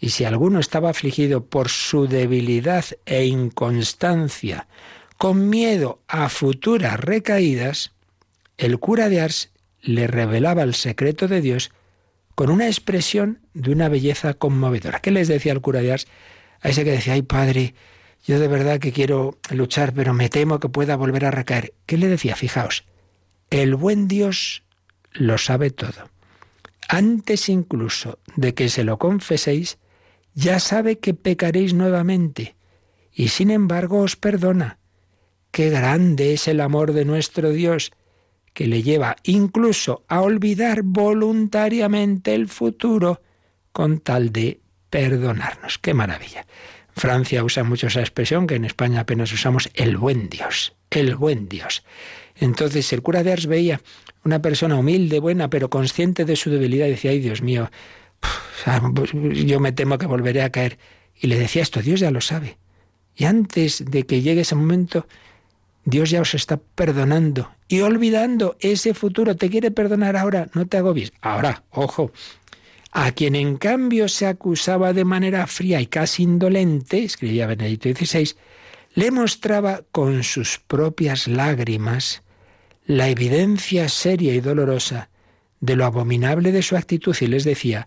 Y 0.00 0.10
si 0.10 0.24
alguno 0.24 0.58
estaba 0.58 0.90
afligido 0.90 1.44
por 1.46 1.68
su 1.68 2.08
debilidad 2.08 2.84
e 3.06 3.24
inconstancia, 3.24 4.66
con 5.16 5.48
miedo 5.48 6.00
a 6.08 6.28
futuras 6.28 6.98
recaídas, 6.98 7.92
el 8.58 8.80
cura 8.80 9.08
de 9.08 9.20
Ars 9.20 9.52
le 9.80 10.08
revelaba 10.08 10.62
el 10.62 10.74
secreto 10.74 11.28
de 11.28 11.40
Dios 11.40 11.70
con 12.34 12.50
una 12.50 12.66
expresión 12.66 13.38
de 13.54 13.70
una 13.70 13.88
belleza 13.88 14.34
conmovedora. 14.34 14.98
¿Qué 14.98 15.12
les 15.12 15.28
decía 15.28 15.52
el 15.52 15.60
cura 15.60 15.82
de 15.82 15.92
Ars? 15.92 16.08
A 16.60 16.70
ese 16.70 16.82
que 16.82 16.90
decía, 16.90 17.12
ay 17.12 17.22
padre, 17.22 17.76
yo 18.26 18.40
de 18.40 18.48
verdad 18.48 18.80
que 18.80 18.92
quiero 18.92 19.38
luchar, 19.50 19.92
pero 19.94 20.12
me 20.12 20.28
temo 20.28 20.58
que 20.58 20.68
pueda 20.68 20.96
volver 20.96 21.24
a 21.24 21.30
recaer. 21.30 21.74
¿Qué 21.86 21.96
le 21.96 22.08
decía? 22.08 22.34
Fijaos, 22.34 22.84
el 23.50 23.76
buen 23.76 24.08
Dios 24.08 24.64
lo 25.12 25.38
sabe 25.38 25.70
todo. 25.70 26.10
Antes 26.88 27.48
incluso 27.48 28.18
de 28.34 28.54
que 28.54 28.68
se 28.68 28.82
lo 28.82 28.98
confeséis, 28.98 29.78
ya 30.34 30.58
sabe 30.58 30.98
que 30.98 31.14
pecaréis 31.14 31.72
nuevamente, 31.72 32.56
y 33.12 33.28
sin 33.28 33.50
embargo 33.50 34.00
os 34.00 34.16
perdona. 34.16 34.78
Qué 35.52 35.70
grande 35.70 36.34
es 36.34 36.48
el 36.48 36.60
amor 36.60 36.92
de 36.92 37.04
nuestro 37.04 37.50
Dios, 37.50 37.92
que 38.52 38.66
le 38.66 38.82
lleva 38.82 39.16
incluso 39.22 40.04
a 40.08 40.20
olvidar 40.20 40.82
voluntariamente 40.82 42.34
el 42.34 42.48
futuro 42.48 43.22
con 43.72 44.00
tal 44.00 44.32
de 44.32 44.60
perdonarnos. 44.90 45.78
Qué 45.78 45.94
maravilla. 45.94 46.46
Francia 46.96 47.44
usa 47.44 47.62
mucho 47.62 47.88
esa 47.88 48.00
expresión, 48.00 48.46
que 48.46 48.54
en 48.54 48.64
España 48.64 49.00
apenas 49.00 49.30
usamos 49.30 49.68
el 49.74 49.98
buen 49.98 50.30
Dios, 50.30 50.74
el 50.90 51.14
buen 51.14 51.46
Dios. 51.48 51.84
Entonces 52.36 52.90
el 52.92 53.02
cura 53.02 53.22
de 53.22 53.32
Ars 53.32 53.46
veía 53.46 53.82
una 54.24 54.40
persona 54.40 54.76
humilde, 54.76 55.20
buena, 55.20 55.50
pero 55.50 55.68
consciente 55.68 56.24
de 56.24 56.36
su 56.36 56.50
debilidad, 56.50 56.86
y 56.86 56.90
decía, 56.90 57.10
ay 57.10 57.20
Dios 57.20 57.42
mío, 57.42 57.70
pues, 58.94 59.10
yo 59.12 59.60
me 59.60 59.72
temo 59.72 59.98
que 59.98 60.06
volveré 60.06 60.42
a 60.42 60.50
caer. 60.50 60.78
Y 61.14 61.26
le 61.26 61.38
decía 61.38 61.62
esto, 61.62 61.82
Dios 61.82 62.00
ya 62.00 62.10
lo 62.10 62.22
sabe. 62.22 62.56
Y 63.14 63.24
antes 63.24 63.84
de 63.86 64.04
que 64.04 64.22
llegue 64.22 64.40
ese 64.42 64.54
momento, 64.54 65.06
Dios 65.84 66.10
ya 66.10 66.20
os 66.20 66.34
está 66.34 66.56
perdonando 66.56 67.50
y 67.68 67.80
olvidando 67.80 68.56
ese 68.60 68.94
futuro. 68.94 69.36
Te 69.36 69.48
quiere 69.50 69.70
perdonar 69.70 70.16
ahora, 70.16 70.48
no 70.54 70.66
te 70.66 70.76
agobies. 70.76 71.12
Ahora, 71.20 71.62
ojo, 71.70 72.10
a 72.98 73.12
quien 73.12 73.36
en 73.36 73.58
cambio 73.58 74.08
se 74.08 74.26
acusaba 74.26 74.94
de 74.94 75.04
manera 75.04 75.46
fría 75.46 75.82
y 75.82 75.86
casi 75.86 76.22
indolente, 76.22 77.04
escribía 77.04 77.46
Benedicto 77.46 77.90
XVI, 77.90 78.34
le 78.94 79.10
mostraba 79.10 79.82
con 79.92 80.22
sus 80.22 80.58
propias 80.66 81.28
lágrimas 81.28 82.22
la 82.86 83.10
evidencia 83.10 83.90
seria 83.90 84.32
y 84.32 84.40
dolorosa 84.40 85.10
de 85.60 85.76
lo 85.76 85.84
abominable 85.84 86.52
de 86.52 86.62
su 86.62 86.74
actitud 86.74 87.14
y 87.20 87.26
les 87.26 87.44
decía, 87.44 87.86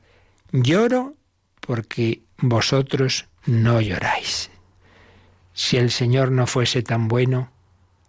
lloro 0.51 1.15
porque 1.59 2.21
vosotros 2.37 3.25
no 3.47 3.81
lloráis. 3.81 4.51
Si 5.53 5.77
el 5.77 5.89
Señor 5.89 6.31
no 6.31 6.45
fuese 6.45 6.83
tan 6.83 7.07
bueno, 7.07 7.51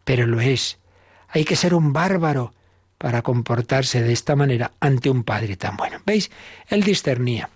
pero 0.04 0.26
lo 0.26 0.42
es, 0.42 0.78
hay 1.28 1.44
que 1.44 1.56
ser 1.56 1.72
un 1.72 1.94
bárbaro 1.94 2.52
para 3.00 3.22
comportarse 3.22 4.02
de 4.02 4.12
esta 4.12 4.36
manera 4.36 4.72
ante 4.78 5.08
un 5.08 5.24
padre 5.24 5.56
tan 5.56 5.74
bueno. 5.78 6.02
¿Veis? 6.04 6.30
Él 6.68 6.82
discernía. 6.82 7.48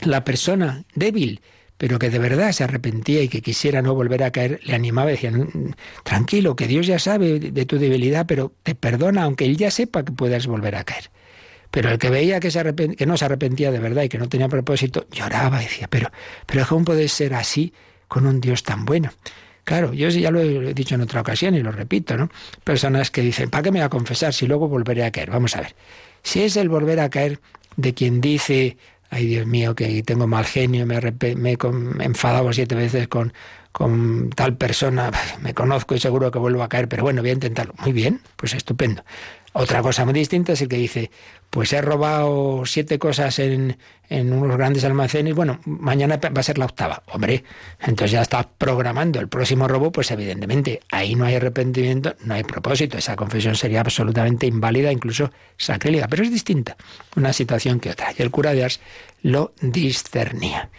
La 0.00 0.24
persona 0.24 0.84
débil, 0.94 1.42
pero 1.76 1.98
que 1.98 2.08
de 2.08 2.18
verdad 2.18 2.50
se 2.52 2.64
arrepentía 2.64 3.22
y 3.22 3.28
que 3.28 3.42
quisiera 3.42 3.82
no 3.82 3.94
volver 3.94 4.22
a 4.22 4.30
caer, 4.30 4.58
le 4.62 4.74
animaba 4.74 5.10
y 5.10 5.16
decía, 5.16 5.32
tranquilo, 6.02 6.56
que 6.56 6.66
Dios 6.66 6.86
ya 6.86 6.98
sabe 6.98 7.38
de 7.38 7.66
tu 7.66 7.78
debilidad, 7.78 8.24
pero 8.24 8.54
te 8.62 8.74
perdona, 8.74 9.24
aunque 9.24 9.44
Él 9.44 9.58
ya 9.58 9.70
sepa 9.70 10.02
que 10.02 10.12
puedas 10.12 10.46
volver 10.46 10.74
a 10.76 10.84
caer. 10.84 11.10
Pero 11.70 11.90
el 11.90 11.98
que 11.98 12.08
veía 12.08 12.40
que 12.40 13.06
no 13.06 13.18
se 13.18 13.24
arrepentía 13.26 13.70
de 13.70 13.80
verdad 13.80 14.04
y 14.04 14.08
que 14.08 14.16
no 14.16 14.30
tenía 14.30 14.48
propósito, 14.48 15.06
lloraba 15.12 15.60
y 15.60 15.66
decía, 15.66 15.88
pero, 15.90 16.10
pero 16.46 16.66
¿cómo 16.66 16.86
puede 16.86 17.06
ser 17.08 17.34
así 17.34 17.74
con 18.08 18.26
un 18.26 18.40
Dios 18.40 18.62
tan 18.62 18.86
bueno? 18.86 19.12
Claro, 19.70 19.92
yo 19.92 20.08
ya 20.08 20.32
lo 20.32 20.40
he 20.40 20.74
dicho 20.74 20.96
en 20.96 21.02
otra 21.02 21.20
ocasión 21.20 21.54
y 21.54 21.62
lo 21.62 21.70
repito, 21.70 22.16
¿no? 22.16 22.28
Personas 22.64 23.12
que 23.12 23.22
dicen, 23.22 23.50
¿para 23.50 23.62
qué 23.62 23.70
me 23.70 23.78
voy 23.78 23.84
a 23.84 23.88
confesar 23.88 24.34
si 24.34 24.48
luego 24.48 24.66
volveré 24.66 25.04
a 25.04 25.12
caer? 25.12 25.30
Vamos 25.30 25.54
a 25.54 25.60
ver. 25.60 25.76
Si 26.24 26.42
es 26.42 26.56
el 26.56 26.68
volver 26.68 26.98
a 26.98 27.08
caer 27.08 27.38
de 27.76 27.94
quien 27.94 28.20
dice, 28.20 28.76
ay 29.10 29.26
Dios 29.26 29.46
mío, 29.46 29.76
que 29.76 30.02
tengo 30.02 30.26
mal 30.26 30.44
genio, 30.44 30.86
me, 30.86 30.96
he 30.96 32.04
enfadado 32.04 32.52
siete 32.52 32.74
veces 32.74 33.06
con, 33.06 33.32
con 33.72 34.30
tal 34.30 34.56
persona, 34.56 35.10
me 35.40 35.54
conozco 35.54 35.94
y 35.94 36.00
seguro 36.00 36.30
que 36.30 36.38
vuelvo 36.38 36.62
a 36.62 36.68
caer, 36.68 36.88
pero 36.88 37.02
bueno, 37.02 37.22
voy 37.22 37.30
a 37.30 37.34
intentarlo. 37.34 37.74
Muy 37.78 37.92
bien, 37.92 38.20
pues 38.36 38.54
estupendo. 38.54 39.04
Otra 39.52 39.82
cosa 39.82 40.04
muy 40.04 40.14
distinta 40.14 40.52
es 40.52 40.62
el 40.62 40.68
que 40.68 40.76
dice, 40.76 41.10
pues 41.50 41.72
he 41.72 41.82
robado 41.82 42.62
siete 42.66 43.00
cosas 43.00 43.40
en, 43.40 43.76
en, 44.08 44.32
unos 44.32 44.56
grandes 44.56 44.84
almacenes, 44.84 45.34
bueno, 45.34 45.58
mañana 45.64 46.20
va 46.22 46.40
a 46.40 46.42
ser 46.44 46.56
la 46.56 46.66
octava. 46.66 47.02
Hombre, 47.06 47.42
entonces 47.80 48.12
ya 48.12 48.22
está 48.22 48.48
programando 48.48 49.18
el 49.18 49.28
próximo 49.28 49.66
robo, 49.66 49.90
pues 49.90 50.12
evidentemente 50.12 50.80
ahí 50.92 51.16
no 51.16 51.24
hay 51.24 51.34
arrepentimiento, 51.34 52.14
no 52.24 52.34
hay 52.34 52.44
propósito. 52.44 52.96
Esa 52.96 53.16
confesión 53.16 53.56
sería 53.56 53.80
absolutamente 53.80 54.46
inválida, 54.46 54.92
incluso 54.92 55.32
sacrílega, 55.56 56.06
pero 56.06 56.22
es 56.22 56.30
distinta 56.30 56.76
una 57.16 57.32
situación 57.32 57.80
que 57.80 57.90
otra. 57.90 58.14
Y 58.16 58.22
el 58.22 58.30
cura 58.30 58.52
de 58.52 58.62
Ars 58.62 58.80
lo 59.22 59.52
discernía. 59.60 60.70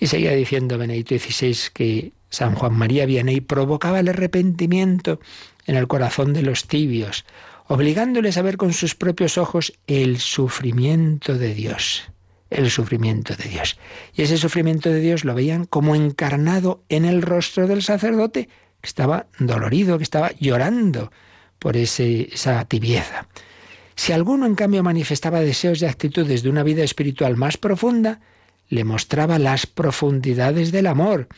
Y 0.00 0.08
seguía 0.08 0.32
diciendo 0.32 0.78
Benedicto 0.78 1.16
XVI 1.16 1.56
que 1.72 2.12
San 2.30 2.54
Juan 2.54 2.74
María 2.74 3.06
Vianney 3.06 3.40
provocaba 3.40 4.00
el 4.00 4.08
arrepentimiento 4.08 5.20
en 5.66 5.76
el 5.76 5.88
corazón 5.88 6.32
de 6.32 6.42
los 6.42 6.66
tibios 6.66 7.24
obligándoles 7.68 8.36
a 8.36 8.42
ver 8.42 8.56
con 8.56 8.72
sus 8.72 8.94
propios 8.94 9.38
ojos 9.38 9.72
el 9.86 10.18
sufrimiento 10.18 11.36
de 11.36 11.54
Dios. 11.54 12.10
El 12.48 12.70
sufrimiento 12.70 13.34
de 13.34 13.48
Dios. 13.48 13.76
Y 14.14 14.22
ese 14.22 14.38
sufrimiento 14.38 14.88
de 14.88 15.00
Dios 15.00 15.24
lo 15.24 15.34
veían 15.34 15.64
como 15.64 15.96
encarnado 15.96 16.82
en 16.88 17.04
el 17.04 17.22
rostro 17.22 17.66
del 17.66 17.82
sacerdote, 17.82 18.48
que 18.80 18.86
estaba 18.86 19.26
dolorido, 19.38 19.98
que 19.98 20.04
estaba 20.04 20.30
llorando 20.38 21.10
por 21.58 21.76
ese, 21.76 22.28
esa 22.32 22.64
tibieza. 22.66 23.26
Si 23.96 24.12
alguno, 24.12 24.46
en 24.46 24.54
cambio, 24.54 24.84
manifestaba 24.84 25.40
deseos 25.40 25.82
y 25.82 25.86
actitudes 25.86 26.42
de 26.42 26.50
una 26.50 26.62
vida 26.62 26.84
espiritual 26.84 27.36
más 27.36 27.56
profunda, 27.56 28.20
le 28.68 28.84
mostraba 28.84 29.38
las 29.38 29.66
profundidades 29.66 30.70
del 30.70 30.86
amor, 30.86 31.28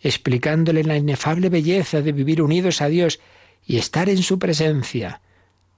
explicándole 0.00 0.84
la 0.84 0.96
inefable 0.96 1.48
belleza 1.48 2.00
de 2.00 2.12
vivir 2.12 2.42
unidos 2.42 2.80
a 2.80 2.88
Dios 2.88 3.20
y 3.66 3.78
estar 3.78 4.08
en 4.08 4.22
su 4.22 4.38
presencia 4.38 5.20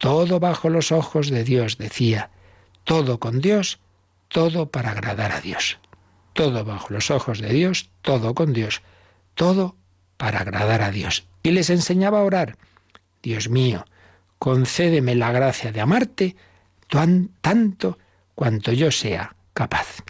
todo 0.03 0.41
bajo 0.41 0.69
los 0.69 0.91
ojos 0.91 1.31
de 1.31 1.45
Dios, 1.45 1.79
decía, 1.79 2.31
todo 2.83 3.21
con 3.21 3.41
Dios, 3.41 3.79
todo 4.27 4.69
para 4.69 4.91
agradar 4.91 5.31
a 5.31 5.41
Dios. 5.41 5.79
Todo 6.33 6.65
bajo 6.65 6.93
los 6.93 7.13
ojos 7.13 7.39
de 7.39 7.51
Dios, 7.51 7.89
todo 8.03 8.35
con 8.35 8.53
Dios, 8.53 8.83
todo 9.37 9.77
para 10.17 10.41
agradar 10.41 10.83
a 10.83 10.91
Dios. 10.91 11.29
Y 11.45 11.53
les 11.53 11.71
enseñaba 11.71 12.19
a 12.19 12.25
orar, 12.25 12.57
Dios 13.23 13.49
mío, 13.49 13.85
concédeme 14.41 15.15
la 15.15 15.31
gracia 15.31 15.71
de 15.71 15.81
amarte 15.81 16.35
tanto 17.41 17.97
cuanto 18.35 18.73
yo 18.73 18.91
sea 18.91 19.37
capaz. 19.55 20.03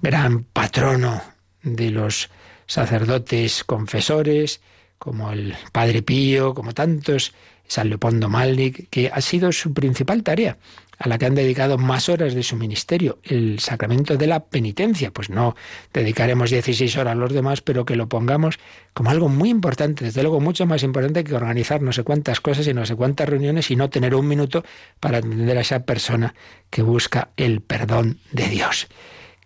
Gran 0.00 0.44
patrono 0.44 1.20
de 1.64 1.90
los 1.90 2.30
sacerdotes 2.72 3.64
confesores, 3.64 4.62
como 4.98 5.30
el 5.30 5.54
Padre 5.72 6.00
Pío, 6.00 6.54
como 6.54 6.72
tantos 6.72 7.34
San 7.68 7.90
Leopoldo 7.90 8.30
Malnik, 8.30 8.88
que 8.88 9.10
ha 9.12 9.20
sido 9.20 9.52
su 9.52 9.74
principal 9.74 10.22
tarea, 10.22 10.56
a 10.98 11.06
la 11.06 11.18
que 11.18 11.26
han 11.26 11.34
dedicado 11.34 11.76
más 11.76 12.08
horas 12.08 12.32
de 12.32 12.42
su 12.42 12.56
ministerio, 12.56 13.18
el 13.24 13.58
sacramento 13.58 14.16
de 14.16 14.26
la 14.26 14.44
penitencia. 14.44 15.10
Pues 15.10 15.28
no 15.28 15.54
dedicaremos 15.92 16.48
16 16.48 16.96
horas 16.96 17.12
a 17.12 17.14
los 17.14 17.34
demás, 17.34 17.60
pero 17.60 17.84
que 17.84 17.94
lo 17.94 18.08
pongamos 18.08 18.58
como 18.94 19.10
algo 19.10 19.28
muy 19.28 19.50
importante, 19.50 20.06
desde 20.06 20.22
luego 20.22 20.40
mucho 20.40 20.64
más 20.64 20.82
importante 20.82 21.24
que 21.24 21.34
organizar 21.34 21.82
no 21.82 21.92
sé 21.92 22.04
cuántas 22.04 22.40
cosas 22.40 22.66
y 22.66 22.72
no 22.72 22.86
sé 22.86 22.94
cuántas 22.96 23.28
reuniones 23.28 23.70
y 23.70 23.76
no 23.76 23.90
tener 23.90 24.14
un 24.14 24.26
minuto 24.26 24.64
para 24.98 25.18
atender 25.18 25.58
a 25.58 25.60
esa 25.60 25.84
persona 25.84 26.34
que 26.70 26.80
busca 26.80 27.32
el 27.36 27.60
perdón 27.60 28.18
de 28.30 28.48
Dios 28.48 28.88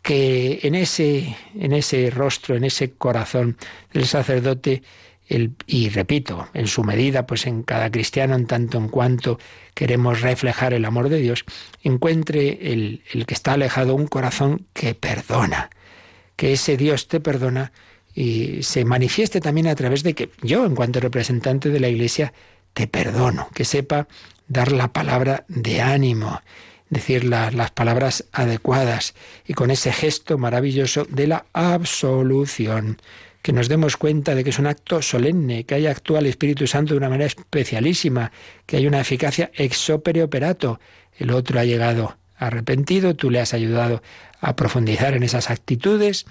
que 0.07 0.61
en 0.63 0.77
ese, 0.77 1.37
en 1.59 1.73
ese 1.73 2.11
rostro, 2.11 2.55
en 2.55 2.63
ese 2.63 2.93
corazón 2.93 3.57
del 3.93 4.07
sacerdote, 4.07 4.85
y 5.67 5.89
repito, 5.89 6.49
en 6.55 6.69
su 6.69 6.85
medida, 6.85 7.27
pues 7.27 7.45
en 7.49 7.65
cada 7.65 7.91
cristiano, 7.91 8.37
en 8.37 8.47
tanto 8.47 8.79
en 8.79 8.87
cuanto 8.87 9.41
queremos 9.75 10.21
reflejar 10.21 10.75
el 10.75 10.85
amor 10.85 11.09
de 11.09 11.19
Dios, 11.19 11.45
encuentre 11.83 12.73
el, 12.73 13.03
el 13.13 13.27
que 13.27 13.35
está 13.35 13.55
alejado 13.55 13.97
un 13.97 14.07
corazón 14.07 14.69
que 14.75 14.95
perdona, 14.95 15.71
que 16.37 16.53
ese 16.53 16.77
Dios 16.77 17.09
te 17.09 17.19
perdona 17.19 17.73
y 18.15 18.63
se 18.63 18.85
manifieste 18.85 19.41
también 19.41 19.67
a 19.67 19.75
través 19.75 20.05
de 20.05 20.15
que 20.15 20.31
yo, 20.41 20.67
en 20.67 20.77
cuanto 20.77 21.01
representante 21.01 21.69
de 21.69 21.81
la 21.81 21.89
Iglesia, 21.89 22.33
te 22.75 22.87
perdono, 22.87 23.49
que 23.53 23.65
sepa 23.65 24.07
dar 24.47 24.71
la 24.71 24.93
palabra 24.93 25.47
de 25.49 25.83
ánimo, 25.83 26.41
decir 26.89 27.25
las 27.25 27.71
palabras 27.73 28.25
adecuadas 28.33 29.15
y 29.47 29.55
con 29.55 29.71
ese 29.71 29.93
gesto 29.93 30.39
maravilloso 30.39 31.07
de 31.09 31.27
la 31.27 31.47
absolución 31.53 32.99
que 33.47 33.53
nos 33.53 33.69
demos 33.69 33.97
cuenta 33.97 34.35
de 34.35 34.43
que 34.43 34.51
es 34.51 34.59
un 34.59 34.67
acto 34.67 35.01
solemne, 35.03 35.63
que 35.63 35.77
haya 35.77 35.93
actúa 35.93 36.19
el 36.19 36.27
Espíritu 36.27 36.67
Santo 36.67 36.95
de 36.95 36.99
una 36.99 37.09
manera 37.09 37.27
especialísima, 37.27 38.33
que 38.67 38.77
hay 38.77 38.89
una 38.89 39.01
eficacia 39.01 39.53
ex 39.55 39.89
opere 39.89 40.25
operato. 40.25 40.81
El 41.17 41.31
otro 41.31 41.61
ha 41.61 41.65
llegado 41.65 42.17
arrepentido, 42.37 43.15
tú 43.15 43.31
le 43.31 43.39
has 43.39 43.55
ayudado 43.55 44.03
a 44.41 44.57
profundizar 44.57 45.15
en 45.15 45.23
esas 45.23 45.49
actitudes 45.49 46.27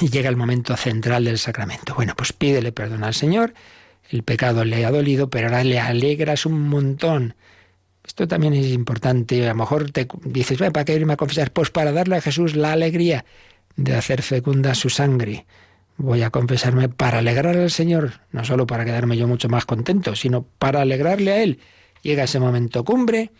y 0.00 0.10
llega 0.10 0.28
el 0.28 0.36
momento 0.36 0.76
central 0.76 1.24
del 1.24 1.38
sacramento. 1.38 1.94
Bueno, 1.94 2.14
pues 2.16 2.32
pídele 2.32 2.72
perdón 2.72 3.04
al 3.04 3.14
Señor, 3.14 3.54
el 4.10 4.24
pecado 4.24 4.64
le 4.64 4.84
ha 4.84 4.90
dolido, 4.90 5.30
pero 5.30 5.46
ahora 5.46 5.62
le 5.62 5.78
alegras 5.78 6.46
un 6.46 6.68
montón. 6.68 7.36
Esto 8.06 8.28
también 8.28 8.52
es 8.54 8.66
importante. 8.66 9.44
A 9.44 9.50
lo 9.50 9.54
mejor 9.54 9.90
te 9.90 10.06
dices, 10.24 10.58
¿para 10.58 10.84
qué 10.84 10.94
irme 10.94 11.14
a 11.14 11.16
confesar? 11.16 11.52
Pues 11.52 11.70
para 11.70 11.92
darle 11.92 12.16
a 12.16 12.20
Jesús 12.20 12.54
la 12.54 12.72
alegría 12.72 13.24
de 13.76 13.94
hacer 13.96 14.22
fecunda 14.22 14.74
su 14.74 14.90
sangre 14.90 15.46
voy 15.96 16.22
a 16.22 16.30
confesarme 16.30 16.88
para 16.88 17.18
alegrar 17.18 17.56
al 17.56 17.70
Señor, 17.70 18.20
no 18.32 18.44
solo 18.44 18.66
para 18.66 18.84
quedarme 18.84 19.16
yo 19.16 19.28
mucho 19.28 19.48
más 19.48 19.64
contento, 19.64 20.16
sino 20.16 20.42
para 20.42 20.80
alegrarle 20.80 21.32
a 21.32 21.42
Él. 21.42 21.60
Llega 22.02 22.24
ese 22.24 22.40
momento 22.40 22.84
cumbre 22.84 23.30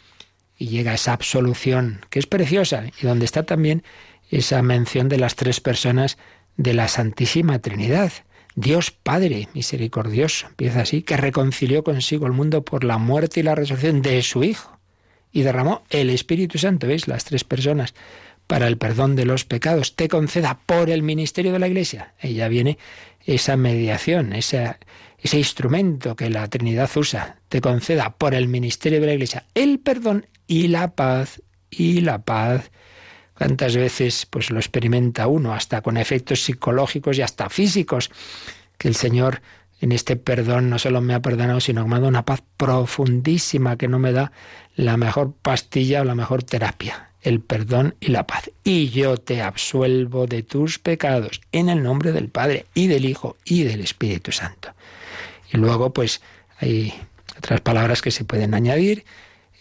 y 0.56 0.68
llega 0.68 0.94
esa 0.94 1.12
absolución, 1.12 2.00
que 2.10 2.18
es 2.18 2.26
preciosa, 2.26 2.84
y 3.00 3.06
donde 3.06 3.24
está 3.24 3.42
también 3.42 3.82
esa 4.30 4.62
mención 4.62 5.08
de 5.08 5.18
las 5.18 5.34
tres 5.34 5.60
personas 5.60 6.16
de 6.56 6.74
la 6.74 6.88
Santísima 6.88 7.58
Trinidad. 7.58 8.12
Dios 8.54 8.90
Padre 8.90 9.48
misericordioso, 9.54 10.46
empieza 10.48 10.82
así, 10.82 11.02
que 11.02 11.16
reconcilió 11.16 11.82
consigo 11.82 12.26
el 12.26 12.32
mundo 12.32 12.64
por 12.64 12.84
la 12.84 12.98
muerte 12.98 13.40
y 13.40 13.42
la 13.42 13.54
resurrección 13.54 14.02
de 14.02 14.22
su 14.22 14.44
Hijo 14.44 14.78
y 15.32 15.42
derramó 15.42 15.82
el 15.90 16.10
Espíritu 16.10 16.58
Santo, 16.58 16.86
¿veis? 16.86 17.08
Las 17.08 17.24
tres 17.24 17.42
personas 17.42 17.94
para 18.46 18.66
el 18.66 18.76
perdón 18.76 19.16
de 19.16 19.24
los 19.24 19.44
pecados, 19.44 19.96
te 19.96 20.08
conceda 20.08 20.60
por 20.66 20.90
el 20.90 21.02
ministerio 21.02 21.52
de 21.52 21.58
la 21.58 21.68
Iglesia. 21.68 22.14
Ella 22.20 22.48
viene 22.48 22.78
esa 23.24 23.56
mediación, 23.56 24.32
ese, 24.32 24.76
ese 25.18 25.38
instrumento 25.38 26.14
que 26.14 26.30
la 26.30 26.48
Trinidad 26.48 26.90
usa, 26.96 27.38
te 27.48 27.60
conceda 27.60 28.16
por 28.16 28.34
el 28.34 28.48
ministerio 28.48 29.00
de 29.00 29.06
la 29.06 29.14
Iglesia 29.14 29.46
el 29.54 29.80
perdón 29.80 30.26
y 30.46 30.68
la 30.68 30.94
paz, 30.94 31.42
y 31.70 32.00
la 32.02 32.22
paz. 32.22 32.70
¿Cuántas 33.36 33.76
veces 33.76 34.26
pues 34.26 34.50
lo 34.50 34.58
experimenta 34.58 35.26
uno, 35.26 35.52
hasta 35.52 35.82
con 35.82 35.96
efectos 35.96 36.42
psicológicos 36.42 37.18
y 37.18 37.22
hasta 37.22 37.48
físicos, 37.48 38.10
que 38.78 38.88
el 38.88 38.94
Señor 38.94 39.42
en 39.80 39.92
este 39.92 40.16
perdón 40.16 40.70
no 40.70 40.78
solo 40.78 41.00
me 41.00 41.14
ha 41.14 41.20
perdonado, 41.20 41.60
sino 41.60 41.82
que 41.82 41.88
me 41.88 41.96
ha 41.96 41.98
dado 41.98 42.08
una 42.08 42.24
paz 42.24 42.42
profundísima 42.56 43.76
que 43.76 43.88
no 43.88 43.98
me 43.98 44.12
da 44.12 44.32
la 44.76 44.96
mejor 44.96 45.34
pastilla 45.34 46.00
o 46.00 46.04
la 46.04 46.14
mejor 46.14 46.42
terapia 46.42 47.10
el 47.24 47.40
perdón 47.40 47.96
y 48.00 48.08
la 48.08 48.26
paz. 48.26 48.50
Y 48.62 48.90
yo 48.90 49.16
te 49.16 49.42
absuelvo 49.42 50.26
de 50.26 50.42
tus 50.42 50.78
pecados 50.78 51.40
en 51.52 51.70
el 51.70 51.82
nombre 51.82 52.12
del 52.12 52.28
Padre 52.28 52.66
y 52.74 52.86
del 52.86 53.06
Hijo 53.06 53.36
y 53.44 53.64
del 53.64 53.80
Espíritu 53.80 54.30
Santo. 54.30 54.74
Y 55.52 55.56
luego, 55.56 55.92
pues, 55.92 56.20
hay 56.58 56.94
otras 57.36 57.62
palabras 57.62 58.02
que 58.02 58.10
se 58.10 58.24
pueden 58.24 58.54
añadir. 58.54 59.04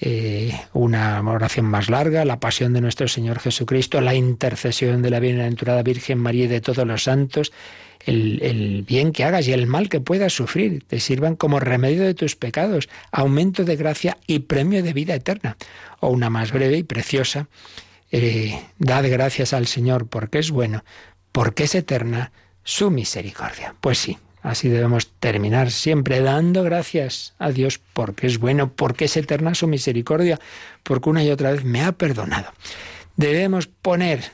Eh, 0.05 0.51
una 0.73 1.21
oración 1.21 1.65
más 1.65 1.89
larga, 1.89 2.25
la 2.25 2.41
pasión 2.41 2.73
de 2.73 2.81
nuestro 2.81 3.07
Señor 3.07 3.39
Jesucristo, 3.39 4.01
la 4.01 4.13
intercesión 4.13 5.01
de 5.01 5.09
la 5.09 5.21
bienaventurada 5.21 5.81
Virgen 5.81 6.19
María 6.19 6.43
y 6.43 6.47
de 6.47 6.59
todos 6.59 6.85
los 6.85 7.03
santos, 7.03 7.53
el, 8.05 8.83
bien 8.85 9.13
que 9.13 9.23
hagas 9.23 9.47
y 9.47 9.53
el 9.53 9.65
mal 9.65 9.87
que 9.87 10.01
puedas 10.01 10.33
sufrir 10.33 10.83
te 10.85 10.99
sirvan 10.99 11.37
como 11.37 11.61
remedio 11.61 12.03
de 12.03 12.15
tus 12.15 12.35
pecados, 12.35 12.89
aumento 13.13 13.63
de 13.63 13.77
gracia 13.77 14.17
y 14.27 14.39
premio 14.39 14.83
de 14.83 14.91
vida 14.91 15.15
eterna. 15.15 15.55
O 16.01 16.09
una 16.09 16.29
más 16.29 16.51
breve 16.51 16.79
y 16.79 16.83
preciosa, 16.83 17.47
eh, 18.11 18.59
dad 18.79 19.05
gracias 19.09 19.53
al 19.53 19.67
Señor 19.67 20.07
porque 20.07 20.39
es 20.39 20.51
bueno, 20.51 20.83
porque 21.31 21.63
es 21.63 21.75
eterna 21.75 22.33
su 22.65 22.91
misericordia. 22.91 23.73
Pues 23.79 23.99
sí, 23.99 24.17
así 24.43 24.69
debemos 24.69 25.07
terminar 25.19 25.71
siempre 25.71 26.19
dando 26.19 26.61
gracias 26.63 27.33
a 27.39 27.51
Dios 27.51 27.79
porque 27.93 28.27
es 28.27 28.37
bueno, 28.37 28.71
porque 28.73 29.05
es 29.05 29.17
eterna 29.17 29.55
su 29.55 29.67
misericordia, 29.67 30.39
porque 30.83 31.09
una 31.09 31.23
y 31.23 31.31
otra 31.31 31.51
vez 31.51 31.63
me 31.63 31.81
ha 31.81 31.93
perdonado. 31.93 32.51
Debemos 33.15 33.67
poner 33.67 34.33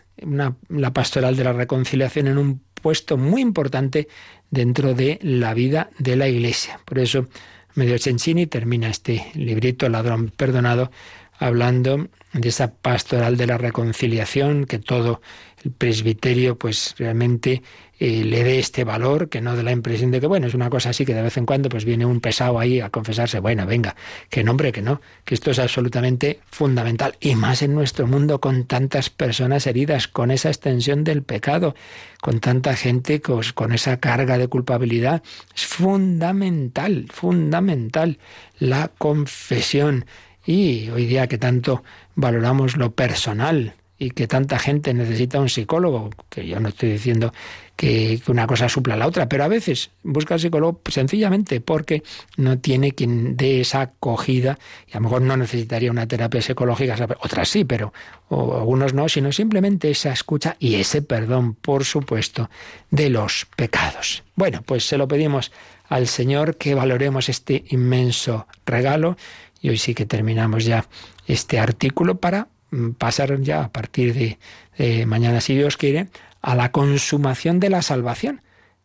la 0.68 0.94
pastoral 0.94 1.36
de 1.38 1.44
la 1.44 1.54
reconciliación 1.54 2.28
en 2.28 2.38
un 2.38 2.62
puesto 2.82 3.18
muy 3.18 3.42
importante 3.42 4.08
dentro 4.50 4.94
de 4.94 5.20
la 5.22 5.54
vida 5.54 5.92
de 6.00 6.16
la 6.16 6.28
Iglesia. 6.28 6.80
Por 6.86 7.00
eso, 7.00 7.28
Medio 7.76 8.00
Cencini 8.00 8.48
termina 8.48 8.90
este 8.90 9.28
librito, 9.36 9.88
Ladrón 9.90 10.32
Perdonado, 10.36 10.92
hablando 11.40 12.10
de 12.34 12.50
esa 12.50 12.72
pastoral 12.74 13.38
de 13.38 13.48
la 13.48 13.58
reconciliación, 13.58 14.66
que 14.66 14.78
todo 14.78 15.22
el 15.64 15.72
presbiterio 15.72 16.58
pues 16.58 16.94
realmente 16.98 17.64
eh, 18.00 18.24
le 18.24 18.44
dé 18.44 18.60
este 18.60 18.84
valor, 18.84 19.28
que 19.28 19.42
no 19.42 19.56
dé 19.56 19.64
la 19.64 19.72
impresión 19.72 20.12
de 20.12 20.22
que, 20.22 20.28
bueno, 20.28 20.48
es 20.48 20.54
una 20.54 20.70
cosa 20.70 20.92
así 20.92 21.06
que 21.06 21.14
de 21.14 21.22
vez 21.22 21.36
en 21.38 21.46
cuando 21.46 21.68
pues 21.68 21.84
viene 21.84 22.06
un 22.06 22.22
pesado 22.22 22.60
ahí 22.60 22.80
a 22.80 22.90
confesarse, 22.90 23.40
bueno, 23.40 23.66
venga, 23.66 23.96
que 24.30 24.44
nombre, 24.44 24.72
que 24.72 24.82
no, 24.82 25.02
que 25.26 25.34
esto 25.34 25.52
es 25.52 25.60
absolutamente 25.60 26.40
fundamental, 26.50 27.18
y 27.20 27.36
más 27.36 27.62
en 27.62 27.74
nuestro 27.74 28.08
mundo 28.08 28.40
con 28.40 28.66
tantas 28.66 29.10
personas 29.10 29.68
heridas, 29.68 30.08
con 30.08 30.32
esa 30.32 30.50
extensión 30.50 31.04
del 31.04 31.24
pecado, 31.24 31.76
con 32.22 32.40
tanta 32.40 32.76
gente 32.76 33.22
con 33.22 33.74
esa 33.74 33.98
carga 33.98 34.38
de 34.38 34.48
culpabilidad, 34.48 35.24
es 35.56 35.66
fundamental, 35.66 37.08
fundamental 37.12 38.20
la 38.60 38.92
confesión. 38.98 40.06
Y 40.46 40.90
hoy 40.90 41.06
día 41.06 41.28
que 41.28 41.38
tanto 41.38 41.84
valoramos 42.16 42.78
lo 42.78 42.92
personal, 42.92 43.74
y 44.00 44.12
que 44.12 44.28
tanta 44.28 44.58
gente 44.58 44.94
necesita 44.94 45.42
un 45.42 45.50
psicólogo, 45.50 46.10
que 46.30 46.48
yo 46.48 46.62
no 46.62 46.70
estoy 46.70 46.94
diciendo 46.94 47.34
que, 47.76 48.22
una 48.28 48.48
cosa 48.48 48.70
supla 48.70 48.96
la 48.96 49.06
otra, 49.06 49.28
pero 49.28 49.44
a 49.44 49.50
veces 49.50 49.92
busca 50.04 50.36
al 50.36 50.40
psicólogo 50.40 50.80
sencillamente 50.90 51.60
porque 51.60 52.02
no 52.38 52.60
tiene 52.60 52.94
quien 52.94 53.36
dé 53.36 53.60
esa 53.60 53.82
acogida 53.82 54.58
y 54.88 54.94
a 54.94 54.96
lo 54.96 55.02
mejor 55.02 55.22
no 55.24 55.36
necesitaría 55.36 55.92
una 55.92 56.08
terapia 56.08 56.42
psicológica, 56.42 56.96
otras 57.20 57.50
sí, 57.50 57.66
pero 57.66 57.94
algunos 58.30 58.94
no, 58.94 59.10
sino 59.10 59.34
simplemente 59.34 59.92
esa 59.92 60.14
escucha 60.14 60.56
y 60.60 60.76
ese 60.76 61.02
perdón, 61.02 61.56
por 61.56 61.84
supuesto, 61.84 62.50
de 62.92 63.10
los 63.10 63.48
pecados. 63.58 64.24
Bueno, 64.36 64.62
pues 64.66 64.88
se 64.88 64.98
lo 64.98 65.10
pedimos 65.10 65.52
al 65.90 66.08
Señor 66.08 66.56
que 66.56 66.76
valoremos 66.76 67.28
este 67.28 67.66
inmenso 67.70 68.48
regalo 68.66 69.18
y 69.62 69.70
hoy 69.70 69.78
sí 69.78 69.94
que 69.94 70.06
terminamos 70.06 70.66
ya 70.66 70.86
este 71.28 71.60
artículo 71.60 72.20
para 72.20 72.48
Mm, 72.72 72.92
pasar 72.92 73.42
ya 73.42 73.64
a 73.64 73.70
partir 73.70 74.14
de, 74.14 75.06
mañana, 75.06 75.42
si 75.42 75.56
Dios 75.56 75.76
quiere, 75.76 76.08
a 76.42 76.56
la 76.56 76.72
consumación 76.72 77.60
de 77.60 77.70
la 77.70 77.82
salvación, 77.82 78.42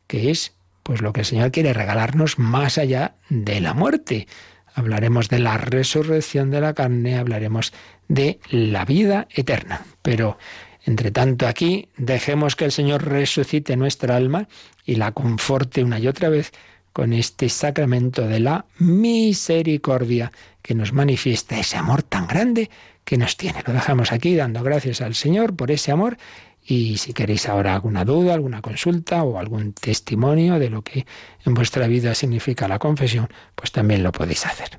que 0.07 0.31
es 0.31 0.55
pues 0.83 1.01
lo 1.01 1.13
que 1.13 1.21
el 1.21 1.27
Señor 1.27 1.51
quiere 1.51 1.73
regalarnos 1.73 2.39
más 2.39 2.79
allá 2.79 3.15
de 3.31 3.61
la 3.61 3.75
muerte. 3.75 4.27
Hablaremos 4.75 5.29
de 5.29 5.39
la 5.39 5.57
resurrección 5.57 6.51
de 6.51 6.61
la 6.61 6.75
carne, 6.75 7.17
hablaremos 7.17 7.73
de 8.09 8.41
la 8.51 8.85
vida 8.85 9.29
eterna. 9.31 9.83
Pero, 10.03 10.37
entre 10.85 11.11
tanto, 11.11 11.47
aquí 11.47 11.89
dejemos 11.97 12.57
que 12.57 12.67
el 12.67 12.73
Señor 12.73 13.05
resucite 13.05 13.77
nuestra 13.77 14.17
alma 14.17 14.49
y 14.85 14.97
la 14.97 15.13
conforte 15.13 15.85
una 15.85 15.99
y 15.99 16.09
otra 16.09 16.29
vez 16.29 16.53
con 16.95 17.13
este 17.13 17.49
sacramento 17.49 18.27
de 18.27 18.39
la 18.39 18.67
misericordia 18.79 20.31
que 20.63 20.77
nos 20.77 20.93
manifiesta 20.93 21.59
ese 21.59 21.77
amor 21.77 22.05
tan 22.05 22.29
grande 22.29 22.71
que 23.05 23.19
nos 23.19 23.37
tiene. 23.37 23.63
Lo 23.67 23.73
dejamos 23.73 24.13
aquí 24.13 24.37
dando 24.37 24.63
gracias 24.63 25.01
al 25.01 25.17
Señor 25.17 25.57
por 25.57 25.73
ese 25.73 25.91
amor 25.91 26.17
y 26.65 26.97
si 26.97 27.13
queréis 27.13 27.49
ahora 27.49 27.75
alguna 27.75 28.05
duda, 28.05 28.33
alguna 28.33 28.63
consulta 28.63 29.25
o 29.25 29.41
algún 29.41 29.73
testimonio 29.73 30.61
de 30.61 30.71
lo 30.71 30.83
que 30.83 31.05
en 31.45 31.53
vuestra 31.53 31.89
vida 31.89 32.15
significa 32.15 32.69
la 32.69 32.79
confesión, 32.79 33.29
pues 33.57 33.73
también 33.73 34.05
lo 34.05 34.13
podéis 34.13 34.47
hacer. 34.47 34.79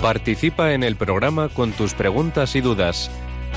Participa 0.00 0.72
en 0.72 0.84
el 0.84 0.96
programa 0.96 1.50
con 1.50 1.72
tus 1.72 1.92
preguntas 1.92 2.56
y 2.56 2.62
dudas. 2.62 3.10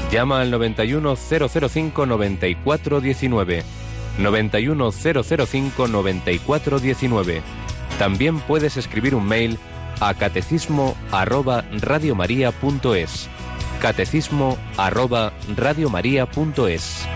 Llama 0.09 0.41
al 0.41 0.51
91005 0.51 2.05
9419. 2.05 3.63
91005 4.17 5.87
9419 5.87 7.41
también 8.01 8.39
puedes 8.39 8.77
escribir 8.77 9.13
un 9.13 9.27
mail 9.27 9.59
a 9.99 10.15
catecismo 10.15 10.95
arroba 11.11 11.63
radiomaria.es. 11.71 13.29
Catecismo 13.79 14.57
arroba 14.75 15.33
radiomaria.es. 15.55 17.07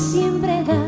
siempre 0.00 0.64
da, 0.64 0.82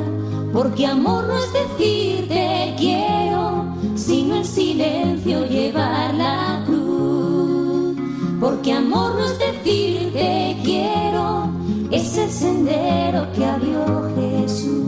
porque 0.52 0.86
amor 0.86 1.24
no 1.28 1.36
es 1.38 1.52
decir 1.52 2.28
te 2.28 2.74
quiero, 2.78 3.66
sino 3.94 4.36
en 4.36 4.44
silencio 4.44 5.46
llevar 5.46 6.14
la 6.14 6.62
cruz. 6.66 7.96
Porque 8.40 8.72
amor 8.72 9.14
no 9.14 9.24
es 9.24 9.38
decir 9.38 10.12
te 10.12 10.56
quiero, 10.64 11.50
es 11.90 12.16
el 12.16 12.30
sendero 12.30 13.30
que 13.32 13.44
abrió 13.44 14.10
Jesús. 14.16 14.82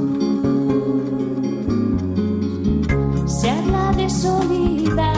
Se 3.27 3.51
habla 3.51 3.93
de 3.97 4.11
solidaridad 4.11 5.14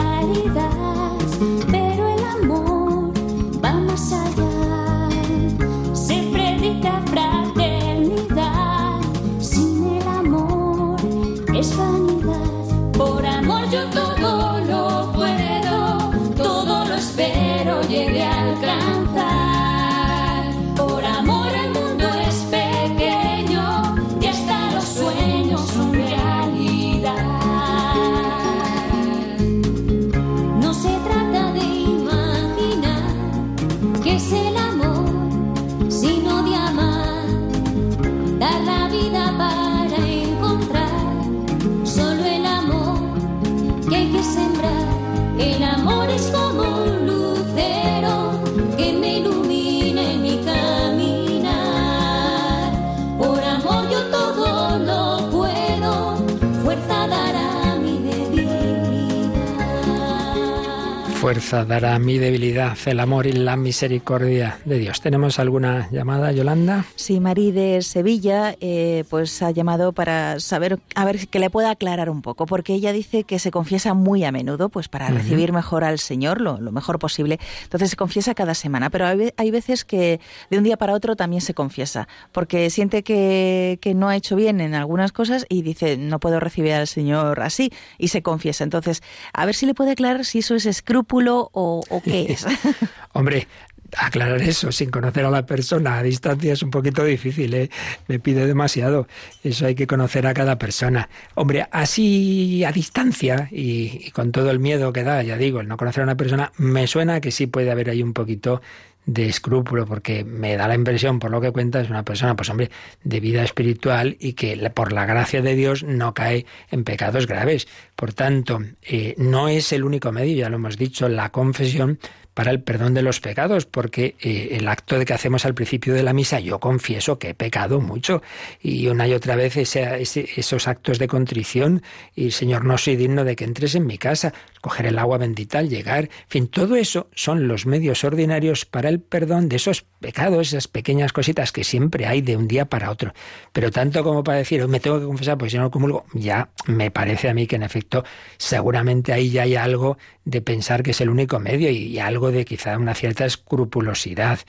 had 61.37 61.43
fuerza 61.47 61.65
dará 61.65 61.97
mi 61.97 62.17
debilidad, 62.17 62.77
el 62.87 62.99
amor 62.99 63.25
y 63.25 63.31
la 63.31 63.55
misericordia 63.55 64.59
de 64.65 64.79
Dios. 64.79 64.99
¿Tenemos 64.99 65.39
alguna 65.39 65.87
llamada, 65.91 66.31
Yolanda? 66.31 66.85
Sí, 66.95 67.19
Marí 67.21 67.51
de 67.51 67.81
Sevilla, 67.83 68.55
eh, 68.59 69.05
pues 69.09 69.41
ha 69.41 69.51
llamado 69.51 69.93
para 69.93 70.41
saber, 70.41 70.79
a 70.95 71.05
ver, 71.05 71.27
que 71.29 71.39
le 71.39 71.49
pueda 71.49 71.71
aclarar 71.71 72.09
un 72.09 72.21
poco, 72.21 72.47
porque 72.47 72.73
ella 72.73 72.91
dice 72.91 73.23
que 73.23 73.39
se 73.39 73.51
confiesa 73.51 73.93
muy 73.93 74.25
a 74.25 74.31
menudo, 74.31 74.67
pues 74.67 74.89
para 74.89 75.07
recibir 75.09 75.53
mejor 75.53 75.85
al 75.85 75.99
Señor, 75.99 76.41
lo, 76.41 76.59
mejor 76.71 76.99
posible. 76.99 77.39
Entonces 77.63 77.91
se 77.91 77.95
confiesa 77.95 78.35
cada 78.35 78.53
semana, 78.53 78.89
pero 78.89 79.05
hay, 79.05 79.51
veces 79.51 79.85
que 79.85 80.19
de 80.49 80.57
un 80.57 80.63
día 80.63 80.75
para 80.75 80.93
otro 80.93 81.15
también 81.15 81.41
se 81.41 81.53
confiesa, 81.53 82.09
porque 82.33 82.69
siente 82.69 83.03
que, 83.03 83.79
que 83.81 83.93
no 83.93 84.09
ha 84.09 84.17
hecho 84.17 84.35
bien 84.35 84.59
en 84.59 84.75
algunas 84.75 85.13
cosas 85.13 85.45
y 85.47 85.61
dice, 85.61 85.97
no 85.97 86.19
puedo 86.19 86.39
recibir 86.39 86.73
al 86.73 86.87
Señor 86.87 87.41
así, 87.41 87.71
y 87.97 88.09
se 88.09 88.21
confiesa. 88.21 88.65
Entonces, 88.65 89.01
a 89.33 89.45
ver 89.45 89.55
si 89.55 89.65
le 89.65 89.73
puede 89.73 89.91
aclarar 89.91 90.25
si 90.25 90.39
eso 90.39 90.55
es 90.55 90.65
escrúpulo 90.65 91.36
o, 91.39 92.01
qué 92.03 92.31
es? 92.31 92.45
Hombre, 93.13 93.47
aclarar 93.95 94.41
eso 94.41 94.71
sin 94.71 94.89
conocer 94.89 95.25
a 95.25 95.31
la 95.31 95.45
persona 95.45 95.97
a 95.97 96.03
distancia 96.03 96.53
es 96.53 96.63
un 96.63 96.71
poquito 96.71 97.03
difícil, 97.03 97.53
¿eh? 97.53 97.69
me 98.07 98.19
pide 98.19 98.45
demasiado. 98.45 99.07
Eso 99.43 99.65
hay 99.65 99.75
que 99.75 99.87
conocer 99.87 100.27
a 100.27 100.33
cada 100.33 100.57
persona. 100.57 101.09
Hombre, 101.35 101.67
así 101.71 102.63
a 102.63 102.71
distancia 102.71 103.47
y, 103.51 104.11
con 104.11 104.31
todo 104.31 104.51
el 104.51 104.59
miedo 104.59 104.91
que 104.93 105.03
da, 105.03 105.23
ya 105.23 105.37
digo, 105.37 105.61
el 105.61 105.67
no 105.67 105.77
conocer 105.77 106.01
a 106.01 106.03
una 106.03 106.17
persona, 106.17 106.51
me 106.57 106.87
suena 106.87 107.21
que 107.21 107.31
sí 107.31 107.47
puede 107.47 107.71
haber 107.71 107.89
ahí 107.89 108.03
un 108.03 108.13
poquito 108.13 108.61
de 109.07 109.27
escrúpulo, 109.27 109.85
porque 109.85 110.23
me 110.23 110.55
da 110.57 110.67
la 110.67 110.75
impresión, 110.75 111.17
por 111.17 111.31
lo 111.31 111.41
que 111.41 111.51
cuenta, 111.51 111.79
es 111.79 111.89
una 111.89 112.03
persona, 112.03 112.35
pues 112.35 112.49
hombre, 112.49 112.69
de 113.03 113.19
vida 113.19 113.43
espiritual 113.43 114.17
y 114.19 114.33
que 114.33 114.69
por 114.75 114.91
la 114.91 115.05
gracia 115.05 115.41
de 115.41 115.55
Dios 115.55 115.83
no 115.83 116.13
cae 116.13 116.45
en 116.69 116.83
pecados 116.83 117.25
graves. 117.25 117.67
Por 117.95 118.13
tanto, 118.13 118.59
eh, 118.83 119.15
no 119.17 119.47
es 119.47 119.71
el 119.71 119.85
único 119.85 120.11
medio, 120.11 120.35
ya 120.35 120.49
lo 120.49 120.57
hemos 120.57 120.77
dicho, 120.77 121.07
la 121.07 121.31
confesión, 121.31 121.99
para 122.37 122.51
el 122.51 122.61
perdón 122.61 122.93
de 122.93 123.01
los 123.01 123.19
pecados, 123.19 123.65
porque 123.65 124.13
eh, 124.21 124.49
el 124.51 124.67
acto 124.67 124.99
de 124.99 125.05
que 125.05 125.13
hacemos 125.15 125.43
al 125.43 125.55
principio 125.55 125.95
de 125.95 126.03
la 126.03 126.13
misa, 126.13 126.39
yo 126.39 126.59
confieso 126.59 127.17
que 127.17 127.29
he 127.29 127.33
pecado 127.33 127.81
mucho, 127.81 128.21
y 128.61 128.85
una 128.89 129.07
y 129.07 129.13
otra 129.13 129.35
vez 129.35 129.57
esos 129.57 130.67
actos 130.67 130.99
de 130.99 131.07
contrición, 131.07 131.81
y 132.13 132.29
Señor, 132.29 132.63
no 132.63 132.77
soy 132.77 132.95
digno 132.95 133.23
de 133.23 133.35
que 133.35 133.43
entres 133.43 133.73
en 133.73 133.87
mi 133.87 133.97
casa, 133.97 134.35
coger 134.61 134.85
el 134.85 134.99
agua 134.99 135.17
bendita 135.17 135.63
llegar, 135.63 136.03
en 136.03 136.09
fin, 136.27 136.47
todo 136.47 136.75
eso 136.75 137.07
son 137.15 137.47
los 137.47 137.65
medios 137.65 138.03
ordinarios 138.03 138.65
para 138.65 138.89
el 138.89 138.99
perdón 138.99 139.49
de 139.49 139.55
esos 139.55 139.87
pecados, 139.99 140.49
esas 140.49 140.67
pequeñas 140.67 141.13
cositas 141.13 141.51
que 141.51 141.63
siempre 141.63 142.05
hay 142.05 142.21
de 142.21 142.37
un 142.37 142.47
día 142.47 142.65
para 142.65 142.91
otro. 142.91 143.13
Pero 143.51 143.71
tanto 143.71 144.03
como 144.03 144.23
para 144.23 144.37
decir, 144.37 144.67
me 144.67 144.79
tengo 144.79 144.99
que 144.99 145.07
confesar, 145.07 145.39
pues 145.39 145.53
si 145.53 145.57
no 145.57 145.71
comulgo, 145.71 146.05
ya 146.13 146.49
me 146.67 146.91
parece 146.91 147.29
a 147.29 147.33
mí 147.33 147.47
que 147.47 147.55
en 147.55 147.63
efecto 147.63 148.03
seguramente 148.37 149.11
ahí 149.11 149.31
ya 149.31 149.41
hay 149.41 149.55
algo 149.55 149.97
de 150.23 150.41
pensar 150.41 150.83
que 150.83 150.91
es 150.91 151.01
el 151.01 151.09
único 151.09 151.39
medio 151.39 151.71
y 151.71 151.97
algo 151.97 152.26
de 152.31 152.45
quizá 152.45 152.77
una 152.77 152.95
cierta 152.95 153.25
escrupulosidad 153.25 154.39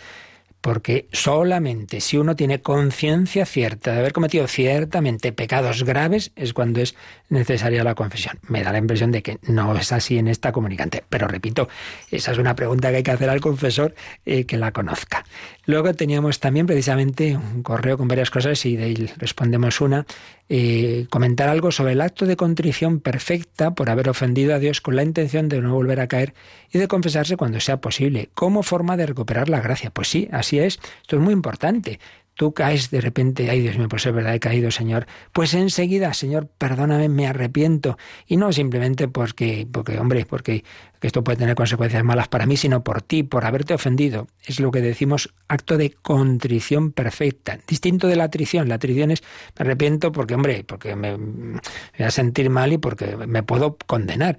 porque 0.61 1.09
solamente 1.13 2.01
si 2.01 2.19
uno 2.19 2.35
tiene 2.35 2.61
conciencia 2.61 3.47
cierta 3.47 3.93
de 3.93 4.01
haber 4.01 4.13
cometido 4.13 4.47
ciertamente 4.49 5.33
pecados 5.33 5.85
graves 5.85 6.33
es 6.35 6.53
cuando 6.53 6.81
es 6.81 6.97
necesaria 7.29 7.85
la 7.85 7.95
confesión. 7.95 8.39
Me 8.49 8.63
da 8.63 8.73
la 8.73 8.79
impresión 8.79 9.13
de 9.13 9.23
que 9.23 9.39
no 9.43 9.77
es 9.77 9.93
así 9.93 10.19
en 10.19 10.29
esta 10.29 10.53
comunicante, 10.53 11.05
pero 11.09 11.29
repito, 11.29 11.69
esa 12.11 12.33
es 12.33 12.39
una 12.39 12.57
pregunta 12.57 12.91
que 12.91 12.97
hay 12.97 13.03
que 13.03 13.11
hacer 13.13 13.31
al 13.31 13.41
confesor 13.41 13.95
eh, 14.27 14.45
que 14.45 14.57
la 14.57 14.73
conozca. 14.73 15.25
Luego 15.65 15.95
teníamos 15.95 16.41
también 16.41 16.67
precisamente 16.67 17.37
un 17.37 17.63
correo 17.63 17.97
con 17.97 18.09
varias 18.09 18.31
cosas 18.31 18.65
y 18.67 18.77
de 18.77 18.85
ahí 18.85 19.13
respondemos 19.17 19.81
una. 19.81 20.07
Eh, 20.51 21.07
comentar 21.11 21.49
algo 21.49 21.71
sobre 21.71 21.93
el 21.93 22.01
acto 22.01 22.25
de 22.25 22.37
contrición 22.37 23.01
perfecta 23.01 23.75
por 23.75 23.91
haber 23.91 24.09
ofendido 24.09 24.55
a 24.55 24.59
Dios 24.59 24.81
con 24.81 24.97
la 24.97 25.03
intención 25.03 25.49
de 25.49 25.61
no 25.61 25.75
volver 25.75 26.01
a 26.01 26.09
caer 26.09 26.33
y 26.73 26.79
de 26.79 26.89
confesarse 26.89 27.37
cuando 27.37 27.61
sea 27.61 27.81
posible, 27.81 28.31
como 28.35 28.63
forma 28.63 28.97
de 28.97 29.07
recuperar 29.07 29.49
la 29.51 29.61
gracia. 29.61 29.91
Pues 29.91 30.09
sí, 30.09 30.29
así 30.33 30.59
es. 30.59 30.81
Esto 31.03 31.17
es 31.17 31.23
muy 31.23 31.35
importante 31.35 32.01
tú 32.39 32.55
caes 32.55 32.91
de 32.91 33.01
repente, 33.01 33.51
ay 33.51 33.61
Dios 33.61 33.77
mío, 33.79 33.89
pues 33.89 34.07
es 34.07 34.15
verdad, 34.15 34.33
he 34.33 34.39
caído, 34.39 34.71
Señor, 34.71 35.09
pues 35.33 35.55
enseguida, 35.55 36.15
Señor, 36.15 36.47
perdóname, 36.47 37.09
me 37.09 37.27
arrepiento. 37.27 37.99
Y 38.29 38.37
no 38.37 38.53
simplemente 38.53 39.09
porque, 39.09 39.67
porque 39.71 39.99
hombre, 39.99 40.25
porque 40.25 40.63
esto 41.01 41.25
puede 41.25 41.39
tener 41.39 41.57
consecuencias 41.57 42.05
malas 42.05 42.29
para 42.29 42.47
mí, 42.47 42.57
sino 42.57 42.85
por 42.85 43.03
ti, 43.03 43.25
por 43.25 43.45
haberte 43.45 43.75
ofendido. 43.75 44.29
Es 44.45 44.61
lo 44.61 44.71
que 44.71 44.81
decimos 44.81 45.35
acto 45.49 45.77
de 45.77 45.91
contrición 45.91 46.93
perfecta, 46.93 47.59
distinto 47.67 48.07
de 48.07 48.15
la 48.15 48.25
atrición. 48.25 48.69
La 48.69 48.77
atrición 48.77 49.11
es, 49.11 49.25
me 49.59 49.65
arrepiento 49.65 50.13
porque, 50.13 50.37
hombre, 50.37 50.63
porque 50.63 50.95
me, 50.95 51.19
me 51.19 51.61
voy 51.99 52.07
a 52.07 52.11
sentir 52.13 52.51
mal 52.51 52.73
y 52.73 52.79
porque 52.79 53.17
me 53.17 53.43
puedo 53.43 53.77
condenar. 53.85 54.39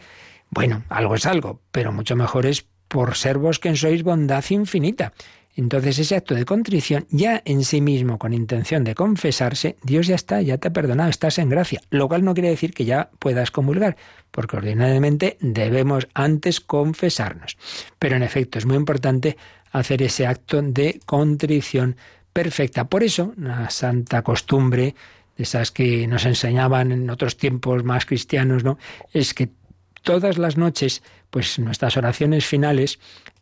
Bueno, 0.50 0.86
algo 0.88 1.16
es 1.16 1.26
algo, 1.26 1.60
pero 1.74 1.92
mucho 1.92 2.16
mejor 2.16 2.46
es 2.46 2.66
por 2.88 3.16
ser 3.16 3.38
vos 3.38 3.60
quien 3.60 3.76
sois 3.76 4.04
bondad 4.04 4.44
infinita. 4.50 5.14
Entonces 5.60 6.00
ese 6.00 6.16
acto 6.16 6.36
de 6.36 6.46
contrición, 6.46 7.06
ya 7.10 7.42
en 7.44 7.66
sí 7.66 7.82
mismo, 7.82 8.18
con 8.18 8.34
intención 8.34 8.86
de 8.86 8.96
confesarse, 8.96 9.76
Dios 9.84 10.08
ya 10.08 10.16
está, 10.16 10.42
ya 10.42 10.58
te 10.58 10.70
ha 10.70 10.74
perdonado, 10.74 11.10
estás 11.10 11.38
en 11.38 11.50
gracia. 11.50 11.82
Lo 11.90 12.08
cual 12.08 12.24
no 12.24 12.34
quiere 12.34 12.50
decir 12.50 12.74
que 12.74 12.86
ya 12.86 13.10
puedas 13.20 13.52
comulgar, 13.52 13.98
porque 14.32 14.56
ordinariamente 14.56 15.38
debemos 15.42 16.08
antes 16.14 16.62
confesarnos. 16.62 17.58
Pero 18.00 18.16
en 18.16 18.24
efecto 18.24 18.58
es 18.58 18.66
muy 18.66 18.78
importante 18.78 19.36
hacer 19.74 20.02
ese 20.02 20.28
acto 20.28 20.62
de 20.62 21.02
contrición 21.06 21.98
perfecta. 22.32 22.88
Por 22.88 23.04
eso, 23.04 23.34
una 23.36 23.70
santa 23.70 24.22
costumbre, 24.22 24.96
de 25.36 25.44
esas 25.44 25.72
que 25.72 26.08
nos 26.08 26.26
enseñaban 26.26 26.94
en 26.94 27.10
otros 27.10 27.36
tiempos 27.36 27.84
más 27.84 28.06
cristianos, 28.06 28.64
¿no? 28.64 28.78
Es 29.12 29.34
que 29.34 29.50
todas 30.04 30.38
las 30.38 30.56
noches, 30.56 31.04
pues 31.30 31.60
nuestras 31.60 31.98
oraciones 31.98 32.46
finales 32.46 32.98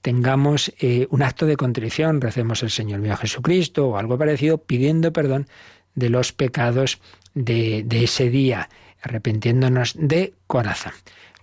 tengamos 0.07 0.71
eh, 0.79 1.05
un 1.09 1.21
acto 1.21 1.45
de 1.45 1.57
contrición, 1.57 2.21
recemos 2.21 2.63
el 2.63 2.69
Señor 2.69 3.01
mío 3.01 3.17
Jesucristo 3.17 3.89
o 3.89 3.97
algo 3.97 4.17
parecido, 4.17 4.57
pidiendo 4.57 5.11
perdón 5.11 5.49
de 5.95 6.09
los 6.09 6.31
pecados 6.31 7.01
de, 7.33 7.85
ese 7.91 8.29
día, 8.29 8.69
arrepentiéndonos 9.01 9.95
de 9.97 10.33
corazón. 10.47 10.93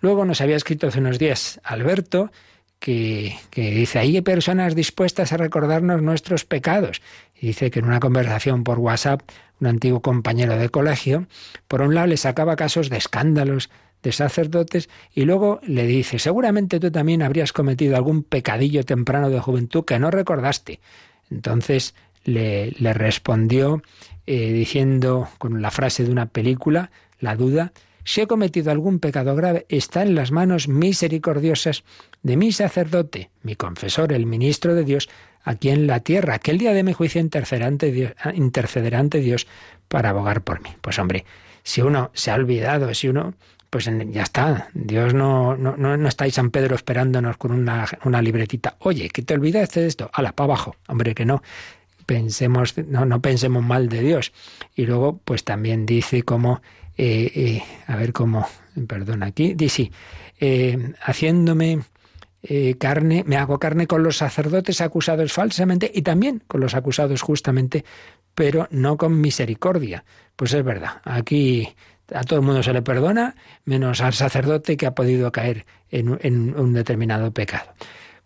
Luego 0.00 0.24
nos 0.24 0.40
había 0.40 0.56
escrito 0.56 0.86
hace 0.86 1.00
unos 1.00 1.18
días 1.18 1.60
Alberto, 1.62 2.32
que, 2.78 3.36
que, 3.50 3.70
dice, 3.70 3.98
hay 3.98 4.18
personas 4.22 4.74
dispuestas 4.74 5.34
a 5.34 5.36
recordarnos 5.36 6.00
nuestros 6.00 6.46
pecados. 6.46 7.02
Y 7.38 7.48
dice 7.48 7.70
que 7.70 7.80
en 7.80 7.84
una 7.84 8.00
conversación 8.00 8.64
por 8.64 8.78
WhatsApp, 8.78 9.20
un 9.60 9.66
antiguo 9.66 10.00
compañero 10.00 10.56
de 10.56 10.70
colegio, 10.70 11.26
por 11.68 11.82
un 11.82 11.94
lado 11.94 12.06
le 12.06 12.16
sacaba 12.16 12.56
casos 12.56 12.88
de 12.88 12.96
escándalos 12.96 13.68
de 14.04 14.12
sacerdotes 14.12 14.88
y 15.12 15.24
luego 15.24 15.60
le 15.66 15.86
dice, 15.86 16.20
seguramente 16.20 16.78
tú 16.78 16.92
también 16.92 17.22
habrías 17.22 17.52
cometido 17.52 17.96
algún 17.96 18.22
pecadillo 18.22 18.84
temprano 18.84 19.30
de 19.30 19.40
juventud 19.40 19.84
que 19.84 19.98
no 19.98 20.12
recordaste. 20.12 20.78
Entonces 21.30 21.94
le, 22.22 22.70
le 22.78 22.92
respondió 22.92 23.82
eh, 24.26 24.52
diciendo 24.52 25.28
con 25.38 25.60
la 25.60 25.70
frase 25.70 26.04
de 26.04 26.12
una 26.12 26.26
película, 26.26 26.90
la 27.18 27.34
duda, 27.34 27.72
si 28.04 28.20
he 28.20 28.26
cometido 28.26 28.70
algún 28.70 29.00
pecado 29.00 29.34
grave, 29.34 29.64
está 29.70 30.02
en 30.02 30.14
las 30.14 30.30
manos 30.30 30.68
misericordiosas 30.68 31.82
de 32.22 32.36
mi 32.36 32.52
sacerdote, 32.52 33.30
mi 33.42 33.56
confesor, 33.56 34.12
el 34.12 34.26
ministro 34.26 34.74
de 34.74 34.84
Dios, 34.84 35.08
aquí 35.42 35.70
en 35.70 35.86
la 35.86 36.00
tierra, 36.00 36.38
que 36.38 36.50
el 36.50 36.58
día 36.58 36.74
de 36.74 36.82
mi 36.82 36.92
juicio 36.92 37.22
intercederá 37.22 37.66
ante 37.66 37.90
Dios, 37.90 38.12
intercederá 38.34 38.98
ante 38.98 39.20
Dios 39.20 39.46
para 39.88 40.10
abogar 40.10 40.42
por 40.42 40.62
mí. 40.62 40.70
Pues 40.82 40.98
hombre, 40.98 41.24
si 41.62 41.80
uno 41.80 42.10
se 42.12 42.30
ha 42.30 42.34
olvidado, 42.34 42.92
si 42.92 43.08
uno 43.08 43.34
pues 43.74 43.90
ya 44.12 44.22
está. 44.22 44.68
Dios 44.72 45.14
no, 45.14 45.56
no, 45.56 45.76
no, 45.76 46.06
está 46.08 46.26
ahí 46.26 46.30
San 46.30 46.52
Pedro 46.52 46.76
esperándonos 46.76 47.36
con 47.38 47.50
una, 47.50 47.84
una 48.04 48.22
libretita. 48.22 48.76
Oye, 48.78 49.08
que 49.08 49.22
te 49.22 49.34
olvidaste 49.34 49.80
de 49.80 49.88
esto. 49.88 50.08
Hala, 50.12 50.30
para 50.30 50.44
abajo. 50.44 50.76
Hombre, 50.86 51.12
que 51.12 51.24
no. 51.24 51.42
Pensemos, 52.06 52.78
no, 52.78 53.04
no 53.04 53.20
pensemos 53.20 53.64
mal 53.64 53.88
de 53.88 54.02
Dios. 54.02 54.32
Y 54.76 54.86
luego, 54.86 55.18
pues 55.24 55.42
también 55.42 55.86
dice 55.86 56.22
como, 56.22 56.62
eh, 56.96 57.32
eh, 57.34 57.64
a 57.88 57.96
ver 57.96 58.12
cómo, 58.12 58.46
perdón, 58.86 59.24
aquí, 59.24 59.54
dice, 59.54 59.90
eh, 60.38 60.92
haciéndome 61.02 61.80
carne, 62.78 63.24
me 63.26 63.38
hago 63.38 63.58
carne 63.58 63.88
con 63.88 64.04
los 64.04 64.18
sacerdotes 64.18 64.82
acusados 64.82 65.32
falsamente 65.32 65.90
y 65.92 66.02
también 66.02 66.44
con 66.46 66.60
los 66.60 66.76
acusados 66.76 67.22
justamente, 67.22 67.84
pero 68.36 68.68
no 68.70 68.96
con 68.96 69.20
misericordia. 69.20 70.04
Pues 70.36 70.52
es 70.52 70.62
verdad, 70.62 71.00
aquí 71.04 71.74
a 72.12 72.22
todo 72.24 72.38
el 72.38 72.44
mundo 72.44 72.62
se 72.62 72.72
le 72.72 72.82
perdona, 72.82 73.36
menos 73.64 74.00
al 74.00 74.12
sacerdote 74.12 74.76
que 74.76 74.86
ha 74.86 74.94
podido 74.94 75.32
caer 75.32 75.66
en, 75.90 76.58
un 76.58 76.72
determinado 76.72 77.32
pecado. 77.32 77.72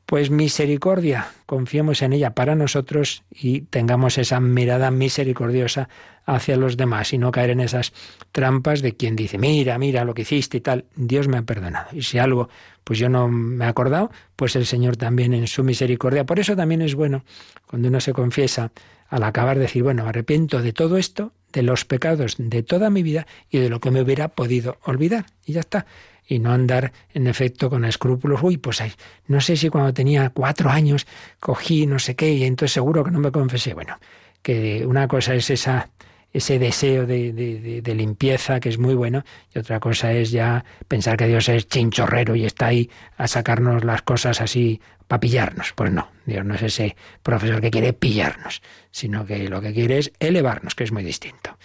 Pues 0.07 0.31
misericordia, 0.31 1.29
confiemos 1.45 2.01
en 2.01 2.15
ella 2.15 2.31
para 2.35 2.55
nosotros 2.55 3.25
y 3.31 3.63
tengamos 3.63 4.17
esa 4.17 4.41
mirada 4.41 4.91
misericordiosa 4.91 5.91
hacia 6.25 6.57
los 6.57 6.79
demás 6.79 7.13
y 7.13 7.19
no 7.19 7.31
caer 7.31 7.51
en 7.51 7.61
esas 7.61 7.93
trampas 8.33 8.81
de 8.81 8.97
quien 8.97 9.17
dice, 9.17 9.37
mira, 9.37 9.77
mira 9.77 10.05
lo 10.05 10.15
que 10.15 10.23
hiciste 10.23 10.59
y 10.59 10.61
tal, 10.63 10.87
Dios 10.97 11.29
me 11.29 11.37
ha 11.37 11.43
perdonado. 11.43 11.89
Y 11.93 12.03
si 12.03 12.19
algo, 12.19 12.49
pues 12.85 12.99
yo 12.99 13.11
no 13.11 13.29
me 13.29 13.67
he 13.67 13.69
acordado, 13.69 14.11
pues 14.35 14.57
el 14.57 14.65
Señor 14.65 14.97
también 14.97 15.35
en 15.35 15.47
su 15.47 15.63
misericordia. 15.63 16.25
Por 16.25 16.39
eso 16.39 16.57
también 16.57 16.81
es 16.81 16.95
bueno 16.95 17.23
cuando 17.67 17.89
uno 17.89 18.01
se 18.01 18.15
confiesa 18.15 18.73
al 19.09 19.23
acabar 19.23 19.59
decir, 19.59 19.83
bueno, 19.83 20.07
arrepiento 20.07 20.63
de 20.63 20.73
todo 20.73 20.97
esto 20.97 21.33
de 21.53 21.63
los 21.63 21.85
pecados 21.85 22.37
de 22.39 22.63
toda 22.63 22.91
mi 22.91 23.03
vida 23.03 23.27
y 23.51 23.59
de 23.59 23.71
lo 23.71 23.81
que 23.81 23.91
me 23.91 24.03
hubiera 24.03 24.29
podido 24.29 24.79
olvidar. 24.85 25.27
Y 25.45 25.55
ya 25.55 25.61
está. 25.61 25.87
Y 26.27 26.41
no 26.41 26.53
andar, 26.53 26.93
en 27.15 27.27
efecto, 27.27 27.71
con 27.71 27.87
escrúpulos. 27.87 28.43
Uy, 28.43 28.59
pues 28.59 28.83
no 29.27 29.41
sé 29.41 29.57
si 29.57 29.71
cuando 29.71 29.95
tenía 29.95 30.29
cuatro 30.31 30.69
años 30.69 31.07
cogí 31.41 31.87
no 31.87 31.99
sé 31.99 32.17
qué 32.17 32.33
y 32.35 32.45
entonces 32.45 32.75
seguro 32.75 33.03
que 33.03 33.11
no 33.11 33.19
me 33.19 33.33
confesé. 33.33 33.73
Bueno, 33.73 33.99
que 34.43 34.85
una 34.87 35.09
cosa 35.09 35.35
es 35.35 35.49
esa 35.49 35.89
ese 36.33 36.59
deseo 36.59 37.07
de, 37.07 37.33
de, 37.33 37.95
limpieza 37.95 38.61
que 38.61 38.69
es 38.69 38.79
muy 38.79 38.95
bueno 38.95 39.25
y 39.55 39.59
otra 39.59 39.81
cosa 39.81 40.13
es 40.13 40.31
ya 40.31 40.65
pensar 40.87 41.17
que 41.17 41.27
Dios 41.27 41.49
es 41.49 41.69
chinchorrero 41.69 42.37
y 42.37 42.45
está 42.45 42.67
ahí 42.67 42.91
a 43.17 43.27
sacarnos 43.27 43.85
las 43.85 44.03
cosas 44.03 44.41
así 44.41 44.81
para 45.07 45.21
pillarnos. 45.21 45.73
Pues 45.75 45.91
no, 45.91 46.11
Dios 46.27 46.45
no 46.45 46.55
es 46.55 46.63
ese 46.63 46.97
profesor 47.23 47.61
que 47.61 47.71
quiere 47.71 47.95
pillarnos, 47.95 48.63
sino 48.91 49.25
que 49.25 49.49
lo 49.49 49.61
que 49.61 49.73
quiere 49.73 49.99
es 49.99 50.13
elevarnos, 50.21 50.75
que 50.75 50.85
es 50.85 50.93
muy 50.93 51.03
distinto. 51.03 51.57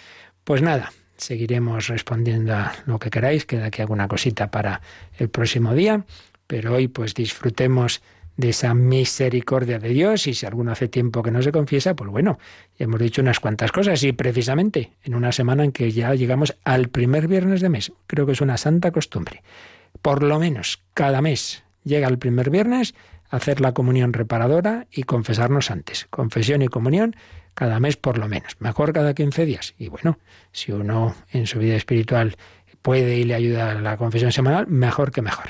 Pues 0.46 0.62
nada, 0.62 0.94
seguiremos 1.18 1.88
respondiendo 1.88 2.56
a 2.56 2.74
lo 2.86 3.00
que 3.00 3.10
queráis, 3.10 3.46
queda 3.46 3.66
aquí 3.66 3.82
alguna 3.82 4.08
cosita 4.08 4.50
para 4.50 4.82
el 5.18 5.30
próximo 5.30 5.74
día, 5.74 6.06
pero 6.48 6.74
hoy 6.74 6.88
pues 6.88 7.14
disfrutemos 7.14 8.02
de 8.38 8.50
esa 8.50 8.74
misericordia 8.74 9.80
de 9.80 9.90
Dios 9.90 10.28
y 10.28 10.34
si 10.34 10.46
alguno 10.46 10.72
hace 10.72 10.88
tiempo 10.88 11.22
que 11.22 11.32
no 11.32 11.42
se 11.42 11.52
confiesa, 11.52 11.96
pues 11.96 12.10
bueno, 12.10 12.40
ya 12.78 12.86
hemos 12.86 13.00
dicho 13.00 13.22
unas 13.22 13.40
cuantas 13.40 13.72
cosas 13.72 14.02
y 14.04 14.12
precisamente 14.12 14.94
en 15.04 15.16
una 15.16 15.32
semana 15.32 15.64
en 15.64 15.72
que 15.72 15.92
ya 15.92 16.14
llegamos 16.16 16.56
al 16.64 16.90
primer 16.90 17.28
viernes 17.28 17.62
de 17.62 17.70
mes, 17.70 17.92
creo 18.08 18.26
que 18.26 18.32
es 18.32 18.42
una 18.42 18.58
santa 18.58 18.92
costumbre. 18.92 19.44
Por 20.02 20.24
lo 20.24 20.40
menos 20.40 20.82
cada 20.94 21.22
mes 21.22 21.64
llega 21.84 22.08
el 22.08 22.18
primer 22.18 22.50
viernes 22.50 22.96
hacer 23.30 23.62
la 23.62 23.74
comunión 23.74 24.14
reparadora 24.14 24.86
y 24.92 25.04
confesarnos 25.04 25.72
antes. 25.72 26.06
Confesión 26.12 26.62
y 26.62 26.68
comunión 26.68 27.16
cada 27.56 27.80
mes 27.80 27.98
por 27.98 28.20
lo 28.20 28.28
menos. 28.28 28.56
Mejor 28.60 28.94
cada 28.94 29.14
15 29.14 29.46
días. 29.46 29.74
Y 29.80 29.90
bueno, 29.90 30.20
si 30.52 30.72
uno 30.72 31.16
en 31.32 31.48
su 31.48 31.60
vida 31.60 31.76
espiritual 31.76 32.36
puede 32.84 33.18
y 33.18 33.24
le 33.24 33.34
ayuda 33.34 33.72
a 33.72 33.76
la 33.76 33.98
confesión 33.98 34.32
semanal, 34.32 34.68
mejor 34.68 35.12
que 35.12 35.24
mejor. 35.24 35.50